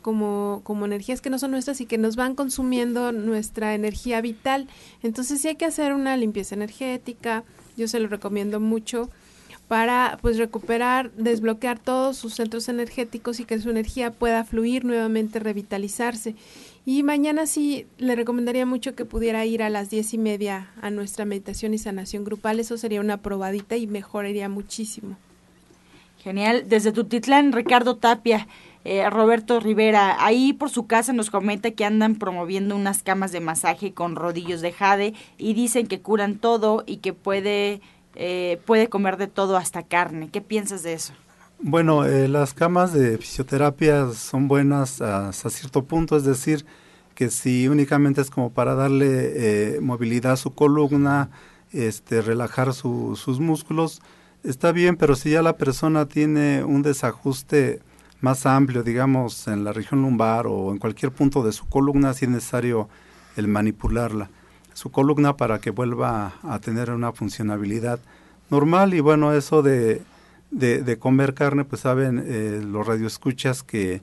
como, 0.01 0.61
como 0.63 0.85
energías 0.85 1.19
que 1.19 1.29
no 1.29 1.39
son 1.39 1.51
nuestras 1.51 1.81
y 1.81 1.85
que 1.87 1.97
nos 1.97 2.15
van 2.15 2.35
consumiendo 2.35 3.11
nuestra 3.11 3.75
energía 3.75 4.21
vital. 4.21 4.69
Entonces 5.03 5.41
sí 5.41 5.49
hay 5.49 5.55
que 5.57 5.65
hacer 5.65 5.93
una 5.93 6.15
limpieza 6.15 6.55
energética, 6.55 7.43
yo 7.77 7.87
se 7.87 7.99
lo 7.99 8.07
recomiendo 8.07 8.59
mucho 8.59 9.09
para 9.67 10.17
pues 10.21 10.37
recuperar, 10.37 11.11
desbloquear 11.13 11.79
todos 11.79 12.17
sus 12.17 12.33
centros 12.33 12.67
energéticos 12.67 13.39
y 13.39 13.45
que 13.45 13.57
su 13.59 13.69
energía 13.69 14.11
pueda 14.11 14.43
fluir 14.43 14.83
nuevamente, 14.83 15.39
revitalizarse. 15.39 16.35
Y 16.85 17.03
mañana 17.03 17.45
sí 17.45 17.85
le 17.97 18.15
recomendaría 18.15 18.65
mucho 18.65 18.95
que 18.95 19.05
pudiera 19.05 19.45
ir 19.45 19.63
a 19.63 19.69
las 19.69 19.89
diez 19.89 20.13
y 20.13 20.17
media 20.17 20.71
a 20.81 20.89
nuestra 20.89 21.23
meditación 21.23 21.73
y 21.73 21.77
sanación 21.77 22.25
grupal. 22.25 22.59
Eso 22.59 22.77
sería 22.77 22.99
una 22.99 23.21
probadita 23.21 23.77
y 23.77 23.87
mejoraría 23.87 24.49
muchísimo. 24.49 25.15
Genial. 26.23 26.65
Desde 26.67 26.91
Tutitlán, 26.91 27.51
Ricardo 27.51 27.97
Tapia. 27.97 28.47
Eh, 28.83 29.07
Roberto 29.11 29.59
Rivera, 29.59 30.23
ahí 30.25 30.53
por 30.53 30.71
su 30.71 30.87
casa 30.87 31.13
nos 31.13 31.29
comenta 31.29 31.69
que 31.69 31.85
andan 31.85 32.15
promoviendo 32.15 32.75
unas 32.75 33.03
camas 33.03 33.31
de 33.31 33.39
masaje 33.39 33.93
con 33.93 34.15
rodillos 34.15 34.61
de 34.61 34.71
jade 34.71 35.13
y 35.37 35.53
dicen 35.53 35.85
que 35.85 36.01
curan 36.01 36.37
todo 36.37 36.83
y 36.87 36.97
que 36.97 37.13
puede, 37.13 37.79
eh, 38.15 38.59
puede 38.65 38.89
comer 38.89 39.17
de 39.17 39.27
todo 39.27 39.55
hasta 39.55 39.83
carne. 39.83 40.29
¿Qué 40.31 40.41
piensas 40.41 40.81
de 40.81 40.93
eso? 40.93 41.13
Bueno, 41.59 42.05
eh, 42.05 42.27
las 42.27 42.55
camas 42.55 42.91
de 42.91 43.19
fisioterapia 43.19 44.09
son 44.13 44.47
buenas 44.47 44.99
hasta 44.99 45.51
cierto 45.51 45.83
punto, 45.83 46.17
es 46.17 46.23
decir, 46.23 46.65
que 47.13 47.29
si 47.29 47.67
únicamente 47.67 48.19
es 48.21 48.31
como 48.31 48.49
para 48.49 48.73
darle 48.73 49.77
movilidad 49.79 50.31
a 50.31 50.37
su 50.37 50.55
columna, 50.55 51.29
este, 51.71 52.23
relajar 52.23 52.73
sus 52.73 53.39
músculos, 53.39 54.01
está 54.43 54.71
bien, 54.71 54.95
pero 54.97 55.15
si 55.15 55.31
ya 55.31 55.41
la 55.41 55.57
persona 55.57 56.05
tiene 56.07 56.63
un 56.63 56.81
desajuste 56.81 57.81
más 58.21 58.45
amplio, 58.45 58.83
digamos, 58.83 59.47
en 59.47 59.63
la 59.63 59.73
región 59.73 60.01
lumbar 60.01 60.47
o 60.47 60.71
en 60.71 60.77
cualquier 60.77 61.11
punto 61.11 61.43
de 61.43 61.51
su 61.51 61.67
columna, 61.67 62.13
si 62.13 62.25
es 62.25 62.31
necesario 62.31 62.87
el 63.35 63.47
manipularla, 63.47 64.29
su 64.73 64.91
columna 64.91 65.37
para 65.37 65.59
que 65.59 65.71
vuelva 65.71 66.33
a 66.43 66.59
tener 66.59 66.91
una 66.91 67.11
funcionabilidad 67.11 67.99
normal. 68.49 68.93
Y 68.93 68.99
bueno, 68.99 69.33
eso 69.33 69.63
de, 69.63 70.01
de, 70.51 70.97
comer 70.99 71.33
carne, 71.33 71.65
pues 71.65 71.81
saben 71.81 72.23
eh, 72.25 72.61
los 72.63 72.85
radioescuchas 72.85 73.63
que, 73.63 74.01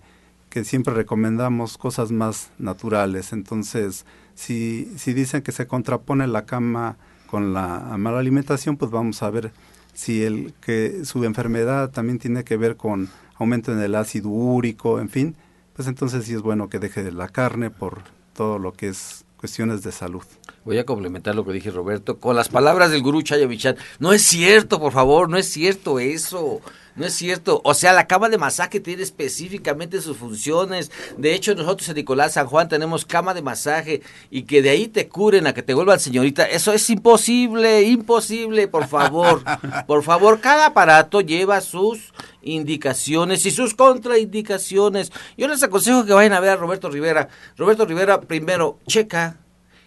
que 0.50 0.64
siempre 0.64 0.94
recomendamos 0.94 1.78
cosas 1.78 2.10
más 2.10 2.50
naturales. 2.58 3.32
Entonces, 3.32 4.04
si, 4.34 4.92
si 4.96 5.12
dicen 5.14 5.42
que 5.42 5.52
se 5.52 5.66
contrapone 5.66 6.26
la 6.26 6.44
cama 6.44 6.96
con 7.28 7.52
la 7.52 7.96
mala 7.98 8.18
alimentación, 8.18 8.76
pues 8.76 8.90
vamos 8.90 9.22
a 9.22 9.30
ver 9.30 9.52
si 9.98 10.22
el 10.22 10.54
que 10.60 11.04
su 11.04 11.24
enfermedad 11.24 11.90
también 11.90 12.20
tiene 12.20 12.44
que 12.44 12.56
ver 12.56 12.76
con 12.76 13.10
aumento 13.34 13.72
en 13.72 13.80
el 13.80 13.96
ácido 13.96 14.28
úrico, 14.28 15.00
en 15.00 15.08
fin, 15.08 15.34
pues 15.74 15.88
entonces 15.88 16.24
sí 16.24 16.34
es 16.34 16.40
bueno 16.40 16.68
que 16.68 16.78
deje 16.78 17.02
de 17.02 17.10
la 17.10 17.26
carne 17.26 17.70
por 17.70 18.02
todo 18.32 18.60
lo 18.60 18.72
que 18.72 18.90
es 18.90 19.24
cuestiones 19.38 19.82
de 19.82 19.90
salud. 19.90 20.22
Voy 20.64 20.78
a 20.78 20.86
complementar 20.86 21.34
lo 21.34 21.44
que 21.44 21.52
dije 21.52 21.72
Roberto 21.72 22.20
con 22.20 22.36
las 22.36 22.48
palabras 22.48 22.92
del 22.92 23.02
gurú 23.02 23.22
Chayavichan. 23.22 23.74
No 23.98 24.12
es 24.12 24.22
cierto, 24.22 24.78
por 24.78 24.92
favor, 24.92 25.28
no 25.28 25.36
es 25.36 25.48
cierto 25.50 25.98
eso. 25.98 26.60
No 26.98 27.06
es 27.06 27.14
cierto. 27.14 27.60
O 27.64 27.74
sea, 27.74 27.92
la 27.92 28.08
cama 28.08 28.28
de 28.28 28.38
masaje 28.38 28.80
tiene 28.80 29.04
específicamente 29.04 30.00
sus 30.00 30.16
funciones. 30.16 30.90
De 31.16 31.32
hecho, 31.32 31.54
nosotros 31.54 31.88
en 31.88 31.94
Nicolás 31.94 32.32
San 32.32 32.48
Juan 32.48 32.68
tenemos 32.68 33.04
cama 33.04 33.34
de 33.34 33.40
masaje 33.40 34.02
y 34.32 34.42
que 34.42 34.62
de 34.62 34.70
ahí 34.70 34.88
te 34.88 35.08
curen 35.08 35.46
a 35.46 35.54
que 35.54 35.62
te 35.62 35.74
vuelvan 35.74 36.00
señorita. 36.00 36.44
Eso 36.46 36.72
es 36.72 36.90
imposible, 36.90 37.82
imposible, 37.82 38.66
por 38.66 38.88
favor. 38.88 39.44
Por 39.86 40.02
favor, 40.02 40.40
cada 40.40 40.66
aparato 40.66 41.20
lleva 41.20 41.60
sus 41.60 42.12
indicaciones 42.42 43.46
y 43.46 43.50
sus 43.50 43.74
contraindicaciones. 43.74 45.12
Yo 45.36 45.46
les 45.46 45.62
aconsejo 45.62 46.04
que 46.04 46.12
vayan 46.12 46.32
a 46.32 46.40
ver 46.40 46.50
a 46.50 46.56
Roberto 46.56 46.90
Rivera. 46.90 47.28
Roberto 47.56 47.86
Rivera 47.86 48.20
primero 48.20 48.80
checa 48.86 49.38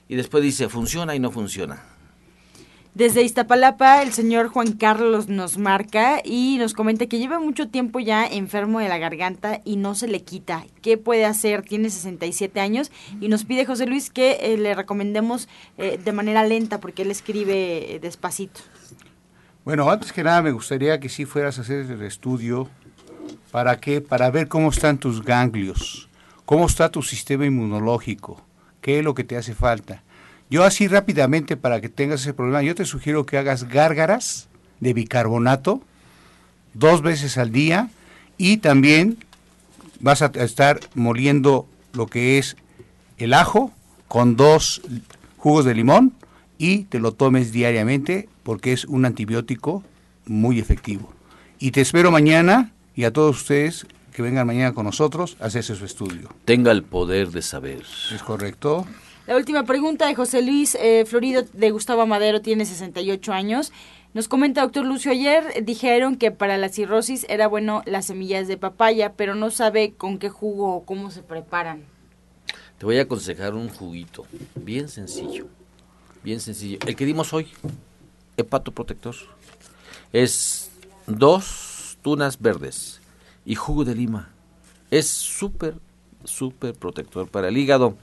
y 0.07 0.15
después 0.15 0.43
dice 0.43 0.69
funciona 0.69 1.13
y 1.13 1.19
no 1.19 1.31
funciona. 1.31 1.83
Desde 2.93 3.23
Iztapalapa, 3.23 4.03
el 4.03 4.11
señor 4.11 4.49
Juan 4.49 4.73
Carlos 4.73 5.29
nos 5.29 5.57
marca 5.57 6.21
y 6.25 6.57
nos 6.59 6.73
comenta 6.73 7.05
que 7.05 7.19
lleva 7.19 7.39
mucho 7.39 7.69
tiempo 7.69 8.01
ya 8.01 8.27
enfermo 8.27 8.79
de 8.79 8.89
la 8.89 8.97
garganta 8.97 9.61
y 9.63 9.77
no 9.77 9.95
se 9.95 10.09
le 10.09 10.23
quita. 10.23 10.65
¿Qué 10.81 10.97
puede 10.97 11.23
hacer? 11.23 11.61
Tiene 11.61 11.89
67 11.89 12.59
años 12.59 12.91
y 13.21 13.29
nos 13.29 13.45
pide 13.45 13.65
José 13.65 13.85
Luis 13.85 14.09
que 14.09 14.39
eh, 14.41 14.57
le 14.57 14.75
recomendemos 14.75 15.47
eh, 15.77 16.01
de 16.03 16.11
manera 16.11 16.43
lenta 16.43 16.81
porque 16.81 17.03
él 17.03 17.11
escribe 17.11 17.95
eh, 17.95 17.99
despacito. 18.01 18.59
Bueno, 19.63 19.89
antes 19.89 20.11
que 20.11 20.21
nada 20.21 20.41
me 20.41 20.51
gustaría 20.51 20.99
que 20.99 21.07
sí 21.07 21.23
fueras 21.23 21.59
a 21.59 21.61
hacer 21.61 21.89
el 21.89 22.01
estudio. 22.01 22.69
¿Para 23.51 23.79
qué? 23.79 24.01
Para 24.01 24.29
ver 24.31 24.49
cómo 24.49 24.69
están 24.69 24.97
tus 24.97 25.23
ganglios, 25.23 26.09
cómo 26.43 26.65
está 26.65 26.91
tu 26.91 27.01
sistema 27.03 27.45
inmunológico, 27.45 28.45
qué 28.81 28.99
es 28.99 29.05
lo 29.05 29.13
que 29.13 29.23
te 29.23 29.37
hace 29.37 29.55
falta 29.55 30.03
yo 30.51 30.65
así 30.65 30.89
rápidamente, 30.89 31.55
para 31.55 31.79
que 31.79 31.87
tengas 31.87 32.21
ese 32.21 32.33
problema, 32.33 32.61
yo 32.61 32.75
te 32.75 32.83
sugiero 32.83 33.25
que 33.25 33.37
hagas 33.37 33.69
gárgaras 33.69 34.49
de 34.81 34.93
bicarbonato 34.93 35.81
dos 36.73 37.01
veces 37.01 37.37
al 37.37 37.53
día 37.53 37.89
y 38.37 38.57
también 38.57 39.17
vas 40.01 40.21
a 40.21 40.25
estar 40.35 40.81
moliendo 40.93 41.67
lo 41.93 42.07
que 42.07 42.37
es 42.37 42.57
el 43.17 43.33
ajo 43.33 43.71
con 44.09 44.35
dos 44.35 44.81
jugos 45.37 45.63
de 45.63 45.73
limón 45.73 46.13
y 46.57 46.83
te 46.83 46.99
lo 46.99 47.13
tomes 47.13 47.53
diariamente 47.53 48.27
porque 48.43 48.73
es 48.73 48.83
un 48.83 49.05
antibiótico 49.05 49.83
muy 50.25 50.59
efectivo. 50.59 51.13
Y 51.59 51.71
te 51.71 51.79
espero 51.79 52.11
mañana 52.11 52.73
y 52.93 53.05
a 53.05 53.13
todos 53.13 53.37
ustedes 53.37 53.87
que 54.13 54.21
vengan 54.21 54.47
mañana 54.47 54.73
con 54.73 54.85
nosotros 54.85 55.37
a 55.39 55.45
hacerse 55.45 55.77
su 55.77 55.85
estudio. 55.85 56.27
Tenga 56.43 56.71
el 56.71 56.83
poder 56.83 57.29
de 57.29 57.41
saber. 57.41 57.83
Es 58.13 58.21
correcto. 58.21 58.85
La 59.27 59.35
última 59.35 59.63
pregunta 59.65 60.07
de 60.07 60.15
José 60.15 60.41
Luis 60.41 60.75
eh, 60.75 61.05
Florido 61.05 61.43
de 61.53 61.69
Gustavo 61.69 62.07
Madero 62.07 62.41
tiene 62.41 62.65
68 62.65 63.31
años. 63.31 63.71
Nos 64.15 64.27
comenta, 64.27 64.61
doctor 64.61 64.83
Lucio, 64.83 65.11
ayer 65.11 65.63
dijeron 65.63 66.15
que 66.15 66.31
para 66.31 66.57
la 66.57 66.69
cirrosis 66.69 67.25
era 67.29 67.47
bueno 67.47 67.83
las 67.85 68.07
semillas 68.07 68.47
de 68.47 68.57
papaya, 68.57 69.13
pero 69.13 69.35
no 69.35 69.51
sabe 69.51 69.93
con 69.93 70.17
qué 70.17 70.29
jugo 70.29 70.75
o 70.75 70.85
cómo 70.85 71.11
se 71.11 71.21
preparan. 71.21 71.83
Te 72.79 72.85
voy 72.85 72.97
a 72.97 73.03
aconsejar 73.03 73.53
un 73.53 73.69
juguito, 73.69 74.25
bien 74.55 74.89
sencillo, 74.89 75.45
bien 76.23 76.39
sencillo. 76.39 76.79
El 76.87 76.95
que 76.95 77.05
dimos 77.05 77.31
hoy, 77.31 77.47
hepato 78.37 78.71
protector, 78.71 79.15
es 80.11 80.71
dos 81.05 81.97
tunas 82.01 82.41
verdes 82.41 83.01
y 83.45 83.53
jugo 83.53 83.85
de 83.85 83.93
lima. 83.93 84.29
Es 84.89 85.07
súper, 85.07 85.75
súper 86.23 86.73
protector 86.73 87.29
para 87.29 87.49
el 87.49 87.57
hígado. 87.57 87.95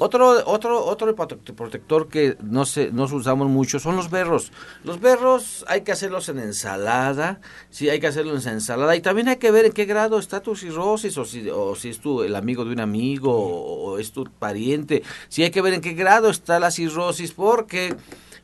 Otro, 0.00 0.44
otro, 0.46 0.84
otro 0.84 1.12
protector 1.16 2.08
que 2.08 2.36
no 2.40 2.64
se, 2.64 2.92
no 2.92 3.04
usamos 3.04 3.48
mucho 3.48 3.80
son 3.80 3.96
los 3.96 4.10
berros. 4.10 4.52
Los 4.84 5.00
berros 5.00 5.64
hay 5.66 5.80
que 5.80 5.90
hacerlos 5.90 6.28
en 6.28 6.38
ensalada, 6.38 7.40
sí, 7.70 7.88
hay 7.88 7.98
que 7.98 8.06
hacerlos 8.06 8.46
en 8.46 8.54
ensalada. 8.54 8.94
Y 8.94 9.00
también 9.00 9.26
hay 9.26 9.36
que 9.36 9.50
ver 9.50 9.66
en 9.66 9.72
qué 9.72 9.86
grado 9.86 10.20
está 10.20 10.40
tu 10.40 10.54
cirrosis, 10.54 11.18
o 11.18 11.24
si, 11.24 11.50
o 11.50 11.74
si 11.74 11.88
es 11.88 11.98
tu, 11.98 12.22
el 12.22 12.36
amigo 12.36 12.64
de 12.64 12.72
un 12.72 12.80
amigo, 12.80 13.32
o, 13.32 13.98
es 13.98 14.12
tu 14.12 14.24
pariente. 14.24 15.02
Sí 15.28 15.42
hay 15.42 15.50
que 15.50 15.62
ver 15.62 15.74
en 15.74 15.80
qué 15.80 15.94
grado 15.94 16.30
está 16.30 16.60
la 16.60 16.70
cirrosis, 16.70 17.32
porque... 17.32 17.96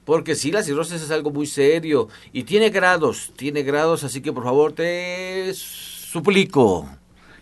Porque 0.05 0.35
sí, 0.35 0.53
la 0.53 0.63
cirrosis 0.63 1.01
es 1.01 1.11
algo 1.11 1.31
muy 1.31 1.47
serio 1.47 2.09
y 2.31 2.43
tiene 2.43 2.69
grados, 2.69 3.33
tiene 3.37 3.63
grados, 3.63 4.05
así 4.05 4.21
que 4.21 4.35
por 4.35 4.45
favor 4.45 4.75
te 4.75 5.51
suplico 5.55 6.87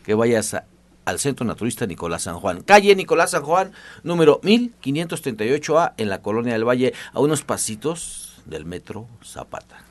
que 0.05 0.15
vayas 0.15 0.55
a 0.55 0.65
al 1.05 1.19
Centro 1.19 1.47
Naturista 1.47 1.87
Nicolás 1.87 2.23
San 2.23 2.39
Juan. 2.39 2.63
Calle 2.63 2.95
Nicolás 2.95 3.33
San 3.33 3.43
Juan, 3.43 3.73
número 4.03 4.41
1538A, 4.43 5.95
en 5.97 6.09
la 6.09 6.23
Colonia 6.23 6.53
del 6.53 6.67
Valle, 6.67 6.93
a 7.13 7.21
unos 7.21 7.43
pasitos 7.43 8.41
del 8.47 8.65
Metro 8.65 9.07
Zapata. 9.25 9.83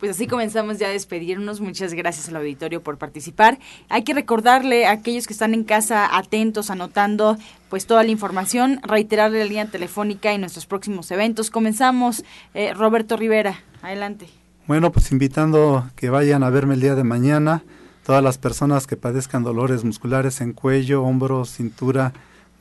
Pues 0.00 0.12
así 0.12 0.26
comenzamos 0.26 0.78
ya 0.78 0.86
a 0.86 0.90
despedirnos. 0.90 1.60
Muchas 1.60 1.92
gracias 1.92 2.30
al 2.30 2.36
auditorio 2.36 2.82
por 2.82 2.96
participar. 2.96 3.58
Hay 3.90 4.02
que 4.02 4.14
recordarle 4.14 4.86
a 4.86 4.92
aquellos 4.92 5.26
que 5.26 5.34
están 5.34 5.52
en 5.52 5.62
casa 5.62 6.16
atentos, 6.16 6.70
anotando 6.70 7.36
pues 7.68 7.84
toda 7.84 8.02
la 8.02 8.08
información, 8.08 8.80
reiterarle 8.82 9.40
la 9.40 9.44
línea 9.44 9.66
telefónica 9.66 10.32
y 10.32 10.38
nuestros 10.38 10.64
próximos 10.64 11.10
eventos. 11.10 11.50
Comenzamos. 11.50 12.24
Eh, 12.54 12.72
Roberto 12.72 13.18
Rivera, 13.18 13.60
adelante. 13.82 14.26
Bueno, 14.66 14.90
pues 14.90 15.12
invitando 15.12 15.90
que 15.96 16.08
vayan 16.08 16.44
a 16.44 16.50
verme 16.50 16.74
el 16.74 16.80
día 16.80 16.94
de 16.94 17.04
mañana. 17.04 17.62
Todas 18.04 18.22
las 18.22 18.38
personas 18.38 18.86
que 18.86 18.96
padezcan 18.96 19.42
dolores 19.42 19.84
musculares 19.84 20.40
en 20.40 20.52
cuello, 20.52 21.02
hombros, 21.02 21.50
cintura, 21.50 22.12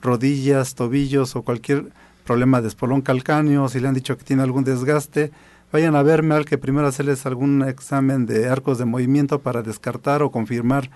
rodillas, 0.01 0.75
tobillos 0.75 1.35
o 1.35 1.43
cualquier 1.43 1.87
problema 2.25 2.61
de 2.61 2.67
espolón 2.67 3.01
calcáneo, 3.01 3.69
si 3.69 3.79
le 3.79 3.87
han 3.87 3.93
dicho 3.93 4.17
que 4.17 4.23
tiene 4.23 4.43
algún 4.43 4.63
desgaste, 4.63 5.31
vayan 5.71 5.95
a 5.95 6.03
verme 6.03 6.35
al 6.35 6.45
que 6.45 6.57
primero 6.57 6.87
hacerles 6.87 7.25
algún 7.25 7.63
examen 7.63 8.25
de 8.25 8.47
arcos 8.49 8.77
de 8.77 8.85
movimiento 8.85 9.39
para 9.39 9.61
descartar 9.61 10.21
o 10.21 10.31
confirmar 10.31 10.89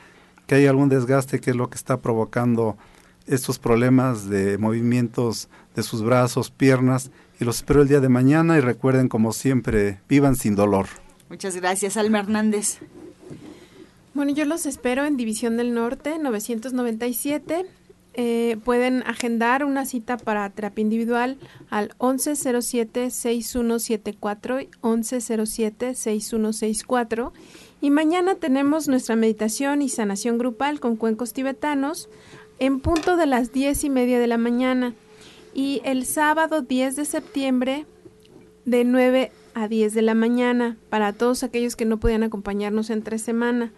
que 0.45 0.55
hay 0.55 0.67
algún 0.67 0.89
desgaste 0.89 1.39
que 1.39 1.51
es 1.51 1.55
lo 1.55 1.69
que 1.69 1.77
está 1.77 1.97
provocando 1.97 2.77
estos 3.25 3.57
problemas 3.59 4.29
de 4.29 4.57
movimientos 4.57 5.49
de 5.75 5.83
sus 5.83 6.03
brazos, 6.03 6.51
piernas 6.51 7.11
y 7.39 7.45
los 7.45 7.57
espero 7.57 7.81
el 7.81 7.87
día 7.87 7.99
de 7.99 8.09
mañana 8.09 8.57
y 8.57 8.61
recuerden 8.61 9.07
como 9.07 9.31
siempre, 9.31 9.99
vivan 10.09 10.35
sin 10.35 10.55
dolor. 10.55 10.87
Muchas 11.29 11.55
gracias, 11.55 11.97
Alma 11.97 12.19
Hernández. 12.19 12.79
Bueno, 14.13 14.31
yo 14.31 14.45
los 14.45 14.65
espero 14.65 15.05
en 15.05 15.17
División 15.17 15.57
del 15.57 15.73
Norte 15.73 16.19
997 16.19 17.65
eh, 18.15 18.57
pueden 18.63 19.01
agendar 19.07 19.65
una 19.65 19.87
cita 19.87 20.17
para 20.17 20.47
terapia 20.51 20.83
individual 20.83 21.39
al 21.71 21.97
1107-6174 21.97 24.69
1107-6164 24.81 27.31
y 27.81 27.89
mañana 27.89 28.35
tenemos 28.35 28.87
nuestra 28.87 29.15
meditación 29.15 29.81
y 29.81 29.89
sanación 29.89 30.37
grupal 30.37 30.79
con 30.79 30.95
cuencos 30.95 31.33
tibetanos 31.33 32.07
en 32.59 32.81
punto 32.81 33.17
de 33.17 33.25
las 33.25 33.51
diez 33.51 33.83
y 33.83 33.89
media 33.89 34.19
de 34.19 34.27
la 34.27 34.37
mañana. 34.37 34.93
Y 35.55 35.81
el 35.83 36.05
sábado 36.05 36.61
10 36.61 36.95
de 36.95 37.05
septiembre 37.05 37.87
de 38.65 38.85
9 38.85 39.31
a 39.55 39.67
10 39.67 39.95
de 39.95 40.03
la 40.03 40.13
mañana 40.13 40.77
para 40.89 41.13
todos 41.13 41.41
aquellos 41.41 41.75
que 41.75 41.85
no 41.85 41.99
podían 41.99 42.21
acompañarnos 42.21 42.91
entre 42.91 43.17
semana. 43.17 43.73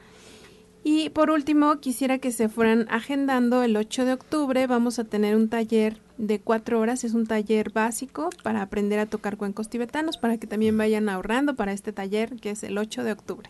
Y 0.87 1.09
por 1.09 1.31
último, 1.31 1.79
quisiera 1.79 2.19
que 2.19 2.31
se 2.31 2.47
fueran 2.47 2.85
agendando 2.91 3.63
el 3.63 3.75
8 3.75 4.05
de 4.05 4.13
octubre. 4.13 4.67
Vamos 4.67 4.99
a 4.99 5.03
tener 5.03 5.35
un 5.35 5.49
taller 5.49 5.97
de 6.19 6.39
cuatro 6.39 6.79
horas. 6.79 7.03
Es 7.03 7.15
un 7.15 7.25
taller 7.25 7.71
básico 7.71 8.29
para 8.43 8.61
aprender 8.61 8.99
a 8.99 9.07
tocar 9.07 9.35
cuencos 9.35 9.67
tibetanos, 9.67 10.17
para 10.17 10.37
que 10.37 10.45
también 10.45 10.77
vayan 10.77 11.09
ahorrando 11.09 11.55
para 11.55 11.73
este 11.73 11.91
taller 11.91 12.35
que 12.35 12.51
es 12.51 12.61
el 12.61 12.77
8 12.77 13.03
de 13.03 13.13
octubre. 13.13 13.49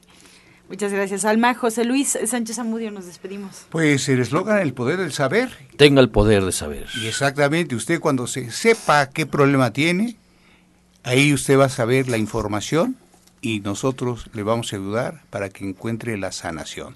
Muchas 0.69 0.93
gracias, 0.93 1.25
Alma. 1.25 1.53
José 1.55 1.83
Luis 1.83 2.17
Sánchez 2.25 2.57
Amudio, 2.57 2.89
nos 2.89 3.05
despedimos. 3.05 3.65
Pues 3.69 4.07
el 4.07 4.21
eslogan, 4.21 4.59
el 4.59 4.73
poder 4.73 4.97
del 4.99 5.11
saber. 5.11 5.49
Tenga 5.75 5.99
el 5.99 6.09
poder 6.09 6.45
de 6.45 6.53
saber. 6.53 6.87
Y 7.01 7.07
exactamente, 7.07 7.75
usted 7.75 7.99
cuando 7.99 8.27
se 8.27 8.49
sepa 8.49 9.09
qué 9.09 9.25
problema 9.25 9.73
tiene, 9.73 10.15
ahí 11.03 11.33
usted 11.33 11.59
va 11.59 11.65
a 11.65 11.69
saber 11.69 12.07
la 12.07 12.17
información 12.17 12.95
y 13.41 13.59
nosotros 13.59 14.29
le 14.31 14.43
vamos 14.43 14.71
a 14.71 14.77
ayudar 14.77 15.23
para 15.31 15.49
que 15.49 15.67
encuentre 15.67 16.17
la 16.17 16.31
sanación. 16.31 16.95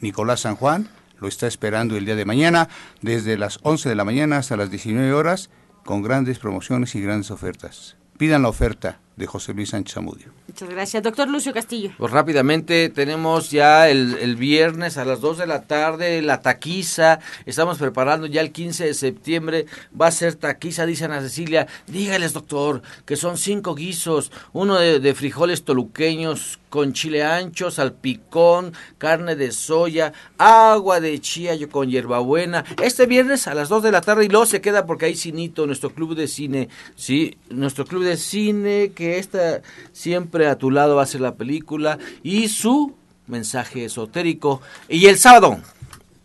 Nicolás 0.00 0.40
San 0.40 0.56
Juan 0.56 0.88
lo 1.20 1.28
está 1.28 1.46
esperando 1.46 1.96
el 1.96 2.06
día 2.06 2.16
de 2.16 2.24
mañana 2.24 2.68
desde 3.02 3.36
las 3.36 3.60
11 3.62 3.88
de 3.88 3.94
la 3.94 4.04
mañana 4.04 4.38
hasta 4.38 4.56
las 4.56 4.70
19 4.70 5.12
horas 5.12 5.50
con 5.84 6.02
grandes 6.02 6.38
promociones 6.38 6.94
y 6.94 7.00
grandes 7.00 7.30
ofertas. 7.30 7.96
Pidan 8.16 8.42
la 8.42 8.48
oferta 8.48 9.00
de 9.16 9.26
José 9.26 9.54
Luis 9.54 9.70
Sánchez 9.70 9.96
Amudio. 9.96 10.32
Muchas 10.50 10.68
gracias. 10.68 11.02
Doctor 11.04 11.28
Lucio 11.28 11.52
Castillo. 11.52 11.92
Pues 11.96 12.10
rápidamente 12.10 12.88
tenemos 12.88 13.52
ya 13.52 13.88
el, 13.88 14.18
el, 14.18 14.34
viernes 14.34 14.96
a 14.96 15.04
las 15.04 15.20
2 15.20 15.38
de 15.38 15.46
la 15.46 15.62
tarde 15.62 16.20
la 16.22 16.40
taquiza. 16.40 17.20
Estamos 17.46 17.78
preparando 17.78 18.26
ya 18.26 18.40
el 18.40 18.50
15 18.50 18.86
de 18.86 18.94
septiembre. 18.94 19.66
Va 19.98 20.08
a 20.08 20.10
ser 20.10 20.34
taquiza, 20.34 20.86
dice 20.86 21.04
Ana 21.04 21.20
Cecilia. 21.20 21.68
Dígales, 21.86 22.32
doctor, 22.32 22.82
que 23.06 23.14
son 23.14 23.38
cinco 23.38 23.76
guisos. 23.76 24.32
Uno 24.52 24.76
de, 24.76 25.14
frijoles 25.14 25.62
toluqueños 25.62 26.58
con 26.68 26.92
chile 26.92 27.24
ancho, 27.24 27.70
salpicón, 27.70 28.72
carne 28.98 29.34
de 29.34 29.50
soya, 29.50 30.12
agua 30.38 31.00
de 31.00 31.20
chía 31.20 31.52
con 31.68 31.90
hierbabuena. 31.90 32.64
Este 32.80 33.06
viernes 33.06 33.48
a 33.48 33.54
las 33.54 33.68
2 33.68 33.82
de 33.82 33.92
la 33.92 34.00
tarde 34.00 34.24
y 34.24 34.28
luego 34.28 34.46
se 34.46 34.60
queda 34.60 34.86
porque 34.86 35.06
hay 35.06 35.16
cinito, 35.16 35.66
nuestro 35.66 35.90
club 35.90 36.14
de 36.14 36.28
cine, 36.28 36.68
sí, 36.94 37.36
nuestro 37.50 37.84
club 37.84 38.04
de 38.04 38.16
cine 38.16 38.92
que 38.94 39.18
esta 39.18 39.62
siempre 39.92 40.39
a 40.46 40.58
tu 40.58 40.70
lado 40.70 40.96
va 40.96 41.02
a 41.02 41.06
ser 41.06 41.20
la 41.20 41.34
película 41.34 41.98
y 42.22 42.48
su 42.48 42.94
mensaje 43.26 43.84
esotérico. 43.84 44.60
Y 44.88 45.06
el 45.06 45.18
sábado, 45.18 45.58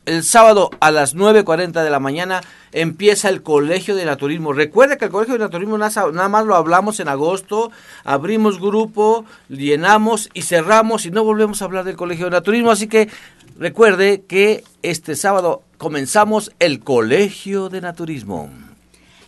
el 0.05 0.23
sábado 0.23 0.71
a 0.79 0.91
las 0.91 1.15
9.40 1.15 1.83
de 1.83 1.89
la 1.89 1.99
mañana 1.99 2.41
empieza 2.71 3.29
el 3.29 3.41
Colegio 3.41 3.95
de 3.95 4.05
Naturismo. 4.05 4.53
Recuerda 4.53 4.97
que 4.97 5.05
el 5.05 5.11
Colegio 5.11 5.33
de 5.33 5.39
Naturismo 5.39 5.77
nada 5.77 6.29
más 6.29 6.45
lo 6.45 6.55
hablamos 6.55 6.99
en 6.99 7.07
agosto, 7.07 7.71
abrimos 8.03 8.59
grupo, 8.59 9.25
llenamos 9.49 10.29
y 10.33 10.41
cerramos 10.41 11.05
y 11.05 11.11
no 11.11 11.23
volvemos 11.23 11.61
a 11.61 11.65
hablar 11.65 11.85
del 11.85 11.95
Colegio 11.95 12.25
de 12.25 12.31
Naturismo. 12.31 12.71
Así 12.71 12.87
que 12.87 13.09
recuerde 13.57 14.23
que 14.27 14.63
este 14.83 15.15
sábado 15.15 15.63
comenzamos 15.77 16.51
el 16.59 16.81
Colegio 16.81 17.69
de 17.69 17.81
Naturismo. 17.81 18.64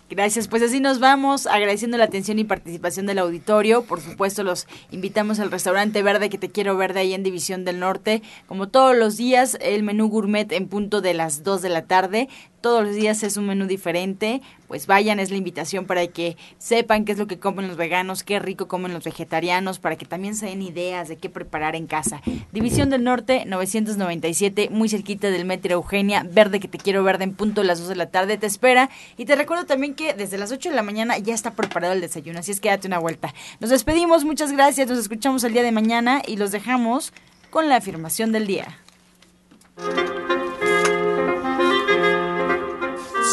Gracias, 0.10 0.48
pues 0.48 0.64
así 0.64 0.80
nos 0.80 1.02
vamos, 1.02 1.48
agradeciendo 1.48 1.98
la 1.98 2.06
atención 2.06 2.40
y 2.40 2.46
participación 2.46 3.08
del 3.08 3.20
auditorio. 3.20 3.84
Por 3.84 4.00
supuesto, 4.00 4.42
los 4.42 4.66
invitamos 4.90 5.42
al 5.42 5.52
restaurante 5.52 6.02
Verde 6.02 6.30
que 6.30 6.38
te 6.38 6.50
quiero 6.50 6.78
ver 6.78 6.94
de 6.94 7.02
ahí 7.02 7.14
en 7.14 7.24
División 7.24 7.66
del 7.66 7.82
Norte. 7.82 8.22
Como 8.48 8.70
todos 8.70 8.96
los 8.96 9.18
días, 9.18 9.58
el 9.60 9.84
menú 9.84 10.08
gourmet 10.08 10.50
en 10.54 10.70
punto 10.70 11.02
de 11.02 11.14
las 11.14 11.44
2 11.44 11.62
de 11.62 11.70
la 11.70 11.86
tarde 11.88 12.30
todos 12.62 12.84
los 12.84 12.96
días 12.96 13.24
es 13.24 13.38
un 13.38 13.46
menú 13.46 13.66
diferente, 13.66 14.42
pues 14.68 14.88
vayan, 14.88 15.20
es 15.20 15.32
la 15.32 15.38
invitación 15.38 15.86
para 15.86 16.06
que 16.08 16.38
sepan 16.58 17.06
qué 17.06 17.14
es 17.14 17.18
lo 17.18 17.28
que 17.28 17.40
comen 17.40 17.68
los 17.68 17.78
veganos, 17.78 18.24
qué 18.24 18.40
rico 18.40 18.68
comen 18.68 18.94
los 18.94 19.04
vegetarianos, 19.04 19.80
para 19.80 19.96
que 19.96 20.06
también 20.06 20.36
se 20.36 20.48
den 20.48 20.62
ideas 20.62 21.08
de 21.08 21.18
qué 21.18 21.30
preparar 21.30 21.76
en 21.76 21.88
casa. 21.88 22.22
División 22.52 22.90
del 22.90 23.04
Norte, 23.04 23.46
997, 23.46 24.70
muy 24.72 24.90
cerquita 24.90 25.30
del 25.30 25.46
Metro 25.46 25.74
Eugenia, 25.74 26.26
verde 26.30 26.60
que 26.60 26.68
te 26.68 26.78
quiero 26.78 27.04
verde 27.04 27.24
en 27.24 27.34
punto 27.34 27.64
las 27.64 27.80
2 27.80 27.90
de 27.90 27.96
la 27.96 28.10
tarde, 28.10 28.38
te 28.38 28.48
espera. 28.48 28.90
Y 29.18 29.26
te 29.26 29.36
recuerdo 29.36 29.66
también 29.66 29.96
que 29.96 30.14
desde 30.14 30.38
las 30.38 30.52
8 30.52 30.70
de 30.70 30.76
la 30.76 30.84
mañana 30.84 31.18
ya 31.18 31.34
está 31.34 31.52
preparado 31.52 31.94
el 31.94 32.02
desayuno, 32.02 32.40
así 32.40 32.52
es 32.52 32.60
que 32.60 32.70
date 32.70 32.88
una 32.88 33.00
vuelta. 33.00 33.34
Nos 33.60 33.70
despedimos, 33.70 34.26
muchas 34.26 34.52
gracias, 34.52 34.90
nos 34.90 35.00
escuchamos 35.00 35.44
el 35.44 35.54
día 35.54 35.64
de 35.64 35.72
mañana 35.72 36.22
y 36.26 36.38
los 36.38 36.52
dejamos 36.52 37.14
con 37.50 37.70
la 37.70 37.78
afirmación 37.78 38.32
del 38.32 38.48
día. 38.48 38.78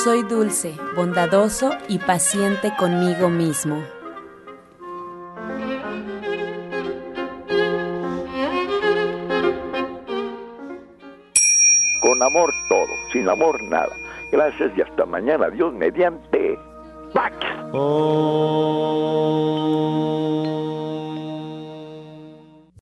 Soy 0.04 0.22
dulce, 0.22 0.76
bondadoso 0.94 1.70
y 1.88 1.98
paciente 1.98 2.74
conmigo 2.78 3.30
mismo. 3.30 3.82
Con 12.02 12.22
amor 12.22 12.52
todo, 12.68 12.84
sin 13.14 13.26
amor 13.30 13.62
nada. 13.62 13.96
Gracias 14.30 14.76
y 14.76 14.82
hasta 14.82 15.06
mañana. 15.06 15.48
Dios 15.48 15.72
mediante. 15.72 16.58
¡Pax! 17.14 17.34
Oh. 17.72 19.14